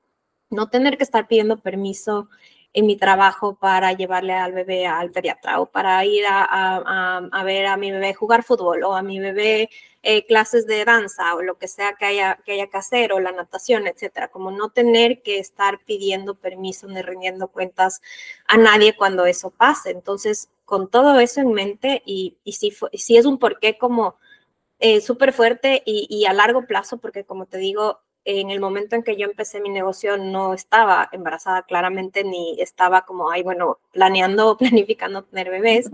no 0.50 0.70
tener 0.70 0.98
que 0.98 1.04
estar 1.04 1.28
pidiendo 1.28 1.58
permiso 1.58 2.28
en 2.74 2.86
mi 2.86 2.96
trabajo 2.96 3.54
para 3.54 3.92
llevarle 3.92 4.32
al 4.32 4.52
bebé 4.52 4.86
al 4.86 5.12
pediatra 5.12 5.60
o 5.60 5.66
para 5.66 6.04
ir 6.04 6.24
a, 6.28 7.42
ver 7.44 7.66
a 7.66 7.76
mi 7.76 7.92
bebé 7.92 8.14
jugar 8.14 8.42
fútbol 8.42 8.82
o 8.82 8.94
a 8.94 9.02
mi 9.02 9.20
bebé 9.20 9.70
eh, 10.02 10.26
clases 10.26 10.66
de 10.66 10.84
danza 10.84 11.36
o 11.36 11.42
lo 11.42 11.56
que 11.56 11.68
sea 11.68 11.94
que 11.94 12.04
haya, 12.04 12.40
que 12.44 12.52
haya 12.52 12.66
que 12.66 12.76
hacer 12.76 13.12
o 13.12 13.20
la 13.20 13.30
natación, 13.32 13.86
etcétera. 13.86 14.28
Como 14.28 14.50
no 14.50 14.70
tener 14.70 15.22
que 15.22 15.38
estar 15.38 15.78
pidiendo 15.84 16.34
permiso 16.34 16.88
ni 16.88 17.00
rindiendo 17.00 17.48
cuentas 17.48 18.02
a 18.46 18.58
nadie 18.58 18.96
cuando 18.96 19.24
eso 19.24 19.50
pase. 19.50 19.90
Entonces, 19.90 20.50
con 20.64 20.90
todo 20.90 21.20
eso 21.20 21.40
en 21.40 21.52
mente 21.52 22.02
y, 22.04 22.36
y 22.44 22.52
si, 22.54 22.74
si 22.94 23.16
es 23.16 23.24
un 23.24 23.38
porqué 23.38 23.78
como 23.78 24.16
eh, 24.80 25.00
súper 25.00 25.32
fuerte 25.32 25.82
y, 25.86 26.06
y 26.10 26.26
a 26.26 26.32
largo 26.32 26.66
plazo, 26.66 26.98
porque 26.98 27.24
como 27.24 27.46
te 27.46 27.58
digo, 27.58 28.00
en 28.24 28.50
el 28.50 28.60
momento 28.60 28.96
en 28.96 29.02
que 29.02 29.16
yo 29.16 29.26
empecé 29.26 29.60
mi 29.60 29.68
negocio 29.68 30.16
no 30.16 30.54
estaba 30.54 31.08
embarazada 31.12 31.62
claramente 31.62 32.24
ni 32.24 32.60
estaba 32.60 33.02
como, 33.02 33.30
ay, 33.30 33.42
bueno, 33.42 33.78
planeando, 33.92 34.56
planificando 34.58 35.24
tener 35.24 35.50
bebés. 35.50 35.90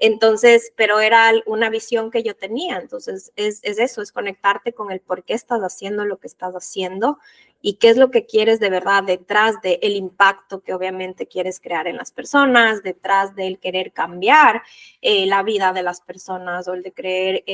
Entonces, 0.00 0.72
pero 0.76 1.00
era 1.00 1.32
una 1.46 1.70
visión 1.70 2.10
que 2.10 2.22
yo 2.22 2.36
tenía. 2.36 2.78
Entonces, 2.78 3.32
es, 3.36 3.60
eso, 3.64 4.02
es 4.02 4.12
conectarte 4.12 4.72
con 4.72 4.92
el 4.92 5.00
por 5.00 5.24
qué 5.24 5.34
estás 5.34 5.60
haciendo 5.62 6.04
lo 6.04 6.18
que 6.18 6.28
estás 6.28 6.54
haciendo 6.54 7.18
y 7.60 7.74
qué 7.74 7.88
es 7.88 7.96
lo 7.96 8.12
que 8.12 8.24
quieres 8.24 8.60
de 8.60 8.70
verdad 8.70 9.02
detrás 9.02 9.60
del 9.60 9.80
el 9.82 9.96
impacto 9.96 10.60
que 10.60 10.74
obviamente 10.74 11.26
quieres 11.26 11.58
crear 11.58 11.88
en 11.88 11.96
las 11.96 12.12
personas, 12.12 12.84
detrás 12.84 13.34
del 13.34 13.58
querer 13.58 13.92
cambiar 13.92 14.62
eh, 15.02 15.26
la 15.26 15.42
vida 15.42 15.72
de 15.72 15.82
las 15.82 16.00
personas 16.00 16.68
o 16.68 16.74
el 16.74 16.84
de 16.84 16.92
creer, 16.92 17.44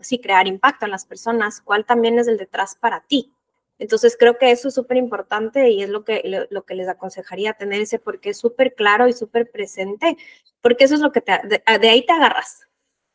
sí, 0.00 0.18
crear 0.18 0.48
impacto 0.48 0.86
en 0.86 0.90
las 0.90 1.04
personas, 1.04 1.60
cuál 1.60 1.84
también 1.84 2.18
es 2.18 2.26
el 2.26 2.38
detrás 2.38 2.74
para 2.74 3.02
ti. 3.02 3.32
Entonces 3.78 4.16
creo 4.18 4.38
que 4.38 4.50
eso 4.50 4.68
es 4.68 4.74
súper 4.74 4.96
importante 4.96 5.70
y 5.70 5.82
es 5.82 5.88
lo 5.88 6.04
que, 6.04 6.46
lo, 6.50 6.64
que 6.64 6.74
les 6.74 6.88
aconsejaría 6.88 7.54
tener 7.54 7.80
ese 7.80 7.98
porque 7.98 8.30
es 8.30 8.38
súper 8.38 8.74
claro 8.74 9.08
y 9.08 9.12
súper 9.12 9.50
presente, 9.50 10.16
porque 10.60 10.84
eso 10.84 10.94
es 10.94 11.00
lo 11.00 11.12
que 11.12 11.20
te, 11.20 11.32
de, 11.44 11.88
ahí 11.88 12.06
te 12.06 12.12
agarras. 12.12 12.68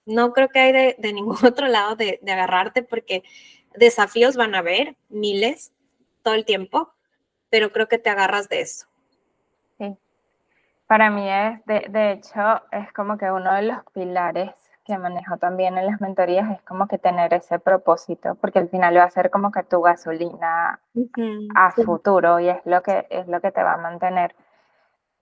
No 0.05 0.33
creo 0.33 0.49
que 0.49 0.59
hay 0.59 0.71
de, 0.97 1.13
ningún 1.13 1.37
otro 1.45 1.67
lado 1.67 1.95
de, 1.95 2.19
de, 2.21 2.31
agarrarte 2.31 2.83
porque 2.83 3.23
desafíos 3.75 4.35
van 4.35 4.55
a 4.55 4.59
haber, 4.59 4.97
miles, 5.09 5.73
todo 6.23 6.33
el 6.33 6.45
tiempo, 6.45 6.93
pero 7.49 7.71
creo 7.71 7.87
que 7.87 7.97
te 7.97 8.09
agarras 8.09 8.49
de 8.49 8.61
eso. 8.61 8.87
Sí, 9.77 9.95
para 10.87 11.09
mí 11.09 11.29
es, 11.29 11.65
de 11.65 12.11
hecho, 12.11 12.61
es 12.71 12.91
como 12.93 13.17
que 13.17 13.31
uno 13.31 13.53
de 13.53 13.61
los 13.61 13.77
pilares 13.93 14.51
que 14.87 14.97
manejo 14.97 15.37
también 15.37 15.77
en 15.77 15.85
las 15.85 15.99
mentorías 15.99 16.49
es 16.49 16.61
como 16.63 16.87
que 16.87 16.97
tener 16.97 17.33
ese 17.33 17.59
propósito, 17.59 18.35
porque 18.35 18.59
al 18.59 18.69
final 18.69 18.97
va 18.97 19.03
a 19.03 19.11
ser 19.11 19.29
como 19.29 19.51
que 19.51 19.63
tu 19.63 19.81
gasolina 19.81 20.79
a 21.55 21.71
futuro 21.71 22.39
y 22.39 22.47
es 22.47 22.65
lo 22.65 22.81
que 22.81 23.05
es 23.09 23.27
lo 23.27 23.41
que 23.41 23.51
te 23.51 23.61
va 23.61 23.73
a 23.73 23.77
mantener. 23.77 24.33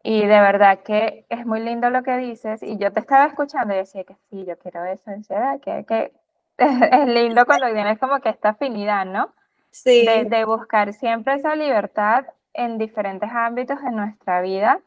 Y 0.03 0.21
de 0.21 0.39
verdad 0.39 0.79
que 0.83 1.25
es 1.29 1.47
muy 1.47 1.61
lindo 1.61 1.89
lo 1.89 2.03
que 2.03 2.15
dices 2.17 2.61
y 2.61 2.77
yo 2.77 2.93
te 2.93 2.99
estaba 2.99 3.25
escuchando 3.25 3.73
y 3.73 3.77
decía 3.77 4.03
que 4.03 4.15
sí, 4.29 4.45
yo 4.45 4.55
quiero 4.59 4.85
eso, 4.85 5.09
decía, 5.09 5.57
que, 5.63 5.83
que 5.85 6.13
es 6.57 7.07
lindo 7.07 7.45
cuando 7.47 7.73
tienes 7.73 7.97
como 7.97 8.19
que 8.19 8.29
esta 8.29 8.49
afinidad, 8.49 9.05
¿no? 9.05 9.33
Sí. 9.71 10.05
De, 10.05 10.25
de 10.25 10.45
buscar 10.45 10.93
siempre 10.93 11.33
esa 11.33 11.55
libertad 11.55 12.25
en 12.53 12.77
diferentes 12.77 13.29
ámbitos 13.33 13.81
de 13.81 13.91
nuestra 13.91 14.41
vida 14.41 14.79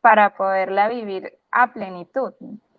para 0.00 0.34
poderla 0.34 0.88
vivir 0.88 1.38
a 1.50 1.72
plenitud, 1.72 2.34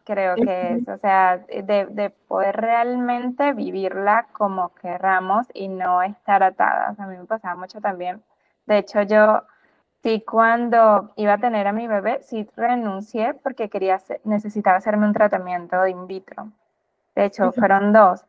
creo 0.10 0.36
que 0.36 0.74
es, 0.74 0.88
o 0.88 0.98
sea, 0.98 1.38
de, 1.38 1.86
de, 1.91 2.10
poder 2.10 2.56
realmente 2.56 3.54
vivirla 3.54 4.26
como 4.32 4.74
querramos 4.74 5.45
y 5.54 5.67
no 5.67 6.02
estar 6.02 6.41
atadas. 6.41 7.00
A 7.00 7.06
mí 7.06 7.15
me 7.15 7.26
pasaba 7.26 7.56
mucho 7.56 7.80
también. 7.80 8.24
De 8.65 8.80
hecho, 8.80 9.04
yo 9.04 9.43
sí 10.02 10.24
cuando 10.28 11.12
iba 11.15 11.34
a 11.34 11.38
tener 11.38 11.67
a 11.67 11.74
mi 11.74 11.88
bebé, 11.88 12.22
sí 12.24 12.48
renuncié 12.56 13.36
porque 13.36 13.69
quería, 13.69 14.00
necesitaba 14.24 14.78
hacerme 14.78 15.06
un 15.06 15.13
tratamiento 15.13 15.80
de 15.82 15.91
in 15.91 16.08
vitro. 16.08 16.52
De 17.15 17.26
hecho, 17.26 17.52
fueron 17.52 17.93
dos 17.93 18.26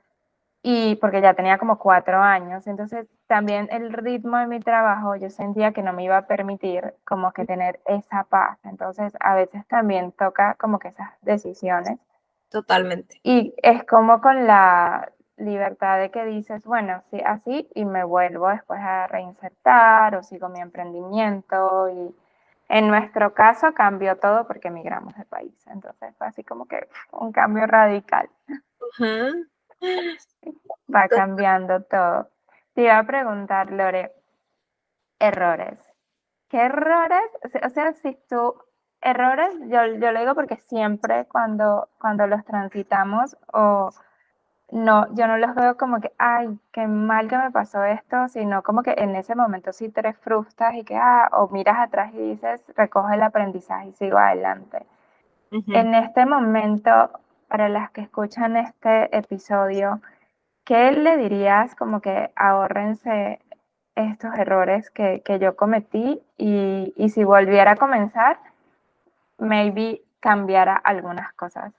y 0.62 0.96
porque 0.96 1.22
ya 1.22 1.32
tenía 1.32 1.56
como 1.56 1.78
cuatro 1.78 2.20
años, 2.20 2.66
entonces 2.66 3.06
también 3.30 3.68
el 3.70 3.92
ritmo 3.92 4.38
de 4.38 4.48
mi 4.48 4.58
trabajo 4.58 5.14
yo 5.14 5.30
sentía 5.30 5.70
que 5.72 5.84
no 5.84 5.92
me 5.92 6.02
iba 6.02 6.16
a 6.16 6.26
permitir 6.26 6.94
como 7.04 7.30
que 7.30 7.44
tener 7.44 7.78
esa 7.86 8.24
paz, 8.24 8.58
entonces 8.64 9.12
a 9.20 9.36
veces 9.36 9.64
también 9.68 10.10
toca 10.10 10.54
como 10.54 10.80
que 10.80 10.88
esas 10.88 11.10
decisiones. 11.22 12.00
Totalmente. 12.48 13.20
Y 13.22 13.54
es 13.62 13.84
como 13.84 14.20
con 14.20 14.48
la 14.48 15.12
libertad 15.36 16.00
de 16.00 16.10
que 16.10 16.24
dices, 16.24 16.64
bueno, 16.64 17.04
sí, 17.12 17.20
así 17.24 17.68
y 17.72 17.84
me 17.84 18.02
vuelvo 18.02 18.48
después 18.48 18.80
a 18.80 19.06
reinsertar 19.06 20.16
o 20.16 20.24
sigo 20.24 20.48
mi 20.48 20.58
emprendimiento 20.60 21.88
y 21.88 22.12
en 22.68 22.88
nuestro 22.88 23.32
caso 23.32 23.72
cambió 23.74 24.16
todo 24.16 24.44
porque 24.48 24.68
emigramos 24.68 25.14
del 25.14 25.26
país, 25.26 25.54
entonces 25.68 26.16
fue 26.18 26.26
así 26.26 26.42
como 26.42 26.66
que 26.66 26.88
un 27.12 27.30
cambio 27.30 27.64
radical. 27.68 28.28
Va 30.92 31.06
cambiando 31.08 31.80
todo. 31.84 32.28
Te 32.74 32.82
iba 32.82 32.98
a 32.98 33.04
preguntar, 33.04 33.70
Lore, 33.70 34.12
errores. 35.18 35.80
¿Qué 36.48 36.62
errores? 36.62 37.30
O 37.64 37.68
sea, 37.70 37.92
si 37.94 38.16
tú, 38.28 38.54
errores, 39.00 39.54
yo, 39.68 39.86
yo 39.86 40.12
lo 40.12 40.20
digo 40.20 40.34
porque 40.34 40.56
siempre 40.56 41.26
cuando, 41.26 41.88
cuando 41.98 42.26
los 42.26 42.44
transitamos 42.44 43.36
o 43.52 43.90
no, 44.72 45.12
yo 45.14 45.26
no 45.26 45.36
los 45.36 45.54
veo 45.54 45.76
como 45.76 46.00
que, 46.00 46.12
ay, 46.18 46.58
qué 46.72 46.86
mal 46.86 47.28
que 47.28 47.36
me 47.36 47.50
pasó 47.50 47.84
esto, 47.84 48.28
sino 48.28 48.62
como 48.62 48.82
que 48.82 48.94
en 48.96 49.16
ese 49.16 49.34
momento 49.34 49.72
sí 49.72 49.88
te 49.88 50.12
frustras 50.12 50.74
y 50.74 50.84
que, 50.84 50.96
ah, 50.96 51.28
o 51.32 51.48
miras 51.48 51.78
atrás 51.78 52.12
y 52.14 52.18
dices, 52.18 52.62
recoge 52.76 53.14
el 53.14 53.22
aprendizaje 53.22 53.88
y 53.88 53.92
sigo 53.92 54.18
adelante. 54.18 54.86
En 55.50 55.94
este 55.94 56.26
momento, 56.26 57.10
para 57.48 57.68
las 57.68 57.90
que 57.90 58.02
escuchan 58.02 58.56
este 58.56 59.16
episodio, 59.16 60.00
¿qué 60.70 60.92
le 60.92 61.16
dirías 61.16 61.74
como 61.74 62.00
que 62.00 62.30
ahorrense 62.36 63.40
estos 63.96 64.32
errores 64.38 64.88
que, 64.90 65.20
que 65.24 65.40
yo 65.40 65.56
cometí 65.56 66.20
y, 66.38 66.94
y, 66.96 67.08
si 67.08 67.24
volviera 67.24 67.72
a 67.72 67.76
comenzar, 67.76 68.38
maybe 69.36 70.00
cambiara 70.20 70.76
algunas 70.76 71.32
cosas? 71.32 71.72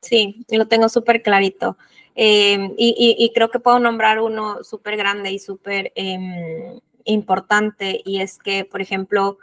Sí, 0.00 0.46
lo 0.48 0.66
tengo 0.68 0.88
súper 0.88 1.20
clarito. 1.20 1.76
Em, 2.14 2.72
y, 2.78 3.14
y, 3.18 3.30
creo 3.34 3.50
que 3.50 3.60
puedo 3.60 3.78
nombrar 3.78 4.20
uno 4.20 4.64
súper 4.64 4.96
grande 4.96 5.30
y 5.32 5.38
súper 5.38 5.92
eh, 5.94 6.80
importante 7.04 8.00
y 8.06 8.22
es 8.22 8.38
que, 8.38 8.64
por 8.64 8.80
ejemplo, 8.80 9.36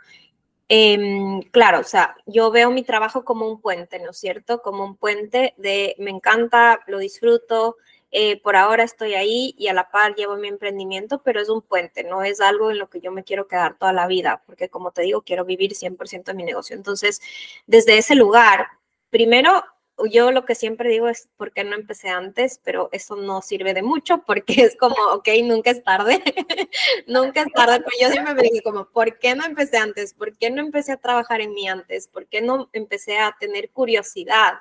Em, 0.70 1.42
claro, 1.52 1.80
o 1.80 1.84
sea, 1.84 2.18
yo 2.26 2.52
veo 2.52 2.72
mi 2.72 2.84
trabajo 2.84 3.24
como 3.24 3.48
un 3.48 3.62
puente, 3.62 4.00
¿no 4.00 4.12
es 4.12 4.18
cierto? 4.18 4.62
Como 4.62 4.84
un 4.84 4.98
puente 4.98 5.54
de 5.58 5.96
me 5.98 6.12
encanta, 6.12 6.82
lo 6.88 7.00
disfruto, 7.00 7.78
eh, 8.12 8.42
por 8.42 8.56
ahora 8.56 8.84
estoy 8.84 9.16
ahí 9.16 9.54
y 9.58 9.68
a 9.68 9.74
la 9.74 9.90
par 9.92 10.16
llevo 10.16 10.38
mi 10.38 10.48
emprendimiento, 10.48 11.22
pero 11.24 11.42
es 11.42 11.50
un 11.50 11.62
puente, 11.62 12.04
no 12.04 12.24
es 12.24 12.40
algo 12.42 12.72
en 12.72 12.80
lo 12.80 12.90
que 12.90 13.02
yo 13.02 13.12
me 13.12 13.24
quiero 13.24 13.48
quedar 13.48 13.78
toda 13.78 13.94
la 13.94 14.08
vida, 14.08 14.44
porque 14.46 14.70
como 14.70 14.92
te 14.92 15.02
digo, 15.02 15.22
quiero 15.24 15.46
vivir 15.46 15.74
100% 15.74 16.32
de 16.32 16.34
mi 16.34 16.44
negocio. 16.44 16.76
Entonces, 16.76 17.22
desde 17.66 17.98
ese 17.98 18.16
lugar, 18.16 18.68
primero 19.10 19.64
yo 20.12 20.32
lo 20.32 20.46
que 20.46 20.56
siempre 20.56 20.90
digo 20.90 21.08
es, 21.08 21.30
¿por 21.38 21.52
qué 21.52 21.64
no 21.64 21.76
empecé 21.76 22.10
antes? 22.10 22.62
Pero 22.64 22.90
eso 22.92 23.16
no 23.16 23.42
sirve 23.42 23.74
de 23.74 23.82
mucho 23.82 24.24
porque 24.26 24.62
es 24.64 24.78
como, 24.78 24.96
ok, 25.14 25.28
nunca 25.44 25.72
es 25.72 25.84
tarde, 25.84 26.22
nunca 27.08 27.42
es 27.42 27.52
tarde, 27.54 27.80
pero 27.80 27.98
yo 28.00 28.12
siempre 28.12 28.36
me 28.36 28.44
digo 28.44 28.62
como, 28.64 28.86
¿por 28.90 29.18
qué 29.18 29.36
no 29.36 29.46
empecé 29.46 29.78
antes? 29.78 30.14
¿Por 30.14 30.38
qué 30.38 30.52
no 30.52 30.62
empecé 30.62 30.92
a 30.92 30.98
trabajar 30.98 31.42
en 31.42 31.54
mí 31.54 31.68
antes? 31.68 32.08
¿Por 32.08 32.28
qué 32.28 32.42
no 32.42 32.70
empecé 32.74 33.18
a 33.18 33.36
tener 33.40 33.72
curiosidad 33.72 34.60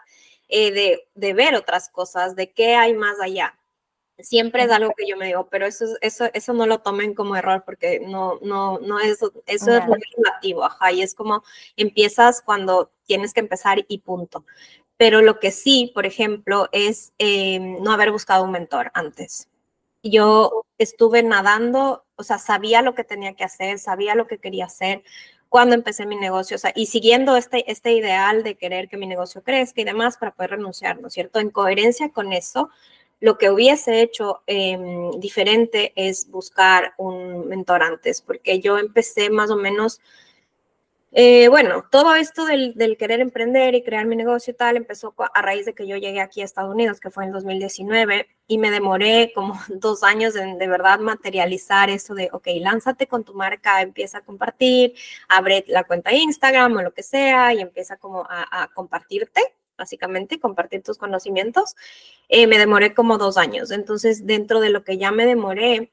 eh, 0.49 0.71
de, 0.73 1.09
de 1.15 1.35
ver 1.35 1.55
otras 1.55 1.89
cosas, 1.89 2.37
de 2.37 2.53
qué 2.53 2.77
hay 2.77 2.95
más 2.95 3.21
allá? 3.21 3.59
Siempre 4.19 4.63
es 4.63 4.71
algo 4.71 4.93
que 4.97 5.07
yo 5.07 5.17
me 5.17 5.27
digo, 5.27 5.47
pero 5.51 5.67
eso, 5.67 5.85
eso, 6.01 6.27
eso 6.33 6.53
no 6.55 6.67
lo 6.67 6.81
tomen 6.81 7.15
como 7.15 7.37
error 7.37 7.65
porque 7.67 8.01
no, 8.01 8.39
no, 8.41 8.79
no 8.79 8.99
es, 8.99 9.19
eso 9.47 9.77
es 9.77 9.83
relativo, 9.85 10.65
ajá, 10.65 10.91
y 10.91 11.03
es 11.03 11.15
como 11.15 11.45
empiezas 11.77 12.41
cuando 12.41 12.91
tienes 13.05 13.35
que 13.35 13.41
empezar 13.41 13.85
y 13.89 13.99
punto. 13.99 14.47
Pero 14.97 15.21
lo 15.21 15.39
que 15.39 15.51
sí, 15.51 15.93
por 15.95 16.07
ejemplo, 16.07 16.69
es 16.73 17.13
em, 17.19 17.83
no 17.83 17.93
haber 17.93 18.11
buscado 18.11 18.45
un 18.45 18.53
mentor 18.53 18.91
antes. 18.95 19.49
Yo 20.03 20.65
estuve 20.79 21.23
nadando, 21.23 22.07
o 22.17 22.23
sea, 22.23 22.39
sabía 22.39 22.81
lo 22.81 22.95
que 22.95 23.05
tenía 23.05 23.35
que 23.35 23.45
hacer, 23.45 23.79
sabía 23.79 24.15
lo 24.15 24.27
que 24.27 24.39
quería 24.39 24.67
hacer 24.67 25.03
cuando 25.49 25.75
empecé 25.75 26.07
mi 26.07 26.17
negocio, 26.17 26.57
o 26.57 26.59
sea, 26.59 26.73
y 26.75 26.87
siguiendo 26.87 27.37
este, 27.37 27.71
este 27.71 27.93
ideal 27.93 28.43
de 28.43 28.57
querer 28.57 28.89
que 28.89 28.97
mi 28.97 29.07
negocio 29.07 29.43
crezca 29.43 29.81
y 29.81 29.85
demás 29.85 30.17
para 30.19 30.33
poder 30.33 30.51
renunciar, 30.53 31.01
¿no 31.01 31.09
es 31.09 31.15
cierto? 31.15 31.41
En 31.41 31.51
coherencia 31.51 32.11
con 32.11 32.33
eso, 32.33 32.71
lo 33.21 33.39
que 33.39 33.51
hubiese 33.51 34.03
hecho 34.03 34.43
em, 34.47 35.11
diferente 35.19 35.93
es 35.97 36.31
buscar 36.31 36.93
un 36.99 37.49
mentor 37.49 37.83
antes, 37.83 38.21
porque 38.21 38.61
yo 38.61 38.79
empecé 38.79 39.31
más 39.31 39.51
o 39.51 39.57
menos, 39.57 40.01
eh, 41.19 41.49
bueno, 41.49 41.85
todo 41.91 42.15
esto 42.15 42.45
del, 42.45 42.75
querer 42.99 43.21
emprender 43.21 43.75
y 43.75 43.83
crear 43.83 44.05
mi 44.05 44.17
negocio 44.17 44.53
y 44.53 44.57
tal 44.57 44.77
empezó 44.77 45.15
a 45.33 45.41
raíz 45.41 45.65
de 45.65 45.75
que 45.75 45.87
yo 45.87 45.97
llegué 45.97 46.21
aquí 46.21 46.43
a 46.43 46.45
Estados 46.45 46.75
Unidos, 46.75 47.01
que 47.01 47.11
fue 47.11 47.25
en 47.25 47.33
2019, 47.33 48.29
y 48.47 48.59
me 48.59 48.71
demoré 48.71 49.33
como 49.35 49.59
dos 49.69 50.03
años 50.03 50.37
en 50.37 50.59
de 50.59 50.69
verdad 50.69 51.01
materializar 51.01 51.89
eso 51.89 52.15
de, 52.15 52.29
ok, 52.33 52.49
lánzate 52.61 53.07
con 53.07 53.25
tu 53.25 53.35
marca, 53.35 53.81
empieza 53.81 54.19
a 54.19 54.25
compartir, 54.25 54.95
abre 55.29 55.65
la 55.69 55.85
cuenta 55.85 56.11
de 56.11 56.19
Instagram 56.19 56.77
o 56.77 56.83
lo 56.83 56.93
que 56.93 57.03
sea 57.03 57.55
y 57.55 57.61
empieza 57.61 57.97
como 57.97 58.27
a 58.29 58.71
compartirte 58.75 59.41
básicamente, 59.77 60.41
compartir 60.41 60.83
tus 60.83 60.99
conocimientos, 60.99 61.77
eh, 62.29 62.47
me 62.47 62.59
demoré 62.59 62.95
como 62.95 63.19
dos 63.19 63.37
años. 63.37 63.71
Entonces, 63.71 64.27
dentro 64.27 64.61
de 64.61 64.71
lo 64.71 64.85
que 64.85 64.99
ya 64.99 65.13
me 65.13 65.27
demoré, 65.27 65.93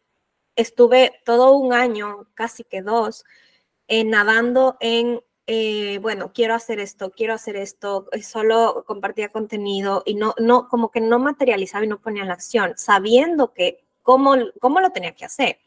estuve 0.55 1.19
todo 1.25 1.51
un 1.53 1.73
año, 1.73 2.27
casi 2.33 2.63
que 2.63 2.81
dos, 2.81 3.25
eh, 3.93 4.03
nadando 4.03 4.75
en, 4.79 5.21
eh, 5.45 5.99
bueno, 6.01 6.31
quiero 6.33 6.55
hacer 6.55 6.79
esto, 6.79 7.11
quiero 7.11 7.35
hacer 7.35 7.55
esto, 7.55 8.07
solo 8.23 8.83
compartía 8.87 9.29
contenido 9.29 10.01
y 10.03 10.15
no, 10.15 10.33
no, 10.39 10.67
como 10.67 10.89
que 10.89 10.99
no 10.99 11.19
materializaba 11.19 11.85
y 11.85 11.87
no 11.87 12.01
ponía 12.01 12.23
en 12.23 12.29
la 12.29 12.33
acción, 12.33 12.73
sabiendo 12.75 13.53
que 13.53 13.85
cómo, 14.01 14.35
cómo 14.59 14.79
lo 14.79 14.89
tenía 14.89 15.13
que 15.13 15.25
hacer 15.25 15.59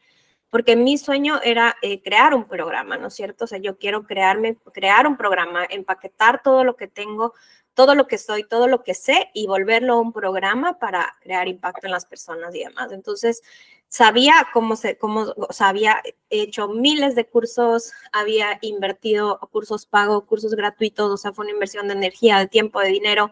porque 0.49 0.75
mi 0.77 0.97
sueño 0.97 1.41
era 1.43 1.75
crear 2.03 2.33
un 2.33 2.45
programa, 2.45 2.97
¿no 2.97 3.07
es 3.07 3.13
cierto? 3.13 3.43
O 3.43 3.47
sea, 3.47 3.59
yo 3.59 3.77
quiero 3.77 4.03
crearme, 4.03 4.57
crear 4.73 5.05
un 5.05 5.17
programa, 5.17 5.65
empaquetar 5.69 6.41
todo 6.41 6.63
lo 6.63 6.77
que 6.77 6.87
tengo, 6.87 7.33
todo 7.77 7.93
lo 7.93 8.07
que 8.07 8.17
soy, 8.17 8.43
todo 8.43 8.67
lo 8.67 8.81
que 8.83 8.95
sé 8.95 9.29
y 9.35 9.45
volverlo 9.45 9.99
un 9.99 10.11
programa 10.11 10.79
para 10.79 11.15
crear 11.21 11.47
impacto 11.47 11.85
en 11.85 11.91
las 11.91 12.07
personas 12.07 12.55
y 12.55 12.63
demás. 12.63 12.91
Entonces, 12.91 13.43
sabía 13.87 14.47
cómo 14.51 14.75
se, 14.75 14.97
cómo, 14.97 15.27
o 15.37 15.53
sea, 15.53 15.67
había 15.67 16.01
hecho 16.31 16.69
miles 16.69 17.13
de 17.13 17.27
cursos, 17.27 17.93
había 18.11 18.57
invertido 18.61 19.39
cursos 19.51 19.85
pago, 19.85 20.25
cursos 20.25 20.55
gratuitos, 20.55 21.11
o 21.11 21.17
sea, 21.17 21.33
fue 21.33 21.45
una 21.45 21.53
inversión 21.53 21.87
de 21.87 21.93
energía, 21.93 22.39
de 22.39 22.47
tiempo, 22.47 22.79
de 22.79 22.87
dinero, 22.87 23.29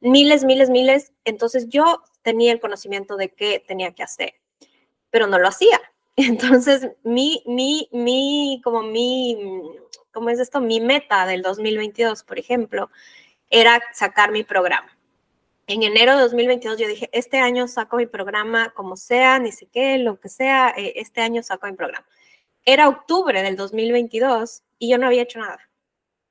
miles, 0.00 0.44
miles, 0.44 0.70
miles. 0.70 1.12
Entonces, 1.26 1.68
yo 1.68 2.02
tenía 2.22 2.50
el 2.52 2.60
conocimiento 2.60 3.18
de 3.18 3.28
qué 3.28 3.62
tenía 3.68 3.92
que 3.92 4.04
hacer, 4.04 4.32
pero 5.10 5.26
no 5.26 5.38
lo 5.38 5.48
hacía. 5.48 5.78
Entonces, 6.16 6.88
mi, 7.02 7.42
mi, 7.44 7.90
mi, 7.92 8.62
como 8.64 8.80
mi, 8.80 9.36
¿cómo 10.12 10.30
es 10.30 10.38
esto? 10.38 10.62
Mi 10.62 10.80
meta 10.80 11.26
del 11.26 11.42
2022, 11.42 12.24
por 12.24 12.38
ejemplo, 12.38 12.88
era 13.52 13.82
sacar 13.92 14.32
mi 14.32 14.42
programa. 14.42 14.88
En 15.66 15.82
enero 15.82 16.16
de 16.16 16.22
2022 16.22 16.78
yo 16.78 16.88
dije, 16.88 17.10
este 17.12 17.38
año 17.38 17.68
saco 17.68 17.98
mi 17.98 18.06
programa 18.06 18.70
como 18.70 18.96
sea, 18.96 19.38
ni 19.38 19.52
sé 19.52 19.66
qué, 19.66 19.98
lo 19.98 20.18
que 20.18 20.30
sea, 20.30 20.70
eh, 20.76 20.94
este 20.96 21.20
año 21.20 21.42
saco 21.42 21.66
mi 21.66 21.74
programa. 21.74 22.06
Era 22.64 22.88
octubre 22.88 23.42
del 23.42 23.56
2022 23.56 24.62
y 24.78 24.90
yo 24.90 24.98
no 24.98 25.06
había 25.06 25.22
hecho 25.22 25.38
nada. 25.38 25.68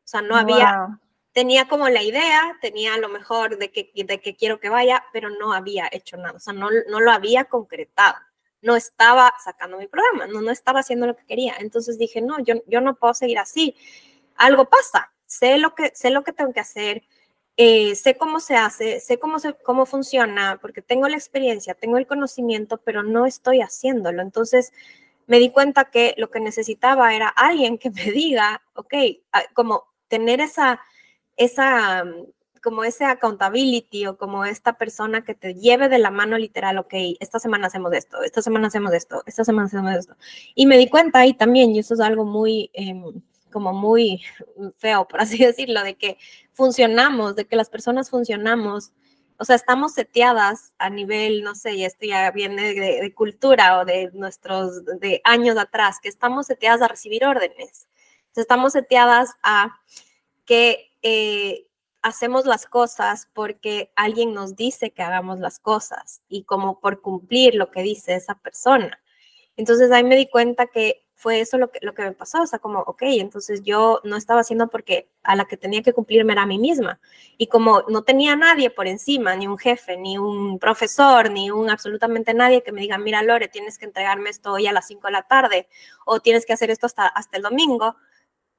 O 0.04 0.08
sea, 0.08 0.24
no 0.24 0.36
había, 0.36 1.00
tenía 1.32 1.68
como 1.68 1.90
la 1.90 2.02
idea, 2.02 2.58
tenía 2.60 2.98
lo 2.98 3.08
mejor 3.08 3.60
de 3.60 3.72
que, 3.72 3.92
de 3.94 4.20
que 4.20 4.36
quiero 4.36 4.60
que 4.60 4.70
vaya, 4.70 5.06
pero 5.14 5.30
no 5.30 5.54
había 5.54 5.88
hecho 5.92 6.18
nada. 6.18 6.34
O 6.34 6.40
sea, 6.40 6.54
no, 6.54 6.70
no 6.90 7.00
lo 7.00 7.12
había 7.12 7.46
concretado. 7.46 8.16
No 8.64 8.76
estaba 8.76 9.32
sacando 9.44 9.78
mi 9.78 9.88
programa, 9.88 10.26
no, 10.26 10.42
no 10.42 10.52
estaba 10.52 10.80
haciendo 10.80 11.06
lo 11.06 11.16
que 11.16 11.26
quería. 11.26 11.56
Entonces 11.60 12.00
dije, 12.00 12.20
no, 12.20 12.40
yo, 12.40 12.56
yo 12.66 12.82
no 12.82 12.96
puedo 12.96 13.14
seguir 13.14 13.38
así. 13.38 13.76
Algo 14.36 14.66
pasa 14.66 15.12
sé 15.32 15.58
lo 15.58 15.74
que, 15.76 15.92
sé 15.96 16.10
lo 16.10 16.24
que 16.24 16.34
tengo 16.34 16.52
que 16.52 16.60
hacer, 16.60 17.04
eh, 17.56 17.96
sé 17.96 18.18
cómo 18.18 18.40
se 18.42 18.56
hace, 18.56 19.00
sé 19.00 19.18
cómo, 19.18 19.40
se, 19.40 19.54
cómo 19.54 19.86
funciona, 19.86 20.60
porque 20.62 20.82
tengo 20.82 21.08
la 21.08 21.16
experiencia, 21.16 21.74
tengo 21.74 21.98
el 21.98 22.08
conocimiento, 22.08 22.78
pero 22.78 23.02
no 23.02 23.26
estoy 23.26 23.62
haciéndolo. 23.62 24.22
Entonces 24.22 24.74
me 25.28 25.40
di 25.40 25.50
cuenta 25.50 25.86
que 25.86 26.16
lo 26.18 26.30
que 26.32 26.42
necesitaba 26.42 27.16
era 27.16 27.30
alguien 27.30 27.78
que 27.78 27.92
me 27.92 28.12
diga, 28.12 28.62
ok, 28.76 28.94
como 29.54 29.86
tener 30.10 30.42
esa, 30.42 30.82
esa, 31.38 32.04
como 32.62 32.84
ese 32.84 33.06
accountability 33.06 34.08
o 34.08 34.18
como 34.18 34.44
esta 34.44 34.78
persona 34.78 35.24
que 35.24 35.34
te 35.34 35.56
lleve 35.56 35.88
de 35.88 36.00
la 36.00 36.12
mano 36.12 36.38
literal, 36.38 36.78
ok, 36.78 36.94
esta 37.22 37.40
semana 37.40 37.68
hacemos 37.68 37.94
esto, 37.94 38.22
esta 38.22 38.42
semana 38.42 38.68
hacemos 38.68 38.94
esto, 38.94 39.24
esta 39.26 39.46
semana 39.46 39.68
hacemos 39.68 39.96
esto. 39.96 40.16
Y 40.56 40.66
me 40.66 40.78
di 40.78 40.90
cuenta 40.90 41.20
ahí 41.20 41.34
también, 41.34 41.72
y 41.72 41.80
eso 41.80 41.94
es 41.94 42.02
algo 42.02 42.26
muy... 42.26 42.70
Em, 42.74 43.22
como 43.52 43.74
muy 43.74 44.24
feo, 44.78 45.08
por 45.08 45.22
así 45.22 45.38
decirlo, 45.46 45.84
de 45.84 45.96
que 45.96 46.18
funcionamos, 46.54 47.36
de 47.36 47.46
que 47.46 47.56
las 47.56 47.70
personas 47.70 48.10
funcionamos, 48.10 48.92
o 49.38 49.46
sea, 49.46 49.56
estamos 49.56 49.94
seteadas 49.94 50.74
a 50.78 50.90
nivel, 50.90 51.44
no 51.44 51.56
sé, 51.56 51.74
y 51.74 51.86
esto 51.86 52.06
ya 52.06 52.30
viene 52.32 52.74
de, 52.74 53.14
cultura 53.14 53.80
o 53.80 53.86
de 53.86 54.12
nuestros, 54.14 54.86
de 55.00 55.22
años 55.24 55.58
atrás, 55.58 56.00
que 56.02 56.10
estamos 56.10 56.48
seteadas 56.48 56.82
a 56.82 56.88
recibir 56.88 57.26
órdenes. 57.26 57.88
estamos 58.36 58.74
seteadas 58.74 59.32
a 59.44 59.76
que 60.46 60.92
eh, 61.02 61.68
hacemos 62.02 62.46
las 62.46 62.66
cosas 62.66 63.30
porque 63.34 63.92
alguien 63.96 64.34
nos 64.34 64.56
dice 64.56 64.92
que 64.92 65.04
hagamos 65.04 65.40
las 65.40 65.60
cosas 65.60 66.22
y 66.28 66.44
como 66.44 66.80
por 66.80 67.02
cumplir 67.02 67.56
lo 67.56 67.72
que 67.72 67.84
dice 67.84 68.16
esa 68.16 68.36
persona. 68.36 69.02
Entonces 69.58 69.92
ahí 69.92 70.04
me 70.04 70.16
di 70.16 70.28
cuenta 70.28 70.68
que 70.68 71.06
fue 71.22 71.40
eso 71.40 71.60
lo 71.60 71.70
que, 71.70 71.78
lo 71.84 71.94
que 71.94 72.02
me 72.02 72.14
pasó, 72.14 72.42
o 72.42 72.48
sea, 72.48 72.58
como, 72.58 72.80
ok, 72.80 73.04
entonces 73.04 73.62
yo 73.62 74.02
no 74.04 74.16
estaba 74.18 74.42
haciendo 74.42 74.70
porque 74.70 75.08
a 75.22 75.36
la 75.36 75.46
que 75.46 75.56
tenía 75.56 75.84
que 75.84 75.94
cumplirme 75.94 76.34
era 76.34 76.42
a 76.42 76.46
mí 76.48 76.58
misma. 76.58 77.00
Y 77.38 77.46
como 77.46 77.84
no 77.90 78.02
tenía 78.02 78.36
nadie 78.36 78.72
por 78.72 78.88
encima, 78.88 79.36
ni 79.36 79.46
un 79.46 79.60
jefe, 79.60 79.98
ni 79.98 80.18
un 80.18 80.58
profesor, 80.58 81.30
ni 81.30 81.52
un 81.52 81.70
absolutamente 81.70 82.34
nadie 82.34 82.64
que 82.64 82.72
me 82.72 82.82
diga, 82.82 82.98
mira, 82.98 83.22
Lore, 83.22 83.50
tienes 83.50 83.78
que 83.78 83.86
entregarme 83.86 84.32
esto 84.32 84.54
hoy 84.54 84.66
a 84.66 84.74
las 84.74 84.88
5 84.88 85.08
de 85.08 85.14
la 85.14 85.22
tarde 85.22 85.68
o 86.08 86.20
tienes 86.22 86.44
que 86.44 86.54
hacer 86.54 86.72
esto 86.72 86.88
hasta, 86.88 87.06
hasta 87.06 87.38
el 87.38 87.44
domingo, 87.44 87.96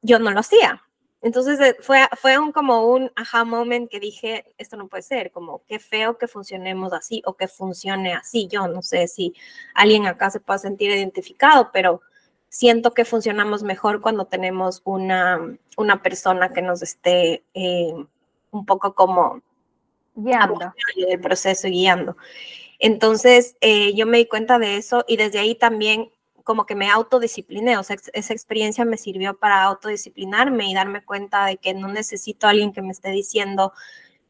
yo 0.01 0.21
no 0.21 0.31
lo 0.31 0.39
hacía. 0.39 0.85
Entonces 1.21 1.59
eh, 1.61 1.77
fue, 1.81 2.07
fue 2.17 2.39
un, 2.39 2.53
como 2.53 2.87
un 2.93 3.11
aha 3.17 3.45
moment 3.45 3.91
que 3.91 3.99
dije, 3.99 4.55
esto 4.57 4.77
no 4.77 4.87
puede 4.87 5.03
ser, 5.03 5.33
como 5.33 5.65
qué 5.67 5.81
feo 5.81 6.17
que 6.17 6.29
funcionemos 6.29 6.93
así 6.93 7.23
o 7.27 7.37
que 7.37 7.49
funcione 7.49 8.15
así. 8.15 8.47
Yo 8.47 8.69
no 8.69 8.83
sé 8.83 9.09
si 9.09 9.35
alguien 9.75 10.07
acá 10.07 10.31
se 10.31 10.39
pueda 10.39 10.59
sentir 10.59 10.93
identificado, 10.93 11.71
pero 11.73 12.03
siento 12.53 12.93
que 12.93 13.07
funcionamos 13.07 13.63
mejor 13.63 14.03
cuando 14.03 14.27
tenemos 14.27 14.83
una, 14.85 15.41
una 15.79 16.03
persona 16.03 16.53
que 16.53 16.61
nos 16.61 16.83
esté 16.83 17.43
eh, 17.55 17.95
un 18.51 18.67
poco 18.67 18.95
como 18.95 19.41
guiando 20.15 20.75
el 20.97 21.19
proceso 21.19 21.67
y 21.69 21.71
guiando. 21.71 22.15
Entonces, 22.79 23.57
eh, 23.63 23.95
yo 23.95 24.07
me 24.07 24.19
di 24.19 24.27
cuenta 24.27 24.59
de 24.59 24.77
eso 24.77 25.03
y 25.09 25.17
desde 25.17 25.39
ahí 25.39 25.55
también 25.55 26.11
como 26.45 26.67
que 26.67 26.75
me 26.75 26.91
autodiscipliné, 26.91 27.79
o 27.79 27.83
sea, 27.83 27.97
esa 28.13 28.33
experiencia 28.35 28.85
me 28.85 28.99
sirvió 28.99 29.39
para 29.39 29.63
autodisciplinarme 29.63 30.69
y 30.69 30.75
darme 30.75 31.03
cuenta 31.03 31.47
de 31.47 31.57
que 31.57 31.73
no 31.73 31.89
necesito 31.89 32.47
a 32.47 32.51
alguien 32.51 32.73
que 32.75 32.83
me 32.83 32.91
esté 32.91 33.13
diciendo, 33.13 33.73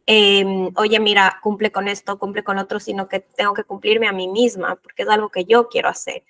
em, 0.06 0.70
oye, 0.76 1.00
mira, 1.00 1.40
cumple 1.42 1.72
con 1.72 1.88
esto, 1.88 2.18
cumple 2.20 2.44
con 2.44 2.58
otro, 2.58 2.78
sino 2.78 3.08
que 3.08 3.18
tengo 3.18 3.52
que 3.54 3.64
cumplirme 3.64 4.06
a 4.06 4.12
mí 4.12 4.28
misma, 4.28 4.76
porque 4.76 5.02
es 5.02 5.08
algo 5.08 5.30
que 5.30 5.44
yo 5.44 5.68
quiero 5.68 5.88
hacer. 5.88 6.22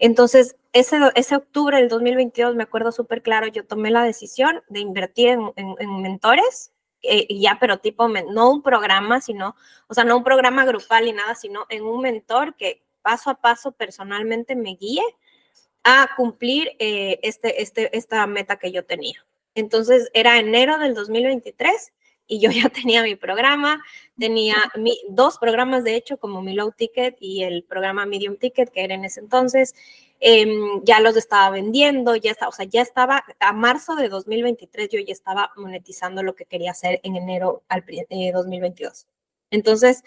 Entonces, 0.00 0.56
ese, 0.72 0.98
ese 1.14 1.36
octubre 1.36 1.76
del 1.76 1.88
2022, 1.88 2.56
me 2.56 2.62
acuerdo 2.62 2.90
súper 2.90 3.22
claro, 3.22 3.46
yo 3.48 3.66
tomé 3.66 3.90
la 3.90 4.02
decisión 4.02 4.62
de 4.70 4.80
invertir 4.80 5.28
en, 5.56 6.02
mentores, 6.02 6.72
eh, 7.02 7.26
ya, 7.38 7.58
pero 7.60 7.78
tipo, 7.80 8.08
no 8.08 8.50
un 8.50 8.62
programa, 8.62 9.20
sino, 9.20 9.54
o 9.88 9.94
sea, 9.94 10.04
no 10.04 10.16
un 10.16 10.24
programa 10.24 10.64
grupal 10.64 11.06
y 11.06 11.12
nada, 11.12 11.34
sino 11.34 11.66
en 11.68 11.84
un 11.84 12.00
mentor 12.00 12.56
que 12.56 12.82
paso 13.02 13.28
a 13.28 13.34
paso 13.42 13.72
personalmente 13.72 14.56
me 14.56 14.74
guíe 14.74 15.02
a 15.84 16.08
cumplir 16.16 16.70
eh, 16.78 17.20
este, 17.22 17.60
este, 17.62 17.94
esta 17.96 18.26
meta 18.26 18.56
que 18.58 18.72
yo 18.72 18.86
tenía. 18.86 19.26
Entonces, 19.54 20.08
era 20.14 20.38
enero 20.38 20.78
del 20.78 20.94
2023 20.94 21.92
y 22.30 22.38
yo 22.38 22.50
ya 22.50 22.68
tenía 22.70 23.02
mi 23.02 23.16
programa, 23.16 23.84
tenía 24.18 24.54
mi, 24.76 24.98
dos 25.08 25.36
programas 25.36 25.84
de 25.84 25.96
hecho, 25.96 26.16
como 26.16 26.40
mi 26.40 26.54
low 26.54 26.72
ticket 26.72 27.16
y 27.20 27.42
el 27.42 27.64
programa 27.64 28.06
medium 28.06 28.36
ticket, 28.36 28.70
que 28.70 28.84
era 28.84 28.94
en 28.94 29.04
ese 29.04 29.20
entonces, 29.20 29.74
em, 30.20 30.82
ya 30.84 31.00
los 31.00 31.16
estaba 31.16 31.50
vendiendo, 31.50 32.14
ya 32.14 32.30
estaba, 32.30 32.50
o 32.50 32.52
sea, 32.52 32.66
ya 32.66 32.82
estaba, 32.82 33.24
a 33.40 33.52
marzo 33.52 33.96
de 33.96 34.08
2023 34.08 34.88
yo 34.90 35.00
ya 35.00 35.12
estaba 35.12 35.50
monetizando 35.56 36.22
lo 36.22 36.34
que 36.36 36.44
quería 36.44 36.70
hacer 36.70 37.00
en 37.02 37.16
enero 37.16 37.64
al 37.68 37.84
2022. 38.32 39.02
Eh, 39.02 39.06
Entonces, 39.50 40.04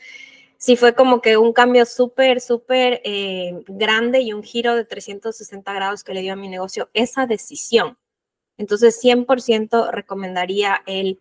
sí 0.57 0.77
fue 0.77 0.95
como 0.95 1.21
que 1.21 1.35
un 1.35 1.51
cambio 1.51 1.85
súper, 1.85 2.39
súper 2.39 3.01
eh, 3.03 3.63
grande 3.67 4.21
y 4.21 4.31
un 4.31 4.43
giro 4.43 4.75
de 4.75 4.85
360 4.85 5.73
grados 5.73 6.03
que 6.05 6.13
le 6.13 6.21
dio 6.21 6.33
a 6.33 6.37
mi 6.37 6.47
negocio 6.47 6.89
esa 6.93 7.25
decisión. 7.25 7.97
Entonces, 8.57 8.97
100% 9.03 9.91
recomendaría 9.91 10.83
el 10.85 11.19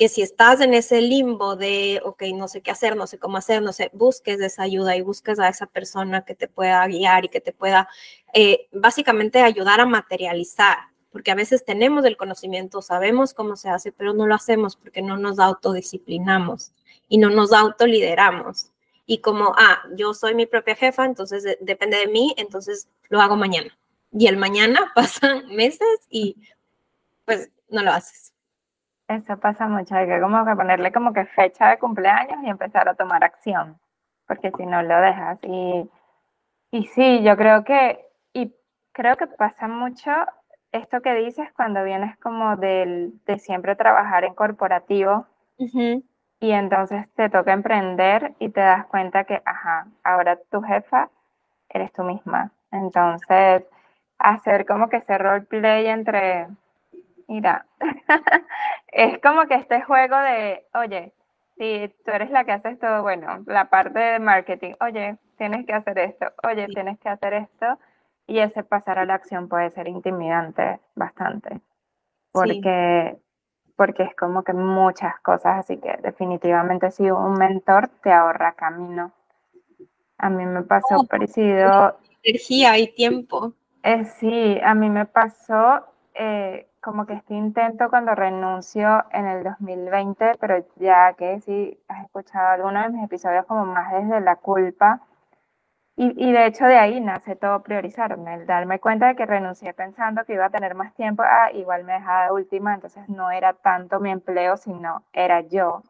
que 0.00 0.08
si 0.08 0.22
estás 0.22 0.62
en 0.62 0.72
ese 0.72 1.02
limbo 1.02 1.56
de, 1.56 2.00
ok, 2.02 2.22
no 2.34 2.48
sé 2.48 2.62
qué 2.62 2.70
hacer, 2.70 2.96
no 2.96 3.06
sé 3.06 3.18
cómo 3.18 3.36
hacer, 3.36 3.60
no 3.60 3.70
sé, 3.70 3.90
busques 3.92 4.40
esa 4.40 4.62
ayuda 4.62 4.96
y 4.96 5.02
busques 5.02 5.38
a 5.38 5.46
esa 5.46 5.66
persona 5.66 6.24
que 6.24 6.34
te 6.34 6.48
pueda 6.48 6.86
guiar 6.86 7.26
y 7.26 7.28
que 7.28 7.42
te 7.42 7.52
pueda 7.52 7.86
eh, 8.32 8.66
básicamente 8.72 9.42
ayudar 9.42 9.78
a 9.78 9.84
materializar, 9.84 10.78
porque 11.12 11.30
a 11.30 11.34
veces 11.34 11.66
tenemos 11.66 12.06
el 12.06 12.16
conocimiento, 12.16 12.80
sabemos 12.80 13.34
cómo 13.34 13.56
se 13.56 13.68
hace, 13.68 13.92
pero 13.92 14.14
no 14.14 14.26
lo 14.26 14.34
hacemos 14.34 14.74
porque 14.74 15.02
no 15.02 15.18
nos 15.18 15.38
autodisciplinamos 15.38 16.72
y 17.10 17.18
no 17.18 17.28
nos 17.28 17.52
autolideramos. 17.52 18.72
Y 19.04 19.18
como, 19.18 19.52
ah, 19.58 19.82
yo 19.96 20.14
soy 20.14 20.34
mi 20.34 20.46
propia 20.46 20.76
jefa, 20.76 21.04
entonces 21.04 21.58
depende 21.60 21.98
de 21.98 22.06
mí, 22.06 22.34
entonces 22.38 22.88
lo 23.10 23.20
hago 23.20 23.36
mañana. 23.36 23.76
Y 24.12 24.28
el 24.28 24.38
mañana 24.38 24.92
pasan 24.94 25.54
meses 25.54 25.98
y 26.08 26.36
pues 27.26 27.50
no 27.68 27.82
lo 27.82 27.90
haces. 27.92 28.32
Eso 29.16 29.36
pasa 29.38 29.66
mucho, 29.66 29.96
hay 29.96 30.06
que 30.06 30.20
como 30.20 30.44
que 30.46 30.54
ponerle 30.54 30.92
como 30.92 31.12
que 31.12 31.24
fecha 31.26 31.68
de 31.68 31.78
cumpleaños 31.78 32.44
y 32.44 32.48
empezar 32.48 32.88
a 32.88 32.94
tomar 32.94 33.24
acción, 33.24 33.76
porque 34.28 34.52
si 34.56 34.64
no 34.66 34.82
lo 34.84 35.00
dejas. 35.00 35.38
Y, 35.42 35.90
y 36.70 36.86
sí, 36.86 37.22
yo 37.24 37.36
creo 37.36 37.64
que, 37.64 38.06
y 38.32 38.54
creo 38.92 39.16
que 39.16 39.26
pasa 39.26 39.68
mucho 39.68 40.12
esto 40.72 41.02
que 41.02 41.14
dices 41.14 41.48
cuando 41.56 41.82
vienes 41.84 42.16
como 42.18 42.56
del, 42.56 43.14
de 43.26 43.38
siempre 43.40 43.74
trabajar 43.76 44.24
en 44.24 44.34
corporativo 44.34 45.26
y 46.40 46.52
entonces 46.52 47.06
te 47.14 47.28
toca 47.28 47.52
emprender 47.52 48.34
y 48.38 48.50
te 48.50 48.60
das 48.60 48.86
cuenta 48.86 49.24
que, 49.24 49.42
ajá, 49.44 49.88
ahora 50.04 50.38
tu 50.50 50.62
jefa 50.62 51.10
eres 51.68 51.92
tú 51.92 52.04
misma. 52.04 52.52
Entonces, 52.72 53.64
hacer 54.18 54.66
como 54.66 54.88
que 54.88 54.98
ese 54.98 55.18
roleplay 55.18 55.86
entre 55.88 56.48
Mira, 57.30 57.64
es 58.88 59.20
como 59.20 59.46
que 59.46 59.54
este 59.54 59.82
juego 59.82 60.16
de, 60.16 60.66
oye, 60.74 61.12
si 61.56 61.94
tú 62.04 62.10
eres 62.10 62.28
la 62.32 62.44
que 62.44 62.50
haces 62.50 62.76
todo, 62.80 63.02
bueno, 63.02 63.44
la 63.46 63.70
parte 63.70 64.00
de 64.00 64.18
marketing, 64.18 64.74
oye, 64.80 65.16
tienes 65.38 65.64
que 65.64 65.72
hacer 65.72 66.00
esto, 66.00 66.26
oye, 66.42 66.66
tienes 66.66 66.98
que 66.98 67.08
hacer 67.08 67.34
esto, 67.34 67.78
y 68.26 68.40
ese 68.40 68.64
pasar 68.64 68.98
a 68.98 69.04
la 69.04 69.14
acción 69.14 69.48
puede 69.48 69.70
ser 69.70 69.86
intimidante 69.86 70.80
bastante, 70.96 71.60
porque, 72.32 73.16
porque 73.76 74.02
es 74.02 74.16
como 74.16 74.42
que 74.42 74.52
muchas 74.52 75.20
cosas, 75.20 75.60
así 75.60 75.76
que 75.76 75.98
definitivamente 76.02 76.90
si 76.90 77.12
un 77.12 77.34
mentor 77.34 77.86
te 78.02 78.10
ahorra 78.10 78.54
camino. 78.54 79.12
A 80.18 80.30
mí 80.30 80.44
me 80.46 80.62
pasó 80.62 80.96
oh, 80.96 81.06
parecido. 81.06 81.96
Energía 82.24 82.76
y 82.76 82.92
tiempo. 82.92 83.54
Eh, 83.84 84.04
sí, 84.04 84.58
a 84.64 84.74
mí 84.74 84.90
me 84.90 85.06
pasó 85.06 85.86
eh, 86.14 86.69
como 86.80 87.06
que 87.06 87.14
este 87.14 87.34
intento 87.34 87.90
cuando 87.90 88.14
renuncio 88.14 89.04
en 89.12 89.26
el 89.26 89.44
2020, 89.44 90.32
pero 90.40 90.64
ya 90.76 91.12
que 91.14 91.40
si 91.40 91.78
has 91.88 92.04
escuchado 92.04 92.48
alguno 92.48 92.82
de 92.82 92.88
mis 92.90 93.04
episodios 93.04 93.44
como 93.46 93.66
más 93.66 93.92
desde 93.92 94.20
la 94.20 94.36
culpa, 94.36 95.00
y, 95.96 96.14
y, 96.16 96.32
de 96.32 96.46
hecho 96.46 96.64
de 96.64 96.78
ahí 96.78 96.98
nace 97.00 97.36
todo 97.36 97.62
priorizarme, 97.62 98.34
el 98.34 98.46
darme 98.46 98.78
cuenta 98.80 99.08
de 99.08 99.16
que 99.16 99.26
renuncié 99.26 99.74
pensando 99.74 100.24
que 100.24 100.32
iba 100.32 100.46
a 100.46 100.50
tener 100.50 100.74
más 100.74 100.94
tiempo, 100.94 101.22
ah, 101.26 101.52
igual 101.52 101.84
me 101.84 101.92
dejaba 101.92 102.26
de 102.26 102.32
última, 102.32 102.74
entonces 102.74 103.06
no 103.08 103.30
era 103.30 103.52
tanto 103.52 104.00
mi 104.00 104.10
empleo, 104.10 104.56
sino 104.56 105.04
era 105.12 105.42
yo. 105.42 105.82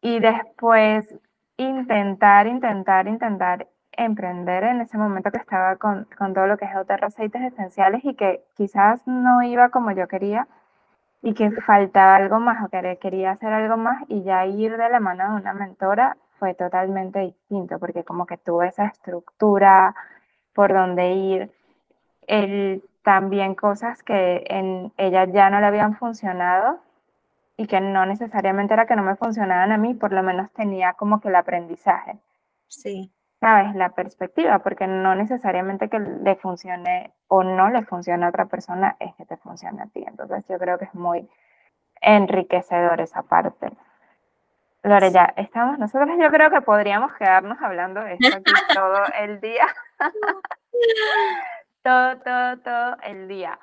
Y 0.00 0.18
después 0.18 1.14
intentar, 1.56 2.46
intentar, 2.48 3.06
intentar 3.06 3.68
emprender 3.96 4.64
en 4.64 4.80
ese 4.80 4.98
momento 4.98 5.30
que 5.30 5.38
estaba 5.38 5.76
con, 5.76 6.06
con 6.16 6.34
todo 6.34 6.46
lo 6.46 6.56
que 6.56 6.64
es 6.64 6.76
otros 6.76 7.02
aceites 7.02 7.42
esenciales 7.42 8.04
y 8.04 8.14
que 8.14 8.42
quizás 8.56 9.06
no 9.06 9.42
iba 9.42 9.68
como 9.70 9.92
yo 9.92 10.08
quería 10.08 10.46
y 11.22 11.34
que 11.34 11.50
faltaba 11.50 12.16
algo 12.16 12.40
más 12.40 12.64
o 12.64 12.68
que 12.68 12.98
quería 13.00 13.32
hacer 13.32 13.52
algo 13.52 13.76
más 13.76 14.02
y 14.08 14.22
ya 14.22 14.44
ir 14.46 14.76
de 14.76 14.88
la 14.88 15.00
mano 15.00 15.30
de 15.30 15.40
una 15.40 15.54
mentora 15.54 16.16
fue 16.38 16.54
totalmente 16.54 17.20
distinto 17.20 17.78
porque 17.78 18.02
como 18.04 18.26
que 18.26 18.36
tuve 18.36 18.68
esa 18.68 18.86
estructura 18.86 19.94
por 20.52 20.72
donde 20.72 21.12
ir, 21.12 21.50
el, 22.26 22.82
también 23.02 23.54
cosas 23.54 24.02
que 24.02 24.44
en 24.48 24.92
ella 24.96 25.24
ya 25.24 25.50
no 25.50 25.60
le 25.60 25.66
habían 25.66 25.96
funcionado 25.96 26.80
y 27.56 27.66
que 27.66 27.80
no 27.80 28.06
necesariamente 28.06 28.74
era 28.74 28.86
que 28.86 28.96
no 28.96 29.02
me 29.02 29.16
funcionaban 29.16 29.72
a 29.72 29.78
mí, 29.78 29.94
por 29.94 30.12
lo 30.12 30.22
menos 30.22 30.50
tenía 30.52 30.94
como 30.94 31.20
que 31.20 31.28
el 31.28 31.36
aprendizaje. 31.36 32.18
Sí. 32.68 33.12
¿Sabes? 33.42 33.74
La 33.74 33.88
perspectiva, 33.88 34.60
porque 34.60 34.86
no 34.86 35.16
necesariamente 35.16 35.88
que 35.88 35.98
le 35.98 36.36
funcione 36.36 37.12
o 37.26 37.42
no 37.42 37.70
le 37.70 37.84
funcione 37.84 38.24
a 38.24 38.28
otra 38.28 38.46
persona 38.46 38.96
es 39.00 39.12
que 39.16 39.24
te 39.24 39.36
funcione 39.36 39.82
a 39.82 39.86
ti. 39.86 40.04
Entonces 40.06 40.46
yo 40.48 40.60
creo 40.60 40.78
que 40.78 40.84
es 40.84 40.94
muy 40.94 41.28
enriquecedor 42.00 43.00
esa 43.00 43.22
parte. 43.22 43.72
Lore, 44.84 45.10
ya 45.10 45.34
estamos, 45.36 45.76
nosotros 45.80 46.10
yo 46.20 46.30
creo 46.30 46.50
que 46.50 46.60
podríamos 46.60 47.12
quedarnos 47.14 47.60
hablando 47.60 48.00
de 48.04 48.14
esto 48.14 48.36
aquí 48.36 48.52
todo 48.76 49.02
el 49.18 49.40
día. 49.40 49.66
todo, 51.82 52.18
todo, 52.18 52.58
todo 52.58 52.96
el 53.02 53.26
día. 53.26 53.58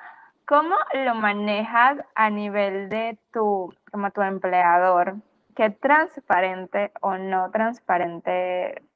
¿Cómo 0.46 0.76
lo 0.94 1.16
manejas 1.16 2.00
a 2.16 2.30
nivel 2.30 2.90
de 2.90 3.18
tu, 3.32 3.74
como 3.94 4.12
tu 4.12 4.22
empleador? 4.24 5.16
¿Qué 5.56 5.70
transparente 5.70 6.92
o 7.00 7.16
no 7.18 7.50
transparente 7.52 8.89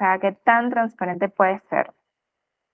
sea, 0.00 0.18
qué 0.18 0.32
tan 0.32 0.70
transparente 0.70 1.28
puedes 1.28 1.62
ser 1.70 1.92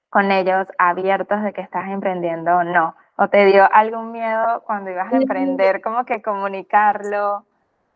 con 0.09 0.33
ellos, 0.33 0.67
abiertos 0.79 1.43
de 1.43 1.53
que 1.53 1.61
estás 1.61 1.89
emprendiendo 1.89 2.57
o 2.57 2.65
no. 2.65 2.97
¿O 3.19 3.29
te 3.29 3.45
dio 3.45 3.69
algún 3.71 4.13
miedo 4.13 4.63
cuando 4.65 4.91
ibas 4.91 5.13
a 5.13 5.17
emprender, 5.17 5.83
como 5.83 6.07
que 6.07 6.23
comunicarlo? 6.23 7.45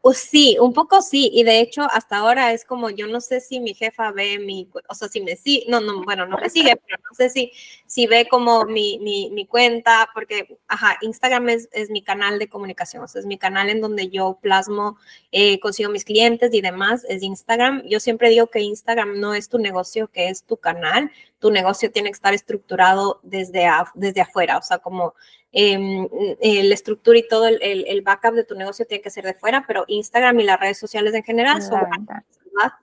Pues 0.03 0.17
sí, 0.17 0.57
un 0.59 0.73
poco 0.73 1.03
sí, 1.03 1.31
y 1.31 1.45
de 1.45 1.61
hecho 1.61 1.83
hasta 1.83 2.17
ahora 2.17 2.55
es 2.55 2.65
como 2.65 2.89
yo 2.89 3.07
no 3.07 3.21
sé 3.21 3.39
si 3.41 3.61
mi 3.61 3.75
jefa 3.75 4.13
ve 4.13 4.39
mi, 4.39 4.67
o 4.89 4.95
sea, 4.95 5.09
si 5.09 5.21
me 5.21 5.37
sigue, 5.37 5.67
no, 5.69 5.79
no, 5.81 6.03
bueno, 6.05 6.25
no 6.25 6.39
me 6.39 6.49
sigue, 6.49 6.75
pero 6.77 7.03
no 7.03 7.15
sé 7.15 7.29
si, 7.29 7.53
si 7.85 8.07
ve 8.07 8.27
como 8.27 8.65
mi, 8.65 8.99
mi, 9.01 9.29
mi 9.31 9.45
cuenta, 9.47 10.09
porque, 10.15 10.57
ajá, 10.69 10.97
Instagram 11.03 11.51
es, 11.51 11.69
es, 11.73 11.91
mi 11.91 12.03
canal 12.03 12.39
de 12.39 12.49
comunicación, 12.49 13.05
o 13.05 13.09
sea, 13.09 13.21
es 13.21 13.27
mi 13.27 13.37
canal 13.37 13.69
en 13.69 13.83
donde 13.83 14.09
yo 14.09 14.39
plasmo, 14.41 14.97
eh, 15.33 15.61
consigo 15.61 15.91
mis 15.91 16.05
clientes 16.07 16.55
y 16.55 16.63
demás, 16.63 17.05
es 17.07 17.23
Instagram. 17.23 17.83
Yo 17.87 18.01
siempre 18.01 18.31
digo 18.31 18.47
que 18.47 18.61
Instagram 18.61 19.21
no 19.21 19.35
es 19.35 19.51
tu 19.51 19.59
negocio, 19.59 20.09
que 20.09 20.31
es 20.31 20.45
tu 20.45 20.57
canal, 20.57 21.11
tu 21.41 21.51
negocio 21.51 21.91
tiene 21.91 22.11
que 22.11 22.15
estar 22.15 22.35
estructurado 22.35 23.19
desde, 23.25 23.69
desde 23.95 24.21
afuera, 24.21 24.59
o 24.59 24.63
sea, 24.63 24.79
como 24.79 25.15
Em, 25.53 26.07
eh, 26.41 26.63
la 26.63 26.75
estructura 26.75 27.19
y 27.19 27.27
todo 27.27 27.49
el, 27.49 27.59
el, 27.61 28.03
backup 28.03 28.35
de 28.35 28.45
tu 28.45 28.55
negocio 28.55 28.87
tiene 28.87 29.03
que 29.03 29.11
ser 29.11 29.25
de 29.25 29.35
fuera, 29.35 29.65
pero 29.67 29.85
Instagram 29.89 30.39
y 30.39 30.45
las 30.45 30.61
redes 30.61 30.79
sociales 30.79 31.13
en 31.13 31.25
general 31.25 31.61
son 31.61 31.81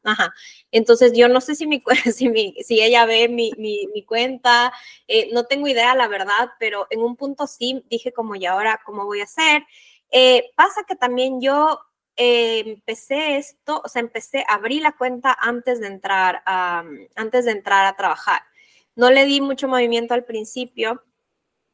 Ajá. 0.03 0.33
Entonces, 0.71 1.13
yo 1.13 1.29
no 1.29 1.39
sé 1.39 1.55
si, 1.55 1.67
mi, 1.67 1.81
si, 2.13 2.29
mi, 2.29 2.55
si 2.63 2.81
ella 2.81 3.05
ve 3.05 3.29
mi, 3.29 3.51
mi, 3.57 3.87
mi 3.93 4.03
cuenta, 4.03 4.73
eh, 5.07 5.29
no 5.31 5.45
tengo 5.45 5.67
idea, 5.67 5.95
la 5.95 6.07
verdad, 6.07 6.51
pero 6.59 6.87
en 6.89 7.01
un 7.01 7.15
punto 7.15 7.47
sí 7.47 7.85
dije 7.89 8.11
como, 8.11 8.35
¿y 8.35 8.45
ahora 8.45 8.81
cómo 8.85 9.05
voy 9.05 9.21
a 9.21 9.25
hacer? 9.25 9.63
Eh, 10.11 10.51
pasa 10.55 10.83
que 10.85 10.95
también 10.95 11.39
yo 11.39 11.79
empecé 12.17 13.37
esto, 13.37 13.81
o 13.85 13.87
sea, 13.87 14.01
empecé, 14.01 14.43
abrí 14.49 14.79
la 14.79 14.91
cuenta 14.91 15.37
antes 15.39 15.79
de 15.79 15.87
entrar 15.87 16.41
a, 16.45 16.83
antes 17.15 17.45
de 17.45 17.51
entrar 17.51 17.85
a 17.85 17.95
trabajar. 17.95 18.41
No 18.95 19.11
le 19.11 19.25
di 19.25 19.39
mucho 19.39 19.67
movimiento 19.67 20.13
al 20.13 20.25
principio, 20.25 21.03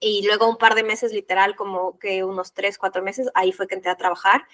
y 0.04 0.26
luego 0.26 0.50
un 0.50 0.58
par 0.58 0.76
de 0.76 0.84
meses, 0.84 1.14
literal, 1.14 1.56
como 1.56 1.98
que 1.98 2.26
unos 2.26 2.54
tres, 2.54 2.78
cuatro 2.78 3.02
meses, 3.02 3.30
ahí 3.36 3.54
fue 3.54 3.68
que 3.68 3.76
entré 3.76 3.90
a 3.90 3.96
trabajar. 3.96 4.46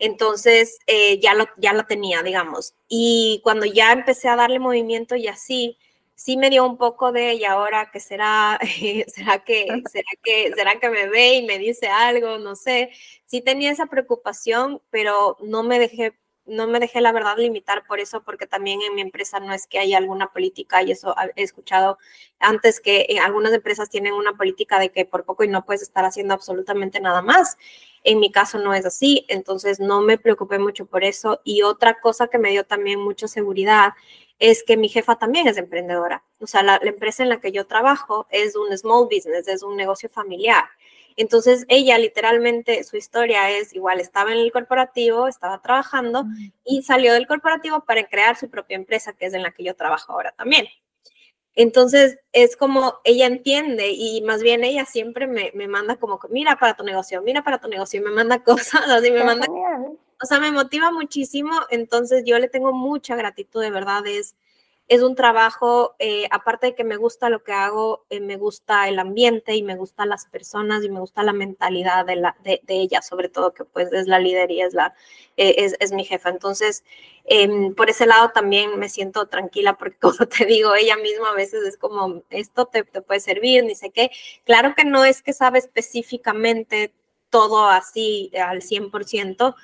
Entonces 0.00 0.78
eh, 0.86 1.20
ya, 1.20 1.32
lo, 1.34 1.46
ya 1.56 1.72
lo 1.72 1.86
tenía, 1.86 2.22
digamos. 2.22 2.74
Y 2.88 3.40
cuando 3.44 3.66
ya 3.66 3.92
empecé 3.92 4.28
a 4.28 4.36
darle 4.36 4.58
movimiento 4.58 5.14
y 5.14 5.28
así, 5.28 5.78
sí 6.16 6.36
me 6.36 6.50
dio 6.50 6.66
un 6.66 6.78
poco 6.78 7.12
de, 7.12 7.34
¿y 7.34 7.44
ahora 7.44 7.90
qué 7.92 8.00
será? 8.00 8.58
¿Será 9.08 9.44
que, 9.44 9.66
será 9.90 10.10
que, 10.24 10.52
será 10.56 10.80
que 10.80 10.90
me 10.90 11.08
ve 11.08 11.34
y 11.36 11.46
me 11.46 11.58
dice 11.58 11.88
algo? 11.88 12.38
No 12.38 12.56
sé. 12.56 12.90
Sí 13.26 13.42
tenía 13.42 13.70
esa 13.70 13.86
preocupación, 13.86 14.82
pero 14.90 15.36
no 15.42 15.62
me 15.62 15.78
dejé 15.78 16.14
no 16.46 16.68
me 16.68 16.78
dejé 16.78 17.00
la 17.00 17.12
verdad 17.12 17.36
limitar 17.38 17.84
por 17.86 17.98
eso, 18.00 18.22
porque 18.22 18.46
también 18.46 18.80
en 18.82 18.94
mi 18.94 19.00
empresa 19.00 19.40
no 19.40 19.52
es 19.52 19.66
que 19.66 19.80
haya 19.80 19.98
alguna 19.98 20.32
política, 20.32 20.82
y 20.82 20.92
eso 20.92 21.14
he 21.34 21.42
escuchado 21.42 21.98
antes 22.38 22.80
que 22.80 23.06
en 23.08 23.18
algunas 23.18 23.52
empresas 23.52 23.90
tienen 23.90 24.12
una 24.12 24.36
política 24.36 24.78
de 24.78 24.90
que 24.90 25.04
por 25.04 25.24
poco 25.24 25.42
y 25.44 25.48
no 25.48 25.64
puedes 25.64 25.82
estar 25.82 26.04
haciendo 26.04 26.34
absolutamente 26.34 27.00
nada 27.00 27.22
más. 27.22 27.58
En 28.04 28.20
mi 28.20 28.30
caso 28.30 28.58
no 28.60 28.72
es 28.74 28.86
así, 28.86 29.24
entonces 29.28 29.80
no 29.80 30.00
me 30.02 30.18
preocupé 30.18 30.58
mucho 30.60 30.86
por 30.86 31.02
eso. 31.02 31.40
Y 31.44 31.62
otra 31.62 31.98
cosa 32.00 32.28
que 32.28 32.38
me 32.38 32.50
dio 32.50 32.64
también 32.64 33.00
mucha 33.00 33.26
seguridad 33.26 33.94
es 34.38 34.62
que 34.62 34.76
mi 34.76 34.88
jefa 34.88 35.16
también 35.16 35.48
es 35.48 35.56
emprendedora. 35.56 36.22
O 36.40 36.46
sea, 36.46 36.62
la, 36.62 36.78
la 36.82 36.90
empresa 36.90 37.22
en 37.22 37.28
la 37.30 37.40
que 37.40 37.52
yo 37.52 37.66
trabajo 37.66 38.26
es 38.30 38.56
un 38.56 38.76
small 38.76 39.04
business, 39.04 39.48
es 39.48 39.62
un 39.62 39.76
negocio 39.76 40.08
familiar. 40.08 40.64
Entonces 41.16 41.64
ella 41.68 41.96
literalmente, 41.98 42.84
su 42.84 42.96
historia 42.96 43.50
es 43.50 43.74
igual, 43.74 44.00
estaba 44.00 44.32
en 44.32 44.38
el 44.38 44.52
corporativo, 44.52 45.28
estaba 45.28 45.62
trabajando 45.62 46.24
y 46.62 46.82
salió 46.82 47.14
del 47.14 47.26
corporativo 47.26 47.84
para 47.84 48.04
crear 48.06 48.36
su 48.36 48.50
propia 48.50 48.76
empresa, 48.76 49.14
que 49.14 49.26
es 49.26 49.34
en 49.34 49.42
la 49.42 49.52
que 49.52 49.64
yo 49.64 49.74
trabajo 49.74 50.12
ahora 50.12 50.32
también. 50.32 50.66
Entonces 51.54 52.18
es 52.32 52.54
como 52.54 52.96
ella 53.02 53.24
entiende 53.24 53.92
y 53.92 54.20
más 54.20 54.42
bien 54.42 54.62
ella 54.62 54.84
siempre 54.84 55.26
me, 55.26 55.52
me 55.54 55.68
manda 55.68 55.96
como, 55.96 56.20
mira 56.28 56.56
para 56.56 56.76
tu 56.76 56.84
negocio, 56.84 57.22
mira 57.22 57.42
para 57.42 57.58
tu 57.58 57.68
negocio, 57.68 57.98
y 57.98 58.04
me 58.04 58.10
manda 58.10 58.38
cosas, 58.44 58.82
así 58.86 59.10
me 59.10 59.24
manda, 59.24 59.46
o 60.22 60.26
sea, 60.26 60.40
me 60.40 60.52
motiva 60.52 60.90
muchísimo, 60.90 61.52
entonces 61.70 62.24
yo 62.26 62.38
le 62.38 62.48
tengo 62.48 62.72
mucha 62.72 63.16
gratitud, 63.16 63.62
de 63.62 63.70
verdad, 63.70 64.06
es 64.06 64.36
es 64.88 65.02
un 65.02 65.16
trabajo, 65.16 65.96
eh, 65.98 66.28
aparte 66.30 66.68
de 66.68 66.74
que 66.76 66.84
me 66.84 66.96
gusta 66.96 67.28
lo 67.28 67.42
que 67.42 67.52
hago, 67.52 68.04
eh, 68.08 68.20
me 68.20 68.36
gusta 68.36 68.88
el 68.88 69.00
ambiente 69.00 69.56
y 69.56 69.62
me 69.64 69.74
gustan 69.74 70.08
las 70.08 70.26
personas 70.26 70.84
y 70.84 70.88
me 70.88 71.00
gusta 71.00 71.24
la 71.24 71.32
mentalidad 71.32 72.06
de, 72.06 72.16
la, 72.16 72.36
de, 72.44 72.60
ella, 72.68 73.02
sobre 73.02 73.28
todo 73.28 73.52
que 73.52 73.64
pues 73.64 73.92
es 73.92 74.06
la 74.06 74.20
líder 74.20 74.52
y 74.52 74.60
es, 74.62 74.74
la, 74.74 74.94
eh, 75.36 75.56
es, 75.58 75.74
es, 75.80 75.92
mi 75.92 76.04
jefa. 76.04 76.28
Entonces, 76.28 76.84
em, 77.24 77.74
por 77.74 77.90
ese 77.90 78.06
lado 78.06 78.30
también 78.30 78.78
me 78.78 78.88
siento 78.88 79.26
tranquila 79.26 79.76
porque 79.76 79.98
como 80.00 80.28
te 80.28 80.44
digo, 80.46 80.74
ella 80.76 80.96
misma 80.96 81.30
a 81.30 81.34
veces 81.34 81.64
es 81.64 81.76
como, 81.76 82.22
esto 82.30 82.66
te, 82.66 82.84
te 82.84 83.02
puede 83.02 83.20
servir, 83.20 83.64
ni 83.64 83.74
sé 83.74 83.90
qué. 83.90 84.10
Claro 84.44 84.74
que 84.76 84.84
no 84.84 85.04
es 85.04 85.20
que 85.22 85.32
sabe 85.32 85.58
específicamente 85.58 86.92
todo 87.30 87.68
así 87.68 88.30
al 88.40 88.62
100%, 88.62 89.56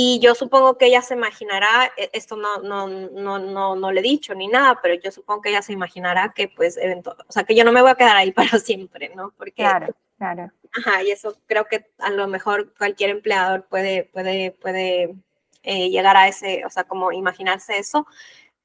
y 0.00 0.20
yo 0.20 0.36
supongo 0.36 0.78
que 0.78 0.86
ella 0.86 1.02
se 1.02 1.14
imaginará, 1.14 1.92
e, 1.96 2.08
esto 2.12 2.36
no, 2.36 2.58
no, 2.58 2.86
no, 2.86 3.40
no, 3.40 3.74
no 3.74 3.90
le 3.90 3.98
he 3.98 4.02
dicho 4.04 4.32
ni 4.32 4.46
nada, 4.46 4.78
pero 4.80 4.94
yo 4.94 5.10
supongo 5.10 5.42
que 5.42 5.48
ella 5.48 5.60
se 5.60 5.72
imaginará 5.72 6.32
que 6.32 6.46
pues, 6.46 6.78
o 6.78 7.32
sea, 7.32 7.42
que 7.42 7.56
yo 7.56 7.64
no 7.64 7.72
me 7.72 7.82
voy 7.82 7.90
a 7.90 7.96
quedar 7.96 8.16
ahí 8.16 8.30
para 8.32 8.60
siempre, 8.60 9.10
¿no? 9.16 9.32
Porque, 9.36 9.54
claro, 9.54 9.88
claro. 10.16 10.52
Ajá, 10.72 11.02
y 11.02 11.10
eso 11.10 11.36
creo 11.46 11.64
que 11.64 11.90
a 11.98 12.10
lo 12.10 12.28
mejor 12.28 12.72
cualquier 12.78 13.10
empleador 13.10 13.66
puede, 13.66 14.04
puede, 14.04 14.52
puede 14.52 15.16
eh, 15.64 15.90
llegar 15.90 16.16
a 16.16 16.28
ese, 16.28 16.64
o 16.64 16.70
sea, 16.70 16.84
como 16.84 17.10
imaginarse 17.10 17.76
eso, 17.78 18.06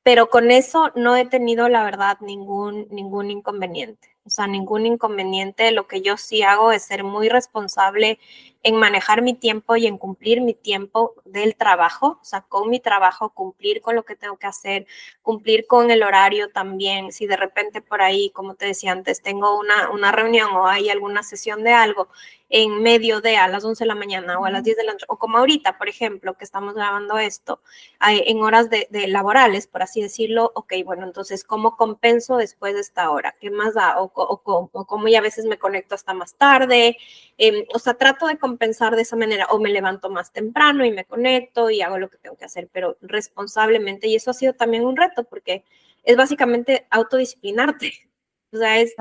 pero 0.03 0.29
con 0.29 0.51
eso 0.51 0.91
no 0.93 1.15
he 1.15 1.25
tenido, 1.25 1.67
la 1.67 1.83
verdad, 1.83 2.19
ningún, 2.21 2.87
ningún 2.91 3.31
inconveniente. 3.31 4.12
O 4.25 4.29
sea, 4.29 4.47
ningún 4.47 4.86
inconveniente. 4.86 5.71
Lo 5.71 5.88
que 5.88 6.01
yo 6.01 6.17
sí 6.17 6.43
hago 6.43 6.71
es 6.71 6.83
ser 6.83 7.03
muy 7.03 7.29
responsable 7.29 8.19
en 8.63 8.75
manejar 8.77 9.21
mi 9.21 9.33
tiempo 9.33 9.75
y 9.75 9.88
en 9.88 9.97
cumplir 9.97 10.39
mi 10.39 10.53
tiempo 10.53 11.15
del 11.25 11.55
trabajo, 11.55 12.19
o 12.21 12.23
sea, 12.23 12.41
con 12.41 12.69
mi 12.69 12.79
trabajo, 12.79 13.29
cumplir 13.31 13.81
con 13.81 13.95
lo 13.95 14.03
que 14.05 14.15
tengo 14.15 14.38
que 14.38 14.47
hacer, 14.47 14.88
cumplir 15.21 15.67
con 15.67 15.91
el 15.91 16.01
horario 16.01 16.49
también. 16.49 17.12
Si 17.12 17.27
de 17.27 17.36
repente 17.36 17.81
por 17.81 18.01
ahí, 18.01 18.29
como 18.29 18.55
te 18.55 18.65
decía 18.67 18.93
antes, 18.93 19.21
tengo 19.21 19.59
una, 19.59 19.89
una 19.89 20.13
reunión 20.13 20.49
o 20.55 20.67
hay 20.67 20.89
alguna 20.89 21.23
sesión 21.23 21.63
de 21.63 21.73
algo 21.73 22.07
en 22.55 22.83
medio 22.83 23.19
de 23.19 23.36
a 23.36 23.47
las 23.47 23.65
11 23.65 23.83
de 23.83 23.88
la 23.88 23.95
mañana 23.95 24.38
o 24.38 24.45
a 24.45 24.51
las 24.51 24.63
10 24.63 24.77
de 24.77 24.83
la 24.83 24.91
noche, 24.93 25.07
o 25.09 25.17
como 25.17 25.39
ahorita, 25.39 25.79
por 25.79 25.89
ejemplo, 25.89 26.36
que 26.36 26.43
estamos 26.43 26.75
grabando 26.75 27.17
esto, 27.17 27.62
en 27.99 28.43
horas 28.43 28.69
de, 28.69 28.88
laborales, 29.07 29.65
por 29.65 29.81
así 29.81 30.03
decirlo, 30.03 30.51
ok, 30.53 30.73
bueno, 30.86 31.03
entonces, 31.03 31.43
¿cómo 31.43 31.75
compenso 31.75 32.38
después 32.38 32.75
de 32.75 32.81
esta 32.81 33.09
hora? 33.09 33.36
¿Qué 33.41 33.49
más 33.49 33.73
da? 33.73 33.99
O, 33.99 34.12
o, 34.15 34.69
o, 34.71 34.86
cómo 34.86 35.08
ya 35.08 35.19
a 35.19 35.21
veces 35.21 35.45
me 35.45 35.58
conecto 35.58 35.95
hasta 35.95 36.13
más 36.13 36.36
tarde, 36.36 36.97
em, 37.38 37.65
o 37.73 37.80
sea, 37.80 37.95
trato 37.95 38.28
de 38.28 38.38
compensar 38.38 38.95
de 38.95 39.04
esa 39.04 39.15
manera, 39.15 39.47
o 39.52 39.60
me 39.60 39.69
levanto 39.69 40.10
más 40.10 40.32
temprano 40.32 40.86
y 40.86 40.91
me 40.91 41.06
conecto 41.06 41.69
y 41.69 41.82
hago 41.82 41.97
lo 41.97 42.10
que 42.10 42.17
tengo 42.17 42.36
que 42.38 42.45
hacer, 42.45 42.69
pero 42.71 42.97
responsablemente, 43.02 44.08
y 44.08 44.15
eso 44.15 44.32
ha 44.32 44.34
sido 44.34 44.54
también 44.54 44.86
un 44.86 44.97
reto, 44.97 45.23
porque 45.23 45.63
es 46.04 46.17
básicamente 46.17 46.88
autodisciplinarte, 46.89 47.93
o 48.52 48.58
sea, 48.58 48.80
es 48.80 48.95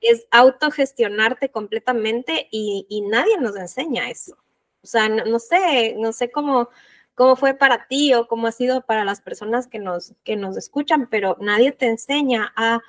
es 0.00 0.26
autogestionarte 0.30 1.50
completamente 1.50 2.48
y, 2.50 2.86
nadie 3.08 3.38
nos 3.38 3.56
enseña 3.56 4.10
eso. 4.10 4.36
O 4.82 4.86
sea, 4.86 5.08
no, 5.08 5.38
sé, 5.38 5.94
no 5.98 6.12
sé 6.12 6.30
cómo, 6.30 6.68
cómo 7.14 7.36
fue 7.36 7.54
para 7.54 7.86
ti 7.88 8.14
o 8.14 8.28
cómo 8.28 8.46
ha 8.46 8.52
sido 8.52 8.82
para 8.82 9.04
las 9.04 9.20
personas 9.20 9.66
que 9.66 9.78
nos, 9.78 10.14
que 10.24 10.36
nos 10.36 10.56
escuchan, 10.56 11.08
pero 11.10 11.36
nadie 11.40 11.72
te 11.72 11.86
enseña 11.86 12.52
a 12.56 12.80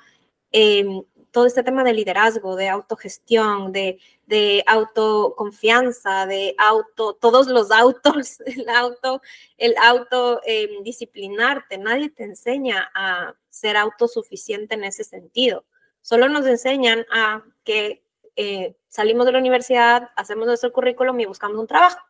em, 0.52 1.02
todo 1.30 1.46
este 1.46 1.62
tema 1.62 1.84
de 1.84 1.92
liderazgo, 1.92 2.56
de 2.56 2.68
autogestión, 2.68 3.72
de, 3.72 3.98
de 4.26 4.64
autoconfianza, 4.66 6.26
de 6.26 6.54
auto, 6.58 7.14
todos 7.14 7.46
los 7.46 7.70
autos, 7.70 8.40
el 8.46 8.68
auto, 8.68 9.22
el 9.56 9.74
auto 9.78 10.40
em, 10.44 10.82
disciplinarte. 10.82 11.78
Nadie 11.78 12.10
te 12.10 12.24
enseña 12.24 12.90
a 12.94 13.34
ser 13.48 13.76
autosuficiente 13.76 14.74
en 14.74 14.84
ese 14.84 15.04
sentido. 15.04 15.64
Solo 16.02 16.28
nos 16.28 16.46
enseñan 16.46 17.06
a 17.12 17.44
que 17.64 18.04
eh, 18.36 18.76
salimos 18.88 19.26
de 19.26 19.32
la 19.32 19.38
universidad, 19.38 20.10
hacemos 20.16 20.46
nuestro 20.46 20.72
currículum 20.72 21.18
y 21.20 21.26
buscamos 21.26 21.58
un 21.58 21.66
trabajo. 21.66 22.00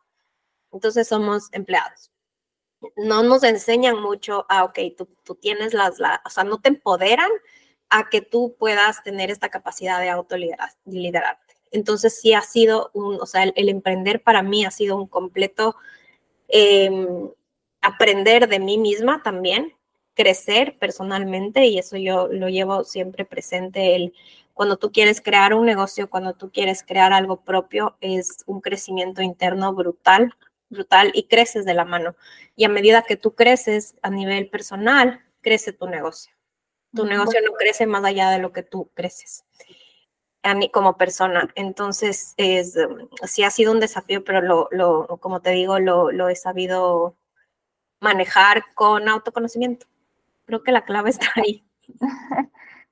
Entonces 0.72 1.08
somos 1.08 1.48
empleados. 1.52 2.12
No 2.96 3.22
nos 3.22 3.42
enseñan 3.42 4.00
mucho 4.00 4.46
a, 4.48 4.64
ok, 4.64 4.78
tú, 4.96 5.08
tú 5.24 5.34
tienes 5.34 5.74
las, 5.74 5.98
la, 5.98 6.22
o 6.24 6.30
sea, 6.30 6.44
no 6.44 6.60
te 6.60 6.68
empoderan 6.68 7.30
a 7.90 8.08
que 8.08 8.22
tú 8.22 8.54
puedas 8.58 9.02
tener 9.02 9.30
esta 9.30 9.48
capacidad 9.48 10.00
de 10.00 10.10
autoliderarte. 10.10 11.54
Entonces 11.72 12.18
sí 12.20 12.32
ha 12.34 12.42
sido 12.42 12.90
un, 12.94 13.20
o 13.20 13.26
sea, 13.26 13.44
el, 13.44 13.68
emprender 13.68 14.22
para 14.22 14.42
mí 14.42 14.64
ha 14.64 14.70
sido 14.70 14.96
un 14.96 15.06
completo 15.06 15.76
em, 16.48 17.30
aprender 17.80 18.48
de 18.48 18.58
mí 18.58 18.78
misma 18.78 19.22
también, 19.22 19.74
crecer 20.14 20.78
personalmente 20.78 21.66
y 21.66 21.78
eso 21.78 21.96
yo 21.96 22.28
lo 22.28 22.48
llevo 22.48 22.84
siempre 22.84 23.24
presente. 23.24 23.94
El, 23.96 24.14
cuando 24.54 24.76
tú 24.76 24.92
quieres 24.92 25.20
crear 25.20 25.54
un 25.54 25.66
negocio, 25.66 26.10
cuando 26.10 26.34
tú 26.34 26.50
quieres 26.50 26.82
crear 26.82 27.12
algo 27.12 27.40
propio, 27.40 27.96
es 28.00 28.44
un 28.46 28.60
crecimiento 28.60 29.22
interno 29.22 29.72
brutal, 29.74 30.34
brutal 30.68 31.10
y 31.14 31.24
creces 31.24 31.64
de 31.64 31.74
la 31.74 31.84
mano. 31.84 32.14
Y 32.56 32.64
a 32.64 32.68
medida 32.68 33.02
que 33.02 33.16
tú 33.16 33.34
creces 33.34 33.96
a 34.02 34.10
nivel 34.10 34.48
personal, 34.48 35.24
crece 35.40 35.72
tu 35.72 35.86
negocio. 35.88 36.32
Tu 36.94 37.04
negocio 37.06 37.40
no 37.42 37.52
crece 37.52 37.86
más 37.86 38.04
allá 38.04 38.30
de 38.30 38.38
lo 38.38 38.52
que 38.52 38.62
tú 38.62 38.90
creces 38.94 39.44
a 40.42 40.54
mí 40.54 40.70
como 40.70 40.96
persona. 40.96 41.48
Entonces, 41.54 42.34
es, 42.36 42.76
sí 43.24 43.44
ha 43.44 43.50
sido 43.50 43.72
un 43.72 43.80
desafío, 43.80 44.24
pero 44.24 44.40
lo, 44.40 44.68
lo 44.70 45.18
como 45.18 45.40
te 45.40 45.50
digo, 45.50 45.78
lo, 45.78 46.10
lo 46.10 46.28
he 46.28 46.36
sabido 46.36 47.14
manejar 48.00 48.64
con 48.74 49.08
autoconocimiento 49.08 49.86
creo 50.50 50.64
que 50.64 50.72
la 50.72 50.82
clave 50.82 51.10
está 51.10 51.26
ahí. 51.36 51.64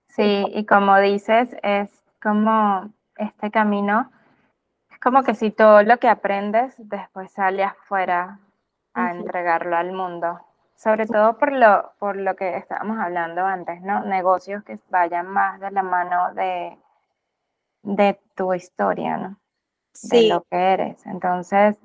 Sí, 0.06 0.44
y 0.54 0.64
como 0.64 0.98
dices, 0.98 1.54
es 1.62 1.90
como 2.22 2.92
este 3.16 3.50
camino, 3.50 4.10
es 4.90 4.98
como 5.00 5.22
que 5.22 5.34
si 5.34 5.50
todo 5.50 5.82
lo 5.82 5.98
que 5.98 6.08
aprendes 6.08 6.74
después 6.78 7.32
sale 7.32 7.64
afuera 7.64 8.38
a 8.94 9.10
entregarlo 9.10 9.76
al 9.76 9.92
mundo, 9.92 10.40
sobre 10.78 11.06
todo 11.06 11.36
por 11.38 11.50
lo, 11.52 11.92
por 11.98 12.16
lo 12.16 12.36
que 12.36 12.56
estábamos 12.56 12.98
hablando 12.98 13.44
antes, 13.44 13.82
¿no? 13.82 14.04
Negocios 14.04 14.62
que 14.62 14.78
vayan 14.90 15.26
más 15.26 15.58
de 15.58 15.72
la 15.72 15.82
mano 15.82 16.32
de, 16.34 16.78
de 17.82 18.20
tu 18.36 18.54
historia, 18.54 19.16
¿no? 19.16 19.36
Sí. 19.92 20.28
De 20.28 20.34
lo 20.34 20.42
que 20.44 20.56
eres. 20.56 21.04
Entonces, 21.04 21.76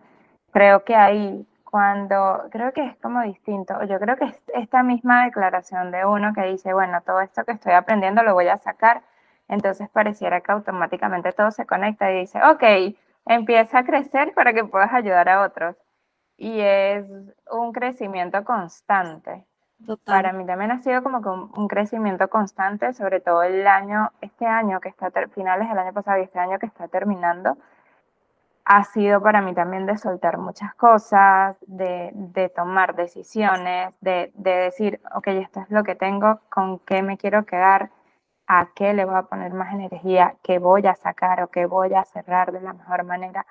creo 0.51 0.83
que 0.83 0.95
ahí 0.95 1.47
cuando 1.63 2.43
creo 2.51 2.71
que 2.71 2.85
es 2.85 2.95
como 2.97 3.23
distinto, 3.23 3.83
yo 3.85 3.99
creo 3.99 4.15
que 4.15 4.25
es 4.25 4.39
esta 4.53 4.83
misma 4.83 5.25
declaración 5.25 5.89
de 5.89 6.05
uno 6.05 6.31
que 6.35 6.43
dice, 6.43 6.71
bueno, 6.73 7.01
todo 7.01 7.21
esto 7.21 7.43
que 7.45 7.53
estoy 7.53 7.73
aprendiendo 7.73 8.21
lo 8.21 8.35
voy 8.35 8.47
a 8.47 8.59
sacar, 8.59 9.01
entonces 9.47 9.89
pareciera 9.89 10.41
que 10.41 10.51
automáticamente 10.51 11.31
todo 11.31 11.49
se 11.49 11.65
conecta 11.65 12.11
y 12.11 12.19
dice, 12.19 12.39
ok, 12.43 12.95
empieza 13.25 13.79
a 13.79 13.85
crecer 13.85 14.35
para 14.35 14.53
que 14.53 14.63
puedas 14.65 14.93
ayudar 14.93 15.29
a 15.29 15.41
otros. 15.41 15.75
Y 16.43 16.59
es 16.59 17.05
un 17.49 17.71
crecimiento 17.71 18.43
constante. 18.43 19.45
Para 20.05 20.33
mí 20.33 20.45
también 20.45 20.71
ha 20.71 20.81
sido 20.81 21.01
como 21.01 21.19
un, 21.19 21.51
un, 21.55 21.67
crecimiento 21.69 22.29
constante, 22.29 22.93
sobre 22.93 23.21
todo 23.21 23.43
el 23.43 23.65
año, 23.65 24.11
este 24.19 24.45
año 24.45 24.81
que 24.81 24.89
está, 24.89 25.09
finales 25.29 25.69
del 25.69 25.77
año 25.77 25.93
pasado 25.93 26.19
y 26.19 26.23
este 26.23 26.39
año 26.39 26.59
que 26.59 26.65
está 26.65 26.89
terminando, 26.89 27.57
ha 28.65 28.83
sido 28.83 29.21
para 29.21 29.41
mí 29.41 29.53
también 29.53 29.85
de 29.85 29.97
soltar 29.97 30.37
muchas 30.37 30.75
cosas, 30.75 31.55
de, 31.65 32.11
de 32.13 32.49
tomar 32.49 32.95
decisiones, 32.95 33.93
de, 34.01 34.33
de, 34.35 34.51
decir, 34.51 34.99
ok, 35.15 35.27
esto 35.27 35.61
es 35.61 35.69
lo 35.69 35.85
que 35.85 35.95
tengo, 35.95 36.41
con 36.49 36.79
qué 36.79 37.01
me 37.03 37.17
quiero 37.17 37.45
quedar, 37.45 37.89
a 38.47 38.67
qué 38.75 38.93
le 38.93 39.05
voy 39.05 39.15
a 39.15 39.23
poner 39.23 39.53
más 39.53 39.73
energía, 39.73 40.35
qué 40.43 40.59
voy 40.59 40.87
a 40.87 40.95
sacar 40.95 41.41
o 41.41 41.47
qué 41.47 41.65
voy 41.67 41.93
a 41.93 42.03
cerrar 42.03 42.51
de 42.51 42.59
la 42.59 42.73
mejor 42.73 43.05
manera. 43.05 43.45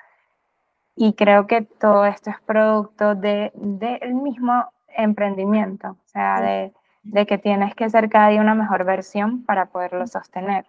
Y 0.95 1.15
creo 1.15 1.47
que 1.47 1.63
todo 1.63 2.05
esto 2.05 2.31
es 2.31 2.41
producto 2.45 3.15
del 3.15 3.51
de, 3.55 4.01
mismo 4.13 4.71
emprendimiento, 4.89 5.89
o 5.89 6.09
sea, 6.09 6.41
de, 6.41 6.73
de 7.03 7.27
que 7.27 7.39
tienes 7.39 7.75
que 7.75 7.89
ser 7.89 8.11
cada 8.11 8.29
día 8.29 8.41
una 8.41 8.55
mejor 8.55 8.85
versión 8.85 9.45
para 9.45 9.67
poderlo 9.67 10.07
sostener 10.07 10.67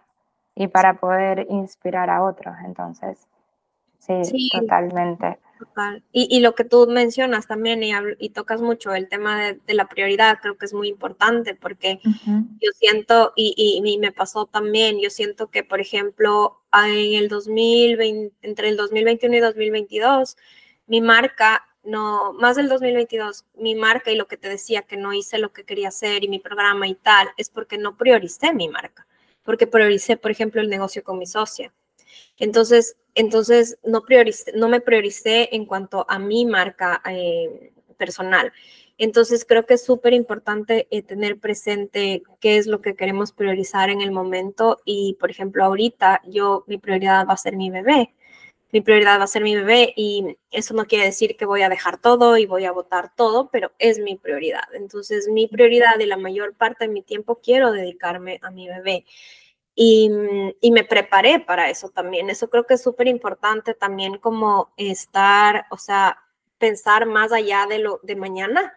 y 0.54 0.68
para 0.68 0.94
poder 0.94 1.46
inspirar 1.50 2.08
a 2.08 2.22
otros. 2.22 2.56
Entonces, 2.64 3.28
Sí, 4.06 4.50
totalmente. 4.52 5.38
Y, 6.12 6.40
lo 6.40 6.54
que 6.54 6.64
tú 6.64 6.86
mencionas 6.88 7.46
también 7.46 7.80
y, 8.18 8.28
tocas 8.30 8.60
mucho 8.60 8.92
el 8.92 9.08
tema 9.08 9.52
de, 9.66 9.74
la 9.74 9.88
prioridad, 9.88 10.38
creo 10.42 10.58
que 10.58 10.66
es 10.66 10.74
muy 10.74 10.88
importante 10.88 11.54
porque 11.54 12.00
yo 12.04 12.70
siento, 12.74 13.32
y, 13.34 13.54
y, 13.82 13.98
me 13.98 14.12
pasó 14.12 14.46
también, 14.46 15.00
yo 15.00 15.10
siento 15.10 15.48
que, 15.48 15.62
por 15.64 15.80
ejemplo, 15.80 16.60
en 16.74 17.14
el 17.14 17.28
2020, 17.28 18.34
entre 18.42 18.68
el 18.68 18.76
2021 18.76 19.36
y 19.36 19.40
2022, 19.40 20.36
mi 20.86 21.00
marca, 21.00 21.64
no, 21.82 22.32
más 22.34 22.56
del 22.56 22.68
2022, 22.68 23.44
mi 23.54 23.74
marca 23.74 24.10
y 24.10 24.16
lo 24.16 24.26
que 24.26 24.36
te 24.36 24.48
decía 24.48 24.82
que 24.82 24.96
no 24.96 25.12
hice 25.12 25.38
lo 25.38 25.52
que 25.52 25.64
quería 25.64 25.88
hacer 25.88 26.24
y 26.24 26.28
mi 26.28 26.38
programa 26.38 26.88
y 26.88 26.94
tal, 26.94 27.28
es 27.36 27.50
porque 27.50 27.78
no 27.78 27.96
prioricé 27.96 28.52
mi 28.52 28.68
marca, 28.68 29.06
porque 29.42 29.66
prioricé, 29.66 30.16
por 30.16 30.30
ejemplo, 30.30 30.60
el 30.60 30.68
negocio 30.68 31.04
con 31.04 31.18
mi 31.18 31.26
socia. 31.26 31.72
Entonces, 32.38 32.96
entonces 33.14 33.78
no, 33.84 34.02
prioricé, 34.02 34.52
no 34.54 34.68
me 34.68 34.80
prioricé 34.80 35.50
en 35.52 35.66
cuanto 35.66 36.04
a 36.08 36.18
mi 36.18 36.46
marca 36.46 37.00
eh, 37.08 37.72
personal. 37.96 38.52
Entonces 38.96 39.44
creo 39.44 39.66
que 39.66 39.74
es 39.74 39.84
súper 39.84 40.12
importante 40.12 40.86
eh, 40.90 41.02
tener 41.02 41.38
presente 41.40 42.22
qué 42.40 42.58
es 42.58 42.66
lo 42.66 42.80
que 42.80 42.94
queremos 42.94 43.32
priorizar 43.32 43.90
en 43.90 44.00
el 44.00 44.12
momento 44.12 44.80
y, 44.84 45.16
por 45.18 45.30
ejemplo, 45.30 45.64
ahorita 45.64 46.22
yo, 46.26 46.64
mi 46.68 46.78
prioridad 46.78 47.26
va 47.26 47.34
a 47.34 47.36
ser 47.36 47.56
mi 47.56 47.70
bebé. 47.70 48.14
Mi 48.72 48.80
prioridad 48.80 49.20
va 49.20 49.24
a 49.24 49.28
ser 49.28 49.42
mi 49.42 49.54
bebé 49.54 49.92
y 49.96 50.36
eso 50.50 50.74
no 50.74 50.86
quiere 50.86 51.06
decir 51.06 51.36
que 51.36 51.46
voy 51.46 51.62
a 51.62 51.68
dejar 51.68 52.00
todo 52.00 52.36
y 52.36 52.46
voy 52.46 52.64
a 52.64 52.72
votar 52.72 53.14
todo, 53.14 53.48
pero 53.50 53.72
es 53.78 53.98
mi 53.98 54.16
prioridad. 54.16 54.64
Entonces, 54.74 55.28
mi 55.28 55.46
prioridad 55.48 55.98
y 56.00 56.06
la 56.06 56.16
mayor 56.16 56.54
parte 56.54 56.86
de 56.86 56.92
mi 56.92 57.02
tiempo 57.02 57.40
quiero 57.42 57.72
dedicarme 57.72 58.40
a 58.42 58.50
mi 58.50 58.68
bebé. 58.68 59.04
Y, 59.76 60.10
y, 60.60 60.70
me 60.70 60.84
preparé 60.84 61.40
para 61.40 61.68
eso 61.70 61.88
también. 61.90 62.30
Eso 62.30 62.48
creo 62.50 62.64
que 62.66 62.74
es 62.74 62.82
súper 62.82 63.08
importante 63.08 63.74
también 63.74 64.18
como 64.18 64.72
estar, 64.76 65.66
o 65.70 65.78
sea, 65.78 66.18
pensar 66.58 67.06
más 67.06 67.32
allá 67.32 67.66
de 67.66 67.80
lo 67.80 68.00
de 68.04 68.16
mañana 68.16 68.72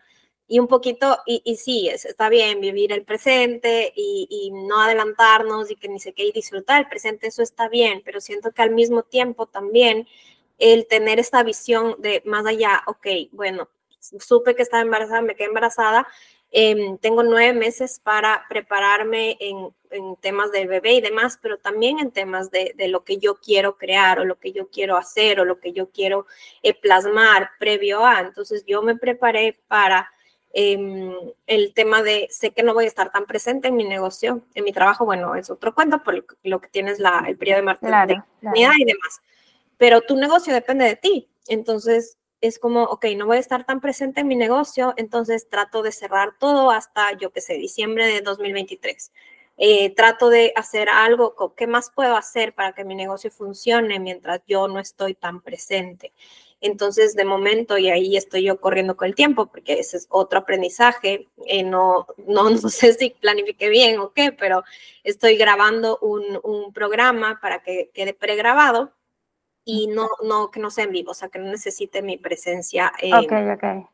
y 0.48 0.60
un 0.60 0.68
poquito, 0.68 1.20
y, 1.26 1.42
y 1.46 1.58
sí, 1.58 1.90
es, 1.90 2.06
está 2.06 2.30
bien 2.30 2.62
vivir 2.62 2.92
el 2.94 3.04
presente 3.04 3.92
y, 3.96 4.28
y, 4.30 4.52
no 4.52 4.82
adelantarnos 4.82 5.70
y 5.72 5.76
que 5.76 5.90
ni 5.90 6.00
sé 6.00 6.14
qué, 6.14 6.26
y 6.26 6.32
disfrutar 6.32 6.82
el 6.82 6.88
presente, 6.88 7.28
eso 7.28 7.44
está 7.44 7.68
bien, 7.70 8.02
pero 8.06 8.22
siento 8.22 8.52
que 8.52 8.62
al 8.62 8.72
mismo 8.72 9.04
tiempo 9.04 9.48
también 9.48 10.08
el 10.58 10.88
tener 10.88 11.20
esta 11.20 11.44
visión 11.44 11.96
de 12.00 12.22
más 12.26 12.46
allá, 12.46 12.84
ok, 12.88 13.08
bueno, 13.32 13.70
supe 14.00 14.56
que 14.56 14.64
estaba 14.64 14.82
embarazada, 14.84 15.22
me 15.22 15.36
quedé 15.36 15.48
embarazada, 15.48 16.08
Em, 16.52 16.98
tengo 17.00 17.24
nueve 17.24 17.54
meses 17.54 18.00
para 18.02 18.46
prepararme 18.48 19.38
en, 19.40 19.74
temas 20.20 20.52
del 20.52 20.68
bebé 20.68 20.94
y 20.94 21.02
demás, 21.02 21.40
pero 21.42 21.60
también 21.60 22.00
en 22.00 22.12
temas 22.12 22.52
de, 22.52 22.74
lo 22.90 23.06
que 23.06 23.18
yo 23.18 23.36
quiero 23.36 23.78
crear 23.78 24.20
o 24.20 24.26
lo 24.26 24.38
que 24.38 24.52
yo 24.52 24.70
quiero 24.70 24.98
hacer 24.98 25.40
o 25.40 25.46
lo 25.46 25.60
que 25.62 25.72
yo 25.72 25.92
quiero 25.92 26.26
eh, 26.62 26.74
plasmar 26.74 27.52
previo 27.58 28.06
a. 28.06 28.20
Entonces 28.20 28.66
yo 28.66 28.82
me 28.82 28.98
preparé 28.98 29.58
para 29.68 30.12
em, 30.54 31.14
el 31.46 31.74
tema 31.74 32.02
de, 32.04 32.28
sé 32.30 32.52
que 32.52 32.64
no 32.64 32.74
voy 32.74 32.86
a 32.86 32.88
estar 32.88 33.12
tan 33.12 33.26
presente 33.26 33.68
en 33.68 33.76
mi 33.76 33.84
negocio, 33.84 34.42
en 34.56 34.64
mi 34.64 34.72
trabajo, 34.72 35.06
bueno, 35.06 35.36
es 35.36 35.50
otro 35.50 35.74
cuento 35.76 36.04
por 36.04 36.26
lo 36.44 36.62
que 36.62 36.68
tienes 36.70 37.00
la, 37.00 37.26
el 37.28 37.38
periodo 37.38 37.60
de 37.60 37.66
maternidad 37.66 38.24
y 38.78 38.86
demás, 38.86 39.22
pero 39.78 40.02
tu 40.02 40.16
negocio 40.16 40.54
depende 40.54 40.86
de 40.86 40.96
ti. 40.96 41.30
Entonces, 41.48 42.18
es 42.42 42.60
como, 42.60 42.84
ok, 42.84 43.06
no 43.16 43.26
voy 43.26 43.38
a 43.38 43.40
estar 43.40 43.66
tan 43.66 43.82
presente 43.82 44.22
en 44.22 44.28
mi 44.28 44.36
negocio, 44.36 44.94
entonces 44.98 45.50
trato 45.50 45.82
de 45.82 45.92
cerrar 45.92 46.34
todo 46.40 46.72
hasta, 46.72 47.18
yo 47.18 47.32
qué 47.32 47.42
sé, 47.42 47.56
diciembre 47.56 48.06
de 48.06 48.22
2023. 48.22 49.12
Eh, 49.60 49.96
trato 49.96 50.30
de 50.30 50.54
hacer 50.56 50.88
algo, 50.88 51.56
¿qué 51.56 51.66
más 51.66 51.90
puedo 51.90 52.16
hacer 52.16 52.54
para 52.54 52.74
que 52.74 52.86
mi 52.86 52.94
negocio 52.94 53.32
funcione 53.32 54.00
mientras 54.00 54.42
yo 54.48 54.68
no 54.68 54.80
estoy 54.80 55.16
tan 55.16 55.42
presente? 55.42 56.14
Entonces, 56.60 57.16
de 57.16 57.24
momento, 57.24 57.78
y 57.78 57.90
ahí 57.90 58.18
estoy 58.18 58.44
yo 58.44 58.60
corriendo 58.60 58.98
con 58.98 59.08
el 59.08 59.16
tiempo, 59.16 59.46
porque 59.46 59.80
ese 59.80 59.98
es 59.98 60.08
otro 60.10 60.40
aprendizaje, 60.40 61.28
eh, 61.46 61.64
no, 61.64 62.08
no, 62.26 62.50
no, 62.50 62.70
sé 62.70 62.94
si 62.94 63.12
planifique 63.12 63.70
bien 63.70 64.00
o 64.00 64.12
qué, 64.12 64.32
pero 64.32 64.64
estoy 65.04 65.38
grabando 65.38 66.00
un, 66.02 66.40
un 66.44 66.74
programa 66.74 67.40
para 67.42 67.62
que 67.62 67.92
quede 67.94 68.14
pregrabado 68.14 68.94
y 69.64 69.88
no, 69.88 70.08
no, 70.24 70.50
que 70.50 70.62
no 70.62 70.72
sea 70.72 70.86
en 70.86 70.92
vivo, 70.92 71.12
o 71.12 71.14
sea, 71.14 71.28
que 71.28 71.40
no 71.40 71.52
necesite 71.52 72.02
mi 72.02 72.18
presencia. 72.18 72.92
Eh, 73.02 73.14
ok, 73.14 73.34
ok. 73.54 73.90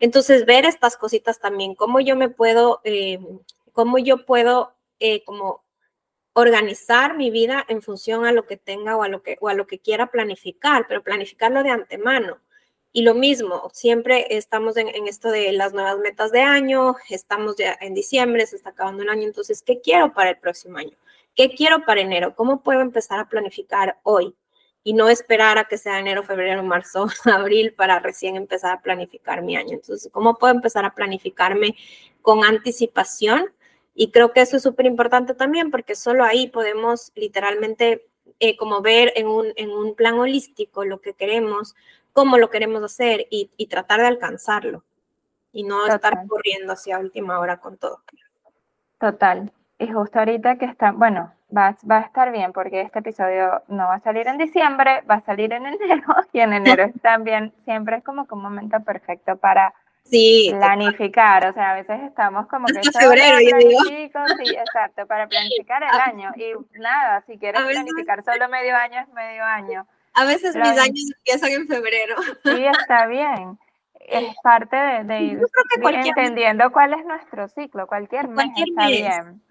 Entonces, 0.00 0.46
ver 0.46 0.64
estas 0.64 0.96
cositas 0.96 1.38
también, 1.38 1.74
cómo 1.74 2.00
yo 2.00 2.16
me 2.16 2.30
puedo, 2.30 2.80
eh, 2.84 3.18
cómo 3.72 3.98
yo 3.98 4.24
puedo 4.24 4.72
eh, 5.00 5.22
como 5.24 5.64
organizar 6.38 7.16
mi 7.16 7.30
vida 7.30 7.64
en 7.68 7.82
función 7.82 8.24
a 8.24 8.32
lo 8.32 8.46
que 8.46 8.56
tenga 8.56 8.96
o 8.96 9.02
a 9.02 9.08
lo 9.08 9.22
que, 9.22 9.36
o 9.40 9.48
a 9.48 9.54
lo 9.54 9.66
que 9.66 9.80
quiera 9.80 10.06
planificar, 10.06 10.86
pero 10.88 11.02
planificarlo 11.02 11.62
de 11.64 11.70
antemano. 11.70 12.38
Y 12.92 13.02
lo 13.02 13.14
mismo, 13.14 13.68
siempre 13.72 14.26
estamos 14.30 14.76
en, 14.76 14.88
en, 14.88 15.08
esto 15.08 15.30
de 15.30 15.52
las 15.52 15.72
nuevas 15.74 15.98
metas 15.98 16.30
de 16.30 16.40
año, 16.40 16.96
estamos 17.10 17.56
ya 17.56 17.76
en 17.80 17.92
diciembre, 17.92 18.46
se 18.46 18.56
está 18.56 18.70
acabando 18.70 19.02
el 19.02 19.10
año, 19.10 19.24
entonces, 19.24 19.62
¿qué 19.62 19.80
quiero 19.80 20.12
para 20.14 20.30
el 20.30 20.38
próximo 20.38 20.78
año? 20.78 20.96
¿Qué 21.34 21.50
quiero 21.50 21.84
para 21.84 22.00
enero? 22.00 22.34
¿Cómo 22.36 22.62
puedo 22.62 22.80
empezar 22.80 23.18
a 23.18 23.28
planificar 23.28 23.98
hoy? 24.04 24.34
y 24.84 24.94
no 24.94 25.10
esperar 25.10 25.58
a 25.58 25.64
que 25.64 25.76
sea 25.76 25.98
enero, 25.98 26.22
febrero, 26.22 26.62
marzo, 26.62 27.08
abril 27.26 27.74
para 27.74 27.98
recién 27.98 28.36
empezar 28.36 28.72
a 28.72 28.80
planificar 28.80 29.42
mi 29.42 29.54
año. 29.54 29.74
Entonces, 29.74 30.10
¿cómo 30.10 30.38
puedo 30.38 30.54
empezar 30.54 30.86
a 30.86 30.94
planificarme 30.94 31.76
con 32.22 32.42
anticipación? 32.42 33.52
Y 34.00 34.12
creo 34.12 34.32
que 34.32 34.40
eso 34.40 34.56
es 34.56 34.62
súper 34.62 34.86
importante 34.86 35.34
también 35.34 35.72
porque 35.72 35.96
solo 35.96 36.22
ahí 36.22 36.46
podemos 36.46 37.10
literalmente 37.16 38.06
eh, 38.38 38.56
como 38.56 38.80
ver 38.80 39.12
en 39.16 39.26
un, 39.26 39.46
en 39.56 39.70
un 39.70 39.96
plan 39.96 40.14
holístico 40.20 40.84
lo 40.84 41.00
que 41.00 41.14
queremos, 41.14 41.74
cómo 42.12 42.38
lo 42.38 42.48
queremos 42.48 42.80
hacer 42.84 43.26
y, 43.28 43.50
y 43.56 43.66
tratar 43.66 43.98
de 43.98 44.06
alcanzarlo 44.06 44.84
y 45.50 45.64
no 45.64 45.84
estar 45.88 46.28
corriendo 46.28 46.74
hacia 46.74 47.00
última 47.00 47.40
hora 47.40 47.56
con 47.56 47.76
todo. 47.76 48.04
Total. 49.00 49.52
Y 49.80 49.88
justo 49.88 50.20
ahorita 50.20 50.58
que 50.58 50.66
está, 50.66 50.92
bueno, 50.92 51.34
va, 51.54 51.76
va, 51.90 51.98
a 51.98 52.02
estar 52.02 52.30
bien 52.30 52.52
porque 52.52 52.82
este 52.82 53.00
episodio 53.00 53.64
no 53.66 53.88
va 53.88 53.94
a 53.94 54.00
salir 54.00 54.28
en 54.28 54.38
diciembre, 54.38 55.02
va 55.10 55.16
a 55.16 55.24
salir 55.24 55.52
en 55.52 55.66
enero 55.66 56.14
y 56.32 56.38
en 56.38 56.52
enero 56.52 56.92
también 57.02 57.52
siempre 57.64 57.96
es 57.96 58.04
como 58.04 58.28
que 58.28 58.34
un 58.36 58.42
momento 58.42 58.78
perfecto 58.84 59.36
para 59.38 59.74
sí, 60.10 60.52
planificar, 60.56 61.46
o 61.46 61.52
sea, 61.52 61.72
a 61.72 61.74
veces 61.74 62.00
estamos 62.02 62.46
como 62.48 62.66
que... 62.66 62.80
febrero, 62.98 63.38
yo 63.40 63.56
digo. 63.56 63.80
Sí, 63.84 64.54
exacto, 64.56 65.06
para 65.06 65.26
planificar 65.26 65.82
el 65.82 66.00
año 66.00 66.32
y 66.36 66.78
nada, 66.78 67.22
si 67.26 67.38
quieres 67.38 67.62
planificar 67.62 68.24
solo 68.24 68.48
medio 68.48 68.76
año 68.76 69.00
es 69.00 69.08
medio 69.12 69.44
año. 69.44 69.86
A 70.14 70.24
veces 70.24 70.56
mis 70.56 70.66
años 70.66 71.04
empiezan 71.16 71.50
en 71.50 71.68
febrero. 71.68 72.16
Sí, 72.44 72.66
está 72.66 73.06
bien 73.06 73.58
es 74.08 74.34
parte 74.42 74.76
de, 74.76 75.22
ir 75.24 75.40
entendiendo 76.06 76.70
cuál 76.72 76.94
es 76.94 77.04
nuestro 77.04 77.48
ciclo, 77.48 77.86
cualquier 77.86 78.28
mes 78.28 78.50
está 78.56 78.86
bien. 78.86 79.42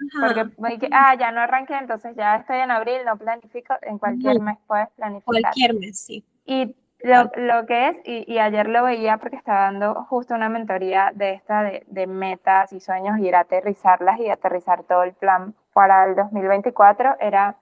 Porque, 0.58 0.90
ah, 0.92 1.16
ya 1.16 1.32
no 1.32 1.42
arranqué, 1.42 1.76
entonces 1.78 2.16
ya 2.16 2.38
estoy 2.38 2.58
en 2.58 2.72
abril, 2.72 3.00
no 3.06 3.18
planifico, 3.18 3.76
en 3.82 3.98
cualquier 3.98 4.40
mes 4.40 4.58
puedes 4.68 4.90
planificar. 4.92 5.42
Cualquier 5.42 5.74
mes, 5.76 6.00
sí. 6.00 6.24
Y 6.46 6.76
lo, 7.00 7.32
lo 7.36 7.66
que 7.66 7.90
es, 7.90 7.98
y, 8.06 8.32
y, 8.32 8.40
ayer 8.40 8.68
lo 8.68 8.84
veía 8.84 9.18
porque 9.18 9.36
estaba 9.36 9.62
dando 9.62 9.94
justo 10.06 10.34
una 10.34 10.50
mentoría 10.50 11.12
de 11.14 11.34
esta 11.34 11.64
de, 11.64 11.84
de 11.88 12.08
metas 12.08 12.74
y 12.74 12.80
sueños 12.80 13.20
y 13.20 13.28
ir 13.28 13.36
a 13.36 13.42
aterrizarlas 13.42 14.20
y 14.20 14.30
aterrizar 14.30 14.84
todo 14.84 15.04
el 15.04 15.14
plan 15.14 15.54
para 15.74 16.06
el 16.06 16.16
2024, 16.16 17.18
era 17.20 17.56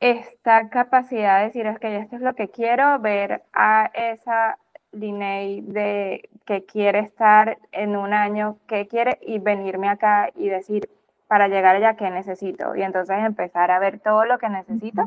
esta 0.00 0.68
capacidad 0.70 1.38
de 1.38 1.44
decir, 1.46 1.66
es 1.66 1.78
que 1.78 1.96
esto 1.98 2.16
es 2.16 2.22
lo 2.22 2.34
que 2.34 2.48
quiero, 2.48 2.98
ver 2.98 3.42
a 3.52 3.90
esa 3.94 4.58
Linney 4.92 5.60
de 5.60 6.28
que 6.46 6.64
quiere 6.64 7.00
estar 7.00 7.58
en 7.70 7.96
un 7.96 8.12
año, 8.12 8.56
que 8.66 8.88
quiere 8.88 9.18
y 9.20 9.38
venirme 9.38 9.88
acá 9.88 10.30
y 10.34 10.48
decir 10.48 10.88
para 11.30 11.46
llegar 11.46 11.76
allá 11.76 11.94
qué 11.94 12.10
necesito 12.10 12.74
y 12.74 12.82
entonces 12.82 13.16
empezar 13.20 13.70
a 13.70 13.78
ver 13.78 14.00
todo 14.00 14.24
lo 14.24 14.38
que 14.38 14.48
necesito 14.48 15.06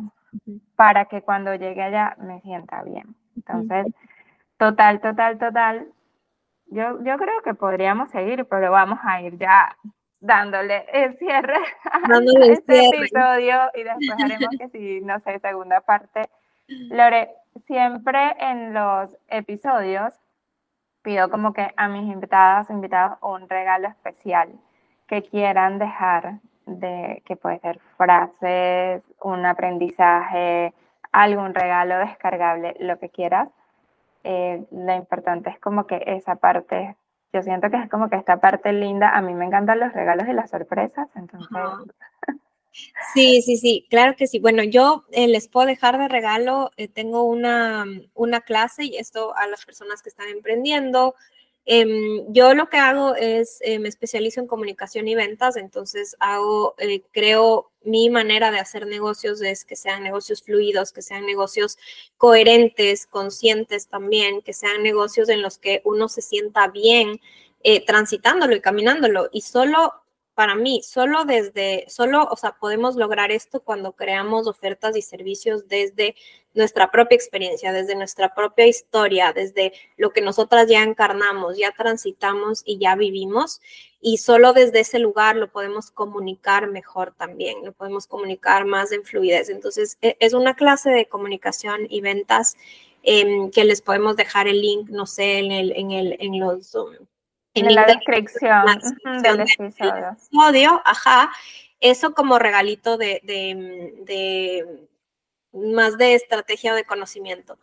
para 0.78 1.03
que 1.03 1.21
cuando 1.21 1.53
llegue 1.53 1.84
allá 1.84 2.15
me 2.17 2.39
sienta 2.39 2.82
bien. 2.82 3.13
Entonces, 3.36 3.88
total, 4.55 5.01
total, 5.01 5.38
total. 5.38 5.88
Yo, 6.67 7.03
yo 7.03 7.17
creo 7.17 7.41
que 7.43 7.53
podríamos 7.55 8.09
seguir, 8.09 8.45
pero 8.45 8.71
vamos 8.71 8.99
a 9.03 9.21
ir 9.21 9.38
ya 9.38 9.76
dándole 10.21 10.86
el 10.93 11.17
cierre 11.17 11.59
a 11.91 12.19
este 12.45 12.88
episodio 12.88 13.59
y 13.74 13.84
después 13.84 14.11
haremos 14.24 14.55
que 14.57 14.69
si, 14.69 15.01
no 15.01 15.19
sé, 15.19 15.39
segunda 15.39 15.82
parte. 15.82 16.30
Lore, 16.89 17.32
siempre 17.67 18.34
en 18.39 18.74
los 18.74 19.13
episodios 19.28 20.13
pido 21.01 21.30
como 21.30 21.51
que 21.51 21.74
a 21.76 21.89
mis 21.89 22.09
invitadas 22.09 22.69
o 22.69 22.74
invitados 22.74 23.17
un 23.21 23.49
regalo 23.49 23.89
especial 23.89 24.53
que 25.08 25.24
quieran 25.24 25.80
dejar 25.80 26.39
de 26.66 27.22
que 27.26 27.36
puede 27.36 27.60
ser 27.60 27.80
frases, 27.97 29.04
un 29.22 29.45
aprendizaje, 29.45 30.74
algún 31.12 31.54
regalo 31.54 31.97
descargable, 31.99 32.76
lo 32.80 32.97
que 32.99 33.10
quieras. 33.10 33.49
Eh, 34.24 34.64
lo 34.72 34.95
importante 34.95 35.49
es 35.49 35.60
como 35.60 35.86
que 35.86 36.01
esa 36.06 36.36
parte, 36.36 36.95
yo 37.34 37.41
siento 37.41 37.70
que 37.70 37.78
es 37.78 37.89
como 37.89 38.10
que 38.10 38.16
esta 38.16 38.38
parte 38.38 38.72
linda, 38.72 39.10
a 39.10 39.22
mí 39.22 39.34
me 39.34 39.45
encantan 39.45 39.80
los 39.80 39.93
regalos 39.93 40.28
y 40.28 40.34
las 40.34 40.49
sorpresas, 40.49 41.10
entonces 41.16 41.49
Sí, 43.14 43.43
sí, 43.43 43.58
sí, 43.58 43.86
claro 43.89 44.16
que 44.16 44.26
sí. 44.26 44.39
Bueno, 44.39 44.64
yo 44.64 45.06
eh, 45.12 45.28
les 45.28 45.47
puedo 45.47 45.68
dejar 45.68 45.99
de 45.99 46.08
regalo, 46.08 46.72
eh, 46.76 46.88
tengo 46.88 47.24
una, 47.24 47.86
una 48.16 48.41
clase 48.41 48.86
y 48.86 48.97
esto 48.97 49.36
a 49.38 49.45
las 49.45 49.64
personas 49.64 50.01
que 50.01 50.10
están 50.10 50.28
emprendiendo, 50.30 51.14
Em, 51.66 52.26
yo 52.34 52.53
lo 52.53 52.68
que 52.70 52.78
hago 52.78 53.16
es, 53.16 53.59
eh, 53.61 53.80
me 53.80 53.88
especializo 53.88 54.41
en 54.41 54.47
comunicación 54.47 55.07
y 55.07 55.16
ventas, 55.16 55.55
entonces 55.55 56.18
hago, 56.20 56.76
eh, 56.78 57.03
creo, 57.11 57.72
mi 57.84 58.09
manera 58.09 58.51
de 58.51 58.59
hacer 58.59 58.86
negocios 58.86 59.41
es 59.41 59.64
que 59.64 59.78
sean 59.78 60.03
negocios 60.03 60.43
fluidos, 60.43 60.91
que 60.91 61.01
sean 61.01 61.26
negocios 61.26 61.78
coherentes, 62.18 63.07
conscientes 63.07 63.88
también, 63.88 64.41
que 64.41 64.53
sean 64.53 64.84
negocios 64.84 65.30
en 65.30 65.41
los 65.41 65.57
que 65.57 65.82
uno 65.86 66.09
se 66.09 66.22
sienta 66.22 66.68
bien 66.68 67.22
eh, 67.64 67.86
transitándolo 67.86 68.55
y 68.55 68.61
caminándolo. 68.61 69.30
Y 69.32 69.41
solo 69.41 69.93
para 70.36 70.56
mí, 70.56 70.82
solo 70.84 71.26
desde, 71.26 71.86
solo, 71.88 72.28
o 72.30 72.36
sea, 72.36 72.58
podemos 72.60 72.96
lograr 72.96 73.32
esto 73.32 73.62
cuando 73.62 73.94
creamos 73.94 74.48
ofertas 74.48 74.96
y 74.98 75.02
servicios 75.02 75.68
desde 75.68 76.16
nuestra 76.54 76.92
propia 76.92 77.16
experiencia, 77.16 77.72
desde 77.72 77.96
nuestra 77.96 78.34
propia 78.34 78.68
historia, 78.68 79.34
desde 79.34 79.74
lo 79.98 80.12
que 80.12 80.22
nosotras 80.22 80.68
ya 80.68 80.84
encarnamos, 80.84 81.58
ya 81.58 81.72
transitamos 81.72 82.64
y 82.66 82.78
ya 82.78 82.96
vivimos. 82.96 83.62
Y 84.02 84.18
solo 84.18 84.54
desde 84.54 84.82
ese 84.82 85.00
lugar 85.00 85.36
lo 85.36 85.52
podemos 85.52 85.92
comunicar 85.92 86.68
mejor 86.68 87.14
también, 87.16 87.64
lo 87.64 87.72
podemos 87.72 88.08
comunicar 88.08 88.66
más 88.66 88.92
en 88.92 89.04
fluidez. 89.04 89.50
Entonces, 89.50 89.98
e, 90.02 90.18
es 90.20 90.34
una 90.34 90.56
clase 90.56 90.90
de 90.90 91.08
comunicación 91.08 91.88
y 91.90 92.02
ventas 92.02 92.58
em, 93.04 93.52
que 93.52 93.66
les 93.66 93.82
podemos 93.82 94.16
dejar 94.16 94.48
el 94.48 94.62
link, 94.62 94.90
no 94.90 95.06
sé, 95.06 95.40
en, 95.40 95.52
el, 95.52 95.72
en, 95.74 95.92
el, 95.92 96.18
en 96.20 96.40
los 96.40 96.76
en, 97.54 97.76
la 97.76 97.86
descripción, 97.86 98.66
del 99.22 99.41
episodio. 99.41 100.82
Ajá, 100.86 101.32
eso 101.80 102.14
como 102.14 102.39
regalito 102.39 102.97
de, 102.97 103.22
de, 103.24 104.66
más 105.51 105.97
de 105.97 106.16
estrategia 106.16 106.74
de 106.74 106.86
conocimiento. 106.86 107.58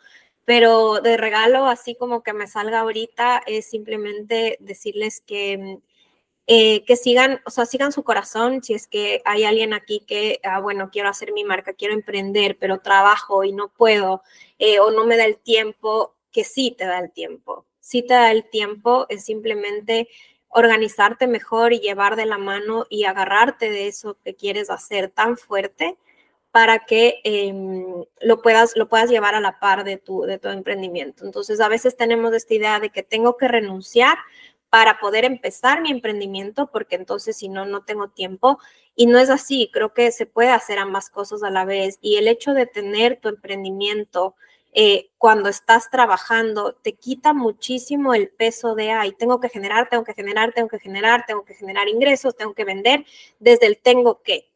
Pero 0.44 1.00
de 1.00 1.16
regalo, 1.16 1.66
así 1.66 1.94
como 1.94 2.22
que 2.22 2.32
me 2.32 2.46
salga 2.46 2.80
ahorita, 2.80 3.42
es 3.46 3.66
simplemente 3.66 4.56
decirles 4.60 5.20
que, 5.20 5.78
eh, 6.46 6.84
que 6.84 6.96
sigan, 6.96 7.40
o 7.44 7.50
sea, 7.50 7.66
sigan 7.66 7.92
su 7.92 8.02
corazón. 8.02 8.62
Si 8.62 8.74
es 8.74 8.86
que 8.86 9.22
hay 9.24 9.44
alguien 9.44 9.74
aquí 9.74 10.00
que, 10.06 10.40
ah, 10.42 10.60
bueno, 10.60 10.90
quiero 10.90 11.08
hacer 11.08 11.32
mi 11.32 11.44
marca, 11.44 11.74
quiero 11.74 11.94
emprender, 11.94 12.56
pero 12.58 12.80
trabajo 12.80 13.44
y 13.44 13.52
no 13.52 13.68
puedo, 13.68 14.22
eh, 14.58 14.80
o 14.80 14.90
no 14.90 15.04
me 15.04 15.16
da 15.16 15.24
el 15.24 15.38
tiempo, 15.38 16.16
que 16.32 16.44
sí 16.44 16.74
te 16.76 16.86
da 16.86 16.98
el 17.00 17.12
tiempo 17.12 17.66
si 17.90 18.02
te 18.02 18.14
da 18.14 18.30
el 18.30 18.48
tiempo, 18.48 19.06
es 19.08 19.24
simplemente 19.24 20.08
organizarte 20.48 21.26
mejor 21.26 21.72
y 21.72 21.80
llevar 21.80 22.14
de 22.14 22.24
la 22.24 22.38
mano 22.38 22.86
y 22.88 23.02
agarrarte 23.02 23.68
de 23.68 23.88
eso 23.88 24.16
que 24.24 24.36
quieres 24.36 24.70
hacer 24.70 25.10
tan 25.10 25.36
fuerte 25.36 25.98
para 26.52 26.84
que 26.86 27.20
em, 27.24 28.04
lo, 28.20 28.42
puedas, 28.42 28.76
lo 28.76 28.88
puedas 28.88 29.10
llevar 29.10 29.34
a 29.34 29.40
la 29.40 29.58
par 29.58 29.82
de 29.82 29.96
tu, 29.96 30.22
de 30.22 30.38
tu 30.38 30.48
emprendimiento. 30.50 31.24
Entonces, 31.24 31.60
a 31.60 31.66
veces 31.66 31.96
tenemos 31.96 32.32
esta 32.32 32.54
idea 32.54 32.78
de 32.78 32.90
que 32.90 33.02
tengo 33.02 33.36
que 33.36 33.48
renunciar 33.48 34.18
para 34.68 35.00
poder 35.00 35.24
empezar 35.24 35.82
mi 35.82 35.90
emprendimiento, 35.90 36.70
porque 36.70 36.94
entonces 36.94 37.36
si 37.36 37.48
no, 37.48 37.66
no 37.66 37.82
tengo 37.82 38.10
tiempo. 38.10 38.60
Y 38.94 39.06
no 39.06 39.18
es 39.18 39.30
así, 39.30 39.68
creo 39.72 39.94
que 39.94 40.12
se 40.12 40.26
puede 40.26 40.50
hacer 40.50 40.78
ambas 40.78 41.10
cosas 41.10 41.42
a 41.42 41.50
la 41.50 41.64
vez. 41.64 41.98
Y 42.00 42.18
el 42.18 42.28
hecho 42.28 42.54
de 42.54 42.66
tener 42.66 43.18
tu 43.20 43.28
emprendimiento 43.28 44.36
eh, 44.72 45.10
cuando 45.18 45.48
estás 45.48 45.90
trabajando, 45.90 46.74
te 46.74 46.92
quita 46.92 47.32
muchísimo 47.32 48.14
el 48.14 48.28
peso 48.28 48.74
de, 48.74 48.92
ay, 48.92 49.12
tengo 49.12 49.40
que 49.40 49.48
generar, 49.48 49.88
tengo 49.88 50.04
que 50.04 50.14
generar, 50.14 50.52
tengo 50.52 50.68
que 50.68 50.78
generar, 50.78 51.26
tengo 51.26 51.44
que 51.44 51.54
generar 51.54 51.88
ingresos, 51.88 52.36
tengo 52.36 52.54
que 52.54 52.64
vender, 52.64 53.04
desde 53.40 53.66
el 53.66 53.78
tengo 53.78 54.22
que, 54.22 54.48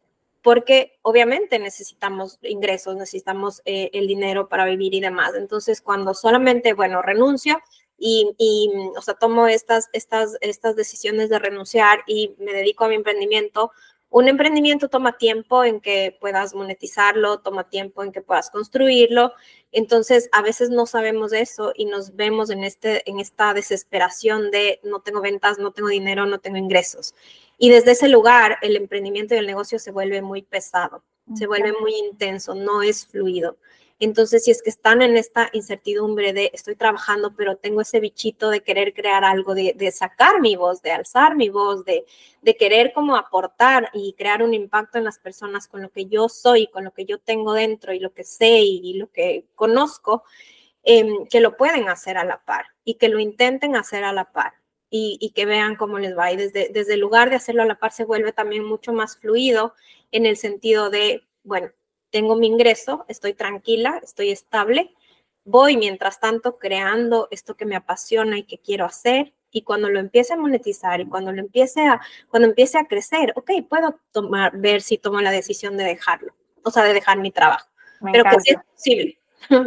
porque 0.43 0.99
obviamente 1.03 1.59
necesitamos 1.59 2.39
ingresos, 2.43 2.95
necesitamos 2.97 3.63
eh, 3.65 3.91
el 3.93 4.07
dinero 4.07 4.49
para 4.49 4.67
vivir 4.67 4.95
y 4.95 5.01
demás. 5.01 5.35
Entonces, 5.35 5.81
cuando 5.81 6.15
solamente, 6.15 6.75
bueno, 6.75 7.03
renuncio 7.03 7.61
y, 7.99 8.35
y, 8.39 8.71
o 8.97 9.03
sea, 9.03 9.15
tomo 9.15 9.49
estas, 9.49 9.89
estas, 9.93 10.37
estas 10.43 10.77
decisiones 10.77 11.29
de 11.29 11.39
renunciar 11.39 12.01
y 12.07 12.35
me 12.39 12.53
dedico 12.53 12.85
a 12.85 12.89
mi 12.89 12.95
emprendimiento, 12.95 13.73
un 14.15 14.29
emprendimiento 14.29 14.89
toma 14.89 15.19
tiempo 15.19 15.65
en 15.65 15.81
que 15.81 16.17
puedas 16.21 16.55
monetizarlo, 16.55 17.41
toma 17.41 17.69
tiempo 17.69 18.05
en 18.05 18.13
que 18.13 18.23
puedas 18.23 18.49
construirlo. 18.49 19.33
Entonces, 19.73 20.29
a 20.31 20.41
veces 20.41 20.71
no 20.71 20.87
sabemos 20.87 21.33
eso 21.33 21.73
y 21.75 21.87
nos 21.87 22.15
vemos 22.15 22.51
en, 22.51 22.63
este, 22.63 23.11
en 23.11 23.19
esta 23.19 23.53
desesperación 23.55 24.53
de 24.53 24.79
no 24.85 25.01
tengo 25.01 25.21
ventas, 25.21 25.59
no 25.59 25.73
tengo 25.73 25.89
dinero, 25.89 26.27
no 26.27 26.39
tengo 26.39 26.59
ingresos. 26.59 27.17
Y 27.59 27.71
desde 27.71 27.91
ese 27.91 28.07
lugar, 28.07 28.59
el 28.63 28.77
emprendimiento 28.77 29.35
y 29.35 29.39
el 29.39 29.49
negocio 29.49 29.81
se 29.81 29.91
vuelve 29.91 30.23
muy 30.23 30.43
pesado, 30.43 31.03
se 31.35 31.49
vuelve 31.49 31.73
muy 31.73 31.97
intenso, 31.97 32.55
no 32.55 32.83
es 32.83 33.05
fluido. 33.09 33.57
Entonces, 34.05 34.45
si 34.45 34.51
es 34.51 34.63
que 34.63 34.69
están 34.69 35.01
en 35.01 35.17
esta 35.17 35.49
incertidumbre 35.55 36.35
de 36.35 36.51
estoy 36.53 36.77
trabajando, 36.77 37.35
pero 37.35 37.57
tengo 37.57 37.81
ese 37.81 38.01
bichito 38.01 38.51
de 38.51 38.63
querer 38.63 38.93
crear 38.93 39.25
algo, 39.25 39.55
de, 39.55 39.91
sacar 39.93 40.43
mi 40.43 40.57
voz, 40.57 40.83
de 40.83 40.93
alzar 40.93 41.37
mi 41.37 41.49
voz, 41.49 41.87
de, 41.87 42.05
de, 42.43 42.57
querer 42.57 42.93
como 42.93 43.17
aportar 43.17 43.89
y 43.95 44.13
crear 44.13 44.43
un 44.43 44.53
impacto 44.53 44.99
en 44.99 45.05
las 45.05 45.19
personas 45.19 45.67
con 45.69 45.81
lo 45.81 45.91
que 45.91 46.05
yo 46.05 46.29
soy, 46.29 46.67
con 46.67 46.85
lo 46.85 46.93
que 46.93 47.07
yo 47.07 47.19
tengo 47.19 47.55
dentro 47.55 47.95
y 47.95 47.99
lo 47.99 48.13
que 48.13 48.25
sé 48.25 48.61
y, 48.61 48.93
lo 48.95 49.11
que 49.11 49.47
conozco, 49.55 50.25
em, 50.83 51.27
que 51.27 51.41
lo 51.41 51.57
pueden 51.57 51.89
hacer 51.89 52.19
a 52.19 52.25
la 52.25 52.45
par 52.45 52.67
y 52.85 52.95
que 52.97 53.09
lo 53.09 53.19
intenten 53.19 53.75
hacer 53.75 54.05
a 54.05 54.13
la 54.13 54.31
par. 54.33 54.53
Y, 54.97 55.33
que 55.35 55.45
vean 55.45 55.75
cómo 55.75 55.99
les 55.99 56.17
va. 56.17 56.31
Y 56.31 56.37
desde, 56.37 56.69
desde 56.73 56.95
el 56.95 57.01
lugar 57.01 57.29
de 57.29 57.37
hacerlo 57.37 57.63
a 57.63 57.67
la 57.67 57.81
par 57.81 57.91
se 57.93 58.05
vuelve 58.05 58.33
también 58.33 58.65
mucho 58.65 58.93
más 58.93 59.17
fluido 59.17 59.75
en 60.13 60.25
el 60.25 60.37
sentido 60.37 60.89
de, 60.89 61.25
bueno, 61.43 61.73
tengo 62.15 62.37
mi 62.37 62.47
ingreso, 62.47 63.05
estoy 63.09 63.35
tranquila, 63.35 64.01
estoy 64.01 64.31
estable, 64.31 64.95
voy 65.45 65.77
mientras 65.77 66.21
tanto 66.21 66.59
creando 66.59 67.27
esto 67.33 67.57
que 67.57 67.67
me 67.67 67.75
apasiona 67.75 68.39
y 68.39 68.45
que 68.45 68.59
quiero 68.59 68.85
hacer 68.85 69.33
y 69.51 69.63
cuando 69.63 69.91
lo 69.91 69.99
empiece 69.99 70.33
a 70.33 70.37
monetizar 70.37 71.01
y 71.01 71.07
cuando 71.07 71.33
lo 71.33 71.41
empiece 71.41 71.85
a 71.85 72.01
cuando 72.31 72.47
empiece 72.47 72.79
a 72.79 72.85
crecer, 72.85 73.33
ok, 73.35 73.51
puedo 73.69 73.99
tomar 74.13 74.57
ver 74.57 74.81
si 74.81 74.97
tomo 74.97 75.21
la 75.23 75.33
decisión 75.33 75.77
de 75.77 75.83
dejarlo, 75.83 76.33
o 76.63 76.71
sea, 76.71 76.85
de 76.85 76.95
dejar 76.95 77.19
mi 77.19 77.33
trabajo. 77.33 77.69
Pero 78.13 78.23
que 78.31 78.39
sí 78.39 78.51
es 78.51 78.63
posible. 78.63 79.19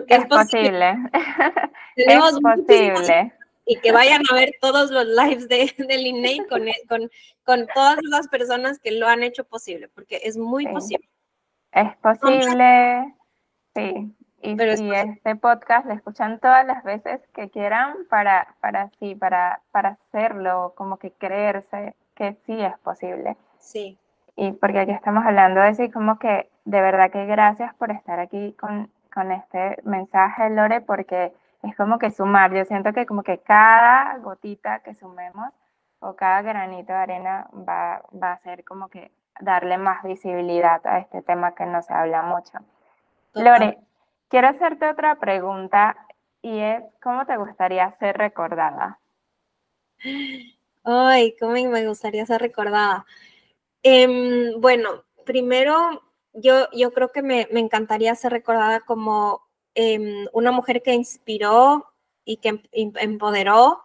es, 0.08 0.26
posible. 0.28 0.95
es 1.98 2.18
posible. 2.18 3.34
Y 3.66 3.78
que 3.82 3.91
vayan 3.91 4.22
a 4.32 4.36
ver 4.36 4.54
todos 4.62 4.89
los 4.89 5.06
lives 5.06 5.50
de, 5.50 5.76
de 5.78 6.45
con, 6.48 6.64
con, 6.88 7.12
con 7.43 7.68
todas 7.76 7.98
las 8.04 8.30
personas 8.30 8.80
que 8.80 8.91
lo 8.91 9.06
han 9.06 9.22
hecho 9.22 9.43
posible, 9.43 9.89
porque 9.89 10.22
es 10.24 10.38
muy 10.38 10.66
posible. 10.66 11.10
Es 11.78 11.95
posible, 11.97 13.13
sí. 13.75 14.11
Y, 14.41 14.55
Pero 14.55 14.71
este 14.71 15.36
podcast 15.36 15.86
lo 15.86 15.93
escuchan 15.93 16.39
todas 16.39 16.65
las 16.65 16.84
veces 16.84 17.21
que 17.36 17.51
quieran 17.51 17.95
para, 18.09 18.55
para 18.61 18.89
sí, 18.99 19.13
para, 19.13 19.61
para 19.71 19.89
hacerlo, 19.89 20.73
como 20.75 20.97
que 20.97 21.11
creerse 21.11 21.95
que 22.15 22.34
sí 22.47 22.59
es 22.59 22.75
posible. 22.80 23.38
Sí. 23.59 23.99
Y 24.36 24.53
porque 24.53 24.80
aquí 24.80 24.91
estamos 24.91 25.23
hablando 25.23 25.61
de 25.61 25.69
eso 25.69 25.91
como 25.91 26.17
que 26.17 26.49
de 26.65 26.82
verdad 26.82 27.11
que 27.11 27.28
gracias 27.28 27.75
por 27.75 27.91
estar 27.91 28.19
aquí 28.19 28.53
con, 28.59 28.89
con 29.13 29.32
este 29.32 29.78
mensaje, 29.84 30.49
Lore, 30.49 30.82
porque 30.82 31.32
es 31.61 31.75
como 31.75 31.99
que 31.99 32.09
sumar. 32.09 32.51
Yo 32.55 32.65
siento 32.65 32.91
que 32.91 33.05
como 33.05 33.21
que 33.21 33.38
cada 33.38 34.17
gotita 34.17 34.80
que 34.80 34.95
sumemos 34.95 35.51
o 35.99 36.15
cada 36.15 36.41
granito 36.41 36.91
de 36.91 36.99
arena 36.99 37.47
va, 37.53 38.01
va 38.11 38.34
a 38.34 38.39
ser 38.39 38.63
como 38.63 38.88
que 38.88 39.11
darle 39.39 39.77
más 39.77 40.03
visibilidad 40.03 40.85
a 40.85 40.99
este 40.99 41.21
tema 41.21 41.55
que 41.55 41.65
no 41.65 41.81
se 41.81 41.93
habla 41.93 42.21
mucho. 42.23 42.59
Lore, 43.33 43.77
quiero 44.29 44.47
hacerte 44.49 44.89
otra 44.89 45.15
pregunta 45.15 45.95
y 46.41 46.59
es, 46.59 46.83
¿cómo 47.01 47.25
te 47.25 47.38
gustaría 47.38 47.91
ser 47.99 48.17
recordada? 48.17 48.99
Ay, 50.83 51.35
¿cómo 51.39 51.53
me 51.53 51.88
gustaría 51.88 52.25
ser 52.25 52.41
recordada? 52.41 53.05
Em, 53.83 54.59
bueno, 54.59 55.03
primero, 55.25 56.01
yo, 56.33 56.69
yo 56.71 56.93
creo 56.93 57.11
que 57.11 57.21
me, 57.21 57.47
encantaría 57.51 58.15
ser 58.15 58.31
recordada 58.31 58.79
como 58.81 59.41
em, 59.75 60.27
una 60.33 60.51
mujer 60.51 60.81
que 60.81 60.93
inspiró 60.93 61.85
y 62.25 62.38
que 62.38 62.61
em, 62.71 62.93
empoderó 62.95 63.83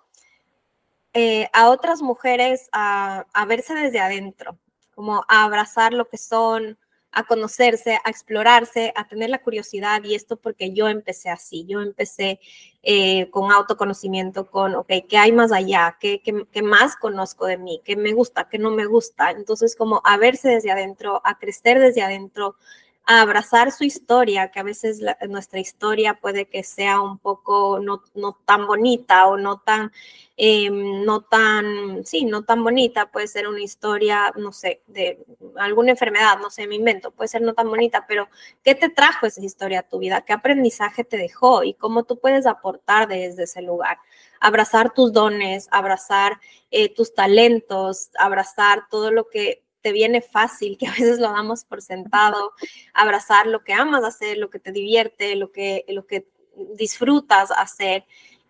eh, 1.14 1.48
a 1.52 1.68
otras 1.70 2.02
mujeres 2.02 2.68
a, 2.72 3.26
a 3.32 3.44
verse 3.46 3.74
desde 3.74 4.00
adentro, 4.00 4.58
como 4.94 5.24
a 5.28 5.44
abrazar 5.44 5.92
lo 5.92 6.08
que 6.08 6.18
son, 6.18 6.78
a 7.12 7.24
conocerse, 7.24 7.98
a 8.04 8.10
explorarse, 8.10 8.92
a 8.96 9.06
tener 9.06 9.28
la 9.28 9.42
curiosidad 9.42 10.02
y 10.02 10.14
esto 10.14 10.36
porque 10.36 10.72
yo 10.72 10.88
empecé 10.88 11.28
así, 11.28 11.66
yo 11.66 11.82
empecé 11.82 12.40
eh, 12.82 13.28
con 13.30 13.52
autoconocimiento, 13.52 14.50
con, 14.50 14.74
ok, 14.74 14.90
¿qué 15.08 15.18
hay 15.18 15.30
más 15.30 15.52
allá? 15.52 15.98
¿Qué, 16.00 16.22
¿Qué, 16.22 16.62
más 16.62 16.96
conozco 16.96 17.46
de 17.46 17.58
mí? 17.58 17.82
¿Qué 17.84 17.96
me 17.96 18.14
gusta? 18.14 18.48
¿Qué 18.48 18.58
no 18.58 18.70
me 18.70 18.86
gusta? 18.86 19.30
Entonces, 19.30 19.76
como 19.76 20.00
a 20.04 20.16
verse 20.16 20.48
desde 20.48 20.70
adentro, 20.70 21.20
a 21.24 21.38
crecer 21.38 21.78
desde 21.78 22.02
adentro, 22.02 22.56
abrazar 23.04 23.72
su 23.72 23.84
historia, 23.84 24.50
que 24.50 24.60
a 24.60 24.62
veces 24.62 25.00
nuestra 25.28 25.58
historia 25.58 26.14
puede 26.14 26.46
que 26.46 26.62
sea 26.62 27.00
un 27.00 27.18
poco 27.18 27.80
no, 27.80 28.02
no 28.14 28.38
tan 28.44 28.66
bonita 28.66 29.26
o 29.26 29.36
no 29.36 29.58
tan, 29.58 29.90
em, 30.36 31.04
no 31.04 31.20
tan, 31.22 32.04
sí, 32.04 32.24
no 32.24 32.44
tan 32.44 32.62
bonita, 32.62 33.10
puede 33.10 33.26
ser 33.26 33.48
una 33.48 33.60
historia, 33.60 34.32
no 34.36 34.52
sé, 34.52 34.82
de 34.86 35.18
alguna 35.56 35.90
enfermedad, 35.90 36.38
no 36.38 36.50
sé, 36.50 36.66
me 36.68 36.76
invento, 36.76 37.10
puede 37.10 37.28
ser 37.28 37.42
no 37.42 37.54
tan 37.54 37.68
bonita, 37.68 38.06
pero 38.06 38.28
¿qué 38.62 38.74
te 38.76 38.88
trajo 38.88 39.26
esa 39.26 39.42
historia 39.42 39.80
a 39.80 39.88
tu 39.88 39.98
vida? 39.98 40.22
¿Qué 40.22 40.32
aprendizaje 40.32 41.02
te 41.02 41.16
dejó 41.16 41.64
y 41.64 41.74
cómo 41.74 42.04
tú 42.04 42.18
puedes 42.20 42.46
aportar 42.46 43.08
desde 43.08 43.44
ese 43.44 43.62
lugar? 43.62 43.98
Abrazar 44.40 44.94
tus 44.94 45.12
dones, 45.12 45.68
abrazar 45.72 46.40
eh, 46.70 46.88
tus 46.88 47.14
talentos, 47.14 48.10
abrazar 48.18 48.84
todo 48.90 49.10
lo 49.10 49.28
que 49.28 49.61
te 49.82 49.92
viene 49.92 50.22
fácil, 50.22 50.78
que 50.78 50.86
a 50.86 50.92
veces 50.92 51.18
lo 51.18 51.30
damos 51.30 51.64
por 51.64 51.82
sentado, 51.82 52.52
abrazar 52.94 53.46
lo 53.46 53.62
que 53.64 53.74
amas 53.74 54.04
hacer, 54.04 54.38
lo 54.38 54.48
que 54.50 54.58
te 54.58 54.72
divierte, 54.72 55.36
lo 55.36 55.52
que, 55.52 55.84
lo 55.88 56.06
que 56.06 56.26
disfrutas 56.74 57.50
hacer 57.50 58.04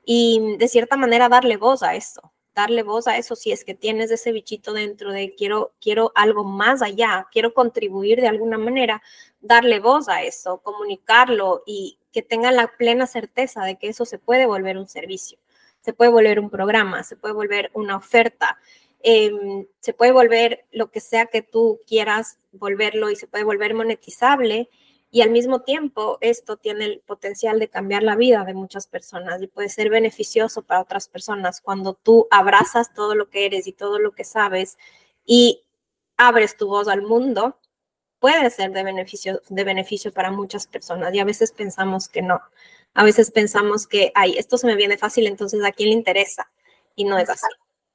y 0.05 0.57
de 0.59 0.69
cierta 0.69 0.97
manera 0.97 1.29
darle 1.29 1.57
voz 1.57 1.83
a 1.83 1.95
eso, 1.95 2.33
darle 2.55 2.83
voz 2.83 3.07
a 3.07 3.17
eso 3.17 3.37
si 3.37 3.53
es 3.53 3.65
que 3.65 3.75
tienes 3.75 4.11
ese 4.11 4.33
bichito 4.33 4.73
dentro 4.73 5.13
de 5.13 5.35
quiero, 5.35 5.73
quiero 5.81 6.13
algo 6.15 6.45
más 6.45 6.83
allá, 6.83 7.29
quiero 7.33 7.55
contribuir 7.55 8.21
de 8.21 8.29
alguna 8.29 8.59
manera, 8.59 9.03
darle 9.41 9.81
voz 9.81 10.09
a 10.09 10.23
eso, 10.23 10.59
comunicarlo 10.59 11.63
y 11.67 11.99
que 12.13 12.23
tenga 12.23 12.53
la 12.53 12.69
plena 12.77 13.07
certeza 13.07 13.65
de 13.65 13.79
que 13.79 13.89
eso 13.89 14.05
se 14.05 14.19
puede 14.19 14.47
volver 14.47 14.77
un 14.77 14.89
servicio, 14.89 15.39
se 15.81 15.93
puede 15.93 16.11
volver 16.11 16.41
un 16.41 16.51
programa, 16.51 17.03
se 17.05 17.17
puede 17.17 17.35
volver 17.35 17.71
una 17.75 17.97
oferta, 17.97 18.59
Em, 19.03 19.67
se 19.81 19.93
puede 19.93 20.13
volver 20.13 20.65
lo 20.71 20.91
que 20.91 21.01
sea 21.01 21.27
que 21.27 21.43
tú 21.43 21.81
quieras 21.87 22.39
volverlo 22.53 23.11
y 23.11 23.17
se 23.17 23.27
puede 23.27 23.45
volver 23.45 23.75
monetizable. 23.75 24.69
Y 25.11 25.23
al 25.23 25.31
mismo 25.31 25.63
tiempo, 25.63 26.19
esto 26.21 26.57
tiene 26.57 26.85
el 26.87 27.01
potencial 27.01 27.59
de 27.59 27.69
cambiar 27.69 28.03
la 28.03 28.17
vida 28.17 28.45
de 28.45 28.55
muchas 28.55 28.87
personas 28.87 29.43
y 29.43 29.49
puede 29.49 29.69
ser 29.69 29.91
beneficioso 29.91 30.63
para 30.63 30.81
otras 30.81 31.09
personas 31.09 31.61
cuando 31.61 31.95
tú 31.95 32.29
abrazas 32.31 32.95
todo 32.95 33.15
lo 33.15 33.29
que 33.29 33.47
eres 33.47 33.67
y 33.67 33.73
todo 33.73 33.99
lo 33.99 34.13
que 34.13 34.25
sabes 34.25 34.79
y 35.27 35.63
abres 36.17 36.57
tu 36.57 36.69
voz 36.69 36.89
al 36.89 37.03
mundo, 37.03 37.59
puede 38.21 38.51
ser 38.51 38.73
de 38.73 38.85
beneficio, 38.85 39.43
de 39.49 39.65
beneficio 39.65 40.13
para 40.13 40.31
muchas 40.31 40.67
personas. 40.67 41.13
Y 41.15 41.21
a 41.21 41.25
veces 41.25 41.53
pensamos 41.53 42.09
que 42.09 42.23
no. 42.23 42.41
A 42.95 43.05
veces 43.05 43.31
pensamos 43.31 43.87
que, 43.87 44.13
ay, 44.15 44.39
esto 44.39 44.59
se 44.59 44.67
me 44.67 44.77
viene 44.77 44.97
fácil, 44.99 45.27
entonces 45.27 45.65
a 45.65 45.73
quién 45.73 45.91
le 45.91 45.97
interesa. 45.97 46.51
Y 46.95 47.05
no 47.05 47.19
es 47.19 47.29
así 47.31 47.47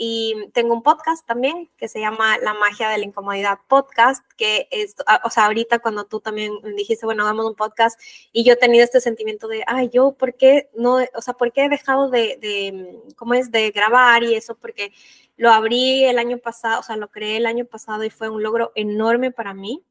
Y 0.00 0.48
tengo 0.52 0.74
un 0.74 0.84
podcast 0.84 1.26
también 1.26 1.68
que 1.76 1.88
se 1.88 1.98
llama 1.98 2.38
La 2.38 2.54
magia 2.54 2.88
de 2.88 2.98
la 2.98 3.04
incomodidad 3.04 3.58
podcast, 3.66 4.24
que 4.36 4.68
es, 4.70 4.94
ah, 5.08 5.20
o 5.24 5.30
sea, 5.30 5.46
ahorita 5.46 5.80
cuando 5.80 6.04
tú 6.04 6.20
también 6.20 6.52
dijiste, 6.76 7.04
bueno, 7.04 7.24
hagamos 7.24 7.46
un 7.46 7.56
podcast, 7.56 8.00
y 8.30 8.44
yo 8.44 8.52
he 8.52 8.56
tenido 8.56 8.84
este 8.84 9.00
sentimiento 9.00 9.48
de, 9.48 9.64
ay, 9.66 9.90
yo, 9.92 10.12
¿por 10.12 10.34
qué 10.34 10.70
no, 10.72 10.98
o 11.14 11.20
sea, 11.20 11.34
por 11.34 11.52
qué 11.52 11.64
he 11.64 11.68
dejado 11.68 12.10
de, 12.10 12.38
de, 12.40 12.96
¿cómo 13.16 13.34
es?, 13.34 13.50
de 13.50 13.72
grabar 13.72 14.22
y 14.22 14.36
eso, 14.36 14.56
porque 14.56 14.92
lo 15.36 15.50
abrí 15.50 16.04
el 16.04 16.20
año 16.20 16.38
pasado, 16.38 16.78
o 16.78 16.82
sea, 16.84 16.96
lo 16.96 17.08
creé 17.10 17.38
el 17.38 17.46
año 17.46 17.64
pasado 17.64 18.04
y 18.04 18.10
fue 18.10 18.28
un 18.30 18.44
logro 18.44 18.70
enorme 18.76 19.32
para 19.32 19.52
mí 19.52 19.82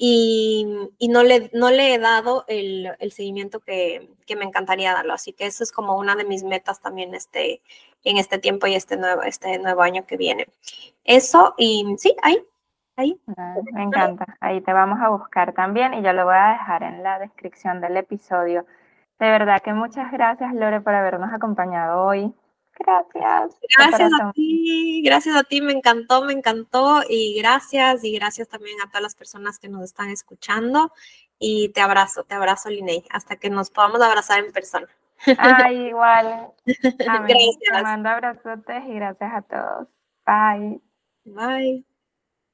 y, 0.00 0.86
no, 1.10 1.24
le, 1.24 1.50
no 1.52 1.70
le 1.70 1.94
he 1.94 1.98
dado 1.98 2.44
el, 2.46 2.96
seguimiento 3.10 3.58
que, 3.58 4.08
me 4.36 4.44
encantaría 4.44 4.92
darlo. 4.92 5.12
Así 5.12 5.32
que 5.32 5.46
eso 5.46 5.64
es 5.64 5.72
como 5.72 5.98
una 5.98 6.14
de 6.14 6.24
mis 6.24 6.44
metas 6.44 6.80
también 6.80 7.14
este, 7.14 7.60
en 8.04 8.16
este 8.16 8.38
tiempo 8.38 8.68
y 8.68 8.76
este 8.76 8.96
nuevo, 8.96 9.22
este 9.22 9.58
nuevo 9.58 9.82
año 9.82 10.06
que 10.06 10.16
viene. 10.16 10.46
Eso 11.04 11.54
y 11.58 11.96
sí, 11.98 12.14
ahí, 12.22 12.38
ahí. 12.96 13.20
Ah, 13.36 13.56
me 13.72 13.82
encanta. 13.82 14.36
Ahí 14.40 14.60
te 14.60 14.72
vamos 14.72 15.00
a 15.00 15.08
buscar 15.08 15.52
también 15.52 15.94
y 15.94 16.02
yo 16.02 16.12
lo 16.12 16.24
voy 16.24 16.36
a 16.36 16.52
dejar 16.52 16.84
en 16.84 17.02
la 17.02 17.18
descripción 17.18 17.80
del 17.80 17.96
episodio. 17.96 18.66
De 19.18 19.28
verdad 19.28 19.60
que 19.62 19.72
muchas 19.72 20.12
gracias, 20.12 20.54
Lore, 20.54 20.80
por 20.80 20.94
habernos 20.94 21.32
acompañado 21.32 22.04
hoy. 22.04 22.32
Gracias. 22.78 23.58
Gracias 23.76 24.10
a 24.20 24.32
ti, 24.32 25.02
gracias 25.04 25.36
a 25.36 25.44
ti, 25.44 25.60
me 25.60 25.72
encantó, 25.72 26.24
me 26.24 26.32
encantó 26.32 27.02
y 27.08 27.38
gracias 27.40 28.04
y 28.04 28.12
gracias 28.12 28.48
también 28.48 28.80
a 28.80 28.88
todas 28.88 29.02
las 29.02 29.14
personas 29.14 29.58
que 29.58 29.68
nos 29.68 29.84
están 29.84 30.10
escuchando 30.10 30.92
y 31.38 31.70
te 31.70 31.80
abrazo, 31.80 32.24
te 32.24 32.34
abrazo, 32.34 32.68
Liney, 32.68 33.04
hasta 33.10 33.36
que 33.36 33.50
nos 33.50 33.70
podamos 33.70 34.00
abrazar 34.00 34.44
en 34.44 34.52
persona. 34.52 34.88
Ay, 35.38 35.88
igual. 35.88 36.52
Gracias. 36.66 37.58
Te 37.60 37.82
mando 37.82 38.08
abrazotes 38.08 38.84
y 38.86 38.94
gracias 38.94 39.32
a 39.34 39.42
todos. 39.42 39.88
Bye. 40.24 40.80
Bye. 41.24 41.87